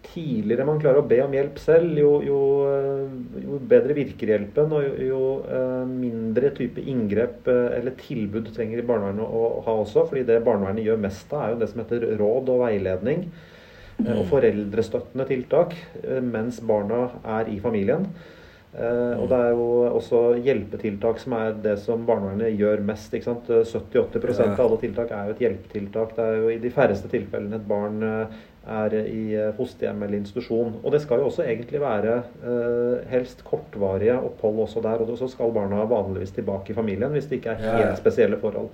tidligere 0.02 0.64
man 0.66 0.80
klarer 0.82 0.98
å 0.98 1.06
be 1.06 1.20
om 1.22 1.34
hjelp 1.36 1.60
selv, 1.62 1.92
jo, 2.00 2.16
jo, 2.26 2.40
eh, 2.66 3.44
jo 3.44 3.60
bedre 3.70 3.94
virker 3.94 4.32
hjelpen, 4.32 4.72
og 4.74 4.82
jo, 4.82 4.96
jo 5.06 5.20
eh, 5.46 5.84
mindre 5.86 6.50
type 6.56 6.82
inngrep 6.82 7.46
eller 7.52 7.94
tilbud 8.00 8.50
trenger 8.56 8.82
barnevernet 8.88 9.22
å 9.22 9.62
ha 9.68 9.76
også. 9.84 10.08
fordi 10.08 10.26
det 10.32 10.42
barnevernet 10.42 10.88
gjør 10.88 11.04
mest 11.04 11.30
av, 11.30 11.44
er 11.44 11.54
jo 11.54 11.62
det 11.62 11.70
som 11.70 11.84
heter 11.84 12.08
råd 12.18 12.50
og 12.56 12.64
veiledning. 12.64 13.28
Eh, 14.06 14.18
Og 14.18 14.26
foreldrestøttende 14.30 15.26
tiltak 15.28 15.74
eh, 16.02 16.20
mens 16.22 16.60
barna 16.60 17.08
er 17.38 17.50
i 17.52 17.58
familien. 17.62 18.06
Eh, 18.72 19.18
og 19.20 19.26
det 19.28 19.38
er 19.38 19.50
jo 19.52 19.66
også 19.98 20.20
hjelpetiltak 20.40 21.18
som 21.20 21.34
er 21.36 21.58
det 21.64 21.74
som 21.82 22.06
barnevernet 22.08 22.56
gjør 22.58 22.80
mest. 22.88 23.12
ikke 23.12 23.28
sant? 23.28 23.50
70-80 23.50 24.38
Ja. 24.40 24.52
av 24.54 24.64
alle 24.66 24.78
tiltak 24.80 25.10
er 25.10 25.26
jo 25.28 25.36
et 25.36 25.44
hjelpetiltak. 25.44 26.16
Det 26.16 26.24
er 26.24 26.40
jo 26.40 26.48
i 26.48 26.58
de 26.62 26.70
færreste 26.70 27.08
tilfellene 27.12 27.60
et 27.60 27.68
barn 27.68 28.02
er 28.02 28.94
i 29.02 29.52
fosterhjem 29.58 30.02
eller 30.06 30.20
institusjon. 30.22 30.76
Og 30.84 30.92
det 30.92 31.02
skal 31.02 31.18
jo 31.18 31.26
også 31.28 31.44
egentlig 31.44 31.80
være 31.82 32.22
helst 33.10 33.44
kortvarige 33.44 34.16
opphold 34.16 34.60
også 34.64 34.80
der. 34.80 35.02
Og 35.02 35.18
så 35.18 35.28
skal 35.28 35.52
barna 35.52 35.84
vanligvis 35.84 36.32
tilbake 36.32 36.70
i 36.70 36.74
familien 36.78 37.10
hvis 37.12 37.26
det 37.28 37.42
ikke 37.42 37.56
er 37.58 37.76
helt 37.76 37.98
spesielle 37.98 38.38
forhold. 38.40 38.70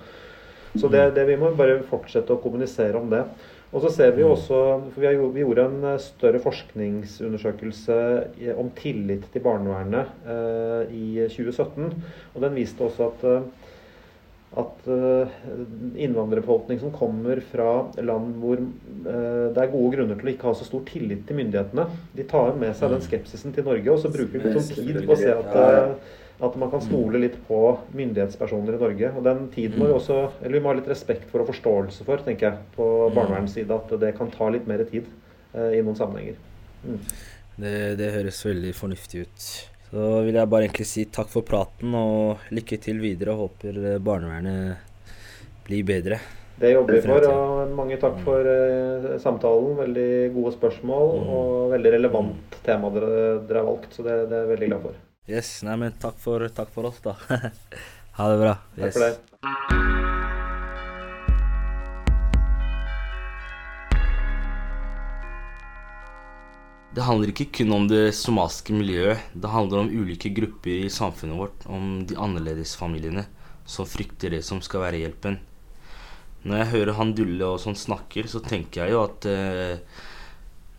Så 0.77 0.89
det, 0.93 1.15
det 1.17 1.27
vi 1.27 1.37
må 1.41 1.51
bare 1.57 1.81
fortsette 1.89 2.35
å 2.35 2.43
kommunisere 2.43 3.01
om 3.01 3.09
det. 3.11 3.25
Og 3.69 3.83
så 3.85 3.91
ser 3.93 4.15
vi 4.17 4.23
jo 4.25 4.31
også, 4.33 4.59
for 4.95 5.01
vi, 5.03 5.07
har, 5.11 5.17
jo- 5.19 5.31
vi 5.35 5.43
gjorde 5.45 5.67
en 5.69 5.83
eh, 5.91 5.99
større 6.01 6.41
forskningsundersøkelse 6.41 7.97
om 8.57 8.71
tillit 8.79 9.27
til 9.35 9.43
barnevernet 9.45 10.07
eh, 10.25 10.95
i 10.97 11.09
2017. 11.29 11.91
Og 12.35 12.47
den 12.47 12.57
viste 12.57 12.81
også 12.87 13.11
at, 13.11 13.27
eh, 13.29 13.43
at 14.63 14.89
eh, 14.89 15.35
innvandrerbefolkning 16.07 16.81
som 16.81 16.95
kommer 16.97 17.43
fra 17.51 17.69
land 18.01 18.39
hvor 18.41 18.57
eh, 18.63 19.49
det 19.53 19.61
er 19.67 19.75
gode 19.75 19.93
grunner 19.99 20.17
til 20.23 20.31
å 20.31 20.33
ikke 20.33 20.49
ha 20.49 20.55
så 20.57 20.65
stor 20.71 20.87
tillit 20.89 21.27
til 21.29 21.37
myndighetene, 21.43 21.85
de 22.17 22.25
tar 22.31 22.57
med 22.57 22.73
seg 22.79 22.95
den 22.97 23.05
skepsisen 23.05 23.53
til 23.53 23.69
Norge, 23.69 23.93
og 23.93 24.01
så 24.01 24.09
bruker 24.17 24.41
de 24.41 24.49
litt 24.49 24.63
sånn 24.65 24.81
tid 24.81 25.03
på 25.05 25.13
å 25.13 25.21
se 25.21 25.35
at 25.37 25.61
eh, 25.61 26.17
at 26.39 26.57
man 26.59 26.71
kan 26.71 26.83
stole 26.83 27.19
litt 27.19 27.35
på 27.49 27.61
myndighetspersoner 27.99 28.77
i 28.77 28.83
Norge. 28.83 29.11
Og 29.19 29.25
den 29.27 29.49
tiden 29.55 29.81
må 29.81 29.89
vi 29.89 29.97
også, 29.97 30.19
eller 30.39 30.59
vi 30.59 30.63
må 30.63 30.71
ha 30.71 30.79
litt 30.79 30.91
respekt 30.91 31.27
for 31.33 31.43
og 31.43 31.51
forståelse 31.51 32.07
for, 32.07 32.23
tenker 32.23 32.51
jeg, 32.51 32.69
på 32.77 32.87
barnevernets 33.15 33.57
side. 33.59 33.75
At 33.75 33.91
det 33.99 34.15
kan 34.19 34.31
ta 34.31 34.51
litt 34.55 34.69
mer 34.71 34.85
tid 34.87 35.09
eh, 35.55 35.81
i 35.81 35.83
noen 35.83 35.99
sammenhenger. 35.99 36.39
Det, 37.59 37.75
det 37.99 38.13
høres 38.15 38.39
veldig 38.47 38.71
fornuftig 38.79 39.27
ut. 39.27 39.49
Så 39.89 40.09
vil 40.29 40.37
jeg 40.37 40.53
bare 40.53 40.69
egentlig 40.69 40.87
si 40.87 41.07
takk 41.11 41.31
for 41.33 41.47
praten 41.49 41.97
og 41.99 42.51
lykke 42.55 42.79
til 42.87 43.03
videre. 43.03 43.35
og 43.35 43.49
Håper 43.49 43.83
eh, 43.83 43.99
barnevernet 43.99 45.59
blir 45.67 45.83
bedre. 45.91 46.21
Det 46.59 46.73
jobber 46.73 46.97
vi 46.97 47.03
for, 47.03 47.27
og 47.31 47.75
mange 47.75 47.99
takk 48.03 48.23
for 48.23 48.47
eh, 48.55 49.11
samtalen. 49.23 49.75
Veldig 49.83 50.09
gode 50.39 50.55
spørsmål 50.55 51.13
og 51.19 51.75
veldig 51.75 51.95
relevant 51.99 52.59
tema 52.63 52.95
dere, 52.95 53.13
dere 53.43 53.63
har 53.65 53.71
valgt, 53.73 53.91
så 53.99 54.07
det, 54.07 54.23
det 54.31 54.39
er 54.39 54.47
jeg 54.47 54.55
veldig 54.55 54.73
glad 54.73 54.87
for. 54.87 55.05
Yes, 55.29 55.59
nei, 55.61 55.75
men 55.77 55.93
takk 56.01 56.17
for, 56.23 56.41
takk 56.57 56.71
for 56.73 56.89
oss, 56.89 57.03
da. 57.05 57.13
ha 58.17 58.29
det 58.33 58.37
bra. 58.41 58.55
Takk 58.79 58.95
for 58.95 59.03
det. 59.05 59.11
Det 66.97 67.05
handler 67.05 67.35
ikke 67.35 67.51
kun 67.59 67.75
om 67.77 67.85
det 67.91 68.15
somaliske 68.17 68.73
miljøet. 68.73 69.29
Det 69.37 69.53
handler 69.53 69.83
om 69.85 69.93
ulike 69.93 70.33
grupper 70.33 70.87
i 70.87 70.89
samfunnet 70.89 71.37
vårt, 71.37 71.67
om 71.69 72.07
de 72.09 72.17
annerledesfamiliene 72.17 73.27
som 73.69 73.85
frykter 73.85 74.33
det 74.33 74.41
som 74.49 74.63
skal 74.65 74.87
være 74.87 75.03
hjelpen. 75.03 75.37
Når 76.49 76.63
jeg 76.63 76.73
hører 76.73 76.97
han 76.97 77.13
Dulle 77.13 77.53
og 77.53 77.61
sånn 77.61 77.77
snakker, 77.77 78.33
så 78.33 78.41
tenker 78.41 78.87
jeg 78.87 78.97
jo 78.97 79.05
at 79.05 79.29
eh, 79.29 79.77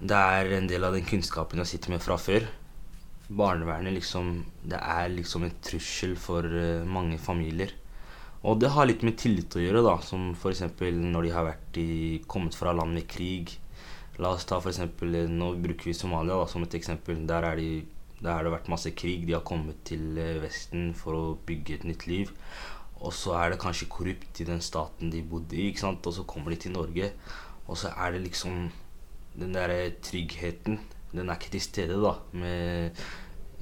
det 0.01 0.23
er 0.39 0.57
en 0.57 0.71
del 0.71 0.89
av 0.89 0.97
den 0.97 1.05
kunnskapen 1.05 1.61
jeg 1.61 1.75
sitter 1.75 1.93
med 1.93 2.01
fra 2.01 2.17
før. 2.17 2.49
Barnevernet 3.29 3.93
liksom 3.93 4.45
Det 4.65 4.79
er 4.79 5.11
liksom 5.13 5.45
en 5.45 5.57
trussel 5.61 6.15
for 6.17 6.45
eh, 6.45 6.85
mange 6.85 7.19
familier. 7.21 7.75
Og 8.41 8.59
det 8.61 8.71
har 8.71 8.87
litt 8.87 9.03
med 9.03 9.17
tillit 9.19 9.55
å 9.57 9.61
gjøre, 9.61 9.83
da, 9.83 9.97
som 10.01 10.31
f.eks. 10.31 10.63
når 10.79 11.25
de 11.27 11.33
har 11.35 11.49
i, 11.77 12.21
kommet 12.27 12.55
fra 12.55 12.73
land 12.73 12.95
med 12.95 13.07
krig. 13.11 13.57
La 14.19 14.31
oss 14.35 14.47
ta 14.47 14.57
eksempel, 14.59 15.15
eh, 15.15 15.29
Nå 15.29 15.53
bruker 15.61 15.91
vi 15.91 15.97
Somalia 15.97 16.39
da, 16.39 16.47
som 16.47 16.63
et 16.63 16.77
eksempel. 16.79 17.21
Der, 17.27 17.45
er 17.51 17.59
de, 17.59 17.85
der 18.19 18.33
har 18.33 18.47
det 18.47 18.55
vært 18.55 18.71
masse 18.71 18.95
krig. 18.97 19.27
De 19.27 19.35
har 19.37 19.45
kommet 19.45 19.83
til 19.87 20.17
eh, 20.17 20.39
Vesten 20.41 20.93
for 20.97 21.17
å 21.19 21.37
bygge 21.45 21.79
et 21.79 21.87
nytt 21.91 22.07
liv. 22.09 22.31
Og 22.99 23.13
så 23.15 23.35
er 23.39 23.53
det 23.53 23.61
kanskje 23.61 23.91
korrupt 23.91 24.41
i 24.41 24.47
den 24.47 24.63
staten 24.63 25.11
de 25.13 25.21
bodde 25.21 25.55
i. 25.55 25.69
ikke 25.69 25.85
sant? 25.85 26.07
Og 26.07 26.15
så 26.17 26.25
kommer 26.27 26.55
de 26.55 26.63
til 26.65 26.75
Norge, 26.75 27.11
og 27.67 27.77
så 27.77 27.93
er 27.95 28.15
det 28.15 28.25
liksom 28.25 28.69
Den 29.39 29.53
derre 29.53 29.91
tryggheten, 30.03 30.79
den 31.13 31.29
er 31.29 31.39
ikke 31.39 31.53
til 31.55 31.63
stede 31.65 31.99
da, 32.03 32.15
med 32.37 32.99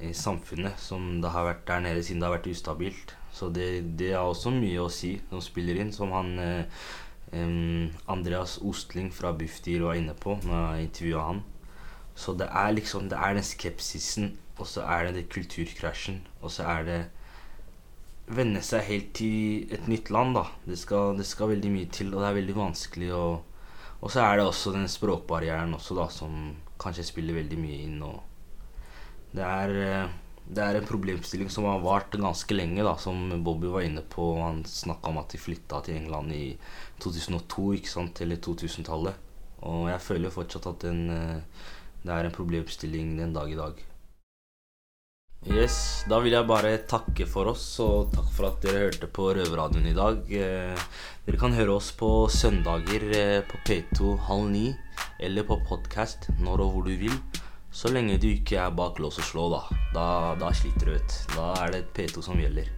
eh, 0.00 0.14
samfunnet 0.16 0.80
som 0.80 1.18
det 1.22 1.32
har 1.32 1.46
vært 1.48 1.66
der 1.68 1.84
nede 1.86 2.02
siden 2.04 2.20
det 2.22 2.28
har 2.28 2.36
vært 2.36 2.50
ustabilt. 2.52 3.14
Så 3.32 3.50
det, 3.54 3.68
det 3.98 4.12
er 4.12 4.24
også 4.24 4.52
mye 4.54 4.82
å 4.82 4.90
si 4.92 5.16
som 5.30 5.42
spiller 5.44 5.80
inn, 5.80 5.92
som 5.94 6.12
han 6.16 6.34
eh, 6.42 6.80
Andreas 8.08 8.58
Ostling 8.64 9.10
fra 9.12 9.34
Bufdir 9.36 9.84
var 9.84 9.98
inne 9.98 10.14
på 10.16 10.38
når 10.44 10.78
jeg 10.78 10.88
intervjua 10.88 11.24
han. 11.26 11.42
Så 12.18 12.34
det 12.34 12.48
er 12.50 12.72
liksom 12.74 13.08
Det 13.08 13.18
er 13.18 13.34
den 13.36 13.46
skepsisen, 13.46 14.32
og 14.58 14.66
så 14.66 14.82
er 14.82 15.06
det 15.06 15.14
den 15.14 15.28
kulturkrasjen, 15.30 16.22
og 16.42 16.50
så 16.50 16.64
er 16.66 16.84
det 16.88 17.00
venne 18.28 18.60
seg 18.64 18.84
helt 18.88 19.12
til 19.16 19.68
et 19.72 19.86
nytt 19.88 20.10
land, 20.12 20.34
da. 20.36 20.48
Det 20.66 20.76
skal, 20.78 21.16
det 21.16 21.26
skal 21.28 21.52
veldig 21.54 21.70
mye 21.72 21.90
til, 21.92 22.10
og 22.12 22.20
det 22.22 22.30
er 22.30 22.40
veldig 22.40 22.56
vanskelig 22.58 23.12
å 23.16 23.26
Og 23.98 24.12
så 24.14 24.20
er 24.22 24.36
det 24.38 24.44
også 24.46 24.70
den 24.70 24.84
språkbarrieren 24.86 25.72
også, 25.74 25.96
da, 25.98 26.04
som 26.06 26.34
kanskje 26.80 27.06
spiller 27.10 27.38
veldig 27.40 27.58
mye 27.60 27.82
inn. 27.84 28.02
Og 28.06 29.36
det 29.36 29.44
er, 29.44 29.74
eh, 29.84 30.16
det 30.48 30.64
er 30.64 30.78
en 30.78 30.88
problemstilling 30.88 31.50
som 31.52 31.66
har 31.68 31.82
vart 31.84 32.16
ganske 32.16 32.54
lenge, 32.56 32.82
da, 32.84 32.96
som 32.96 33.42
Bobby 33.44 33.68
var 33.68 33.84
inne 33.84 34.02
på. 34.02 34.30
Han 34.40 34.64
snakka 34.64 35.10
om 35.10 35.18
at 35.18 35.34
de 35.34 35.42
flytta 35.42 35.82
til 35.84 35.98
England 36.00 36.32
i 36.32 36.56
2002, 37.00 37.72
ikke 37.80 37.94
sant, 37.96 38.22
eller 38.24 38.36
2000-tallet. 38.36 39.26
Og 39.66 39.88
jeg 39.90 40.00
føler 40.04 40.32
fortsatt 40.32 40.70
at 40.70 40.86
den, 40.86 41.10
eh, 41.10 41.40
det 42.04 42.14
er 42.14 42.24
en 42.24 42.34
problemstilling 42.34 43.16
den 43.18 43.32
dag 43.34 43.50
i 43.50 43.58
dag. 43.58 43.84
Yes, 45.46 46.04
Da 46.08 46.18
vil 46.18 46.32
jeg 46.32 46.48
bare 46.48 46.78
takke 46.90 47.24
for 47.26 47.46
oss, 47.46 47.78
og 47.78 48.10
takk 48.10 48.26
for 48.34 48.48
at 48.48 48.60
dere 48.62 48.88
hørte 48.88 49.06
på 49.06 49.28
Røverradioen 49.36 49.86
i 49.86 49.94
dag. 49.94 50.18
Eh, 50.34 50.76
dere 51.26 51.38
kan 51.38 51.54
høre 51.54 51.76
oss 51.76 51.92
på 51.92 52.26
søndager 52.28 53.44
på 53.46 53.60
P2 53.64 54.16
halv 54.26 54.50
ni, 54.50 54.74
eller 55.18 55.42
på 55.42 55.58
podkast 55.66 56.28
når 56.38 56.62
og 56.64 56.72
hvor 56.72 56.86
du 56.86 56.94
vil. 56.98 57.14
Så 57.70 57.90
lenge 57.92 58.18
du 58.20 58.28
ikke 58.30 58.56
er 58.62 58.74
bak 58.74 58.98
lås 59.02 59.18
og 59.20 59.26
slå, 59.28 59.48
da. 59.52 59.62
Da, 59.94 60.04
da 60.40 60.52
sliter 60.56 60.88
du, 60.88 60.92
vet. 60.94 61.16
Da 61.34 61.50
er 61.64 61.74
det 61.74 61.82
P2 61.96 62.22
som 62.24 62.38
gjelder. 62.40 62.70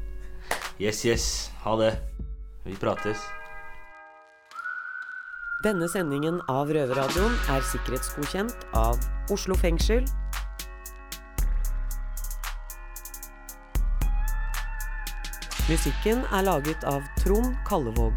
Yes, 0.81 1.05
yes. 1.05 1.27
Ha 1.65 1.77
det. 1.81 1.93
Vi 2.65 2.75
prates. 2.81 3.23
Denne 5.65 5.87
sendingen 5.93 6.41
av 6.49 6.73
Røverradioen 6.73 7.37
er 7.53 7.65
sikkerhetsgodkjent 7.69 8.65
av 8.73 8.97
Oslo 9.31 9.55
fengsel. 9.61 10.09
Musikken 15.69 16.25
er 16.33 16.49
laget 16.49 16.89
av 16.89 17.05
Trond 17.21 17.53
Kallevåg. 17.69 18.17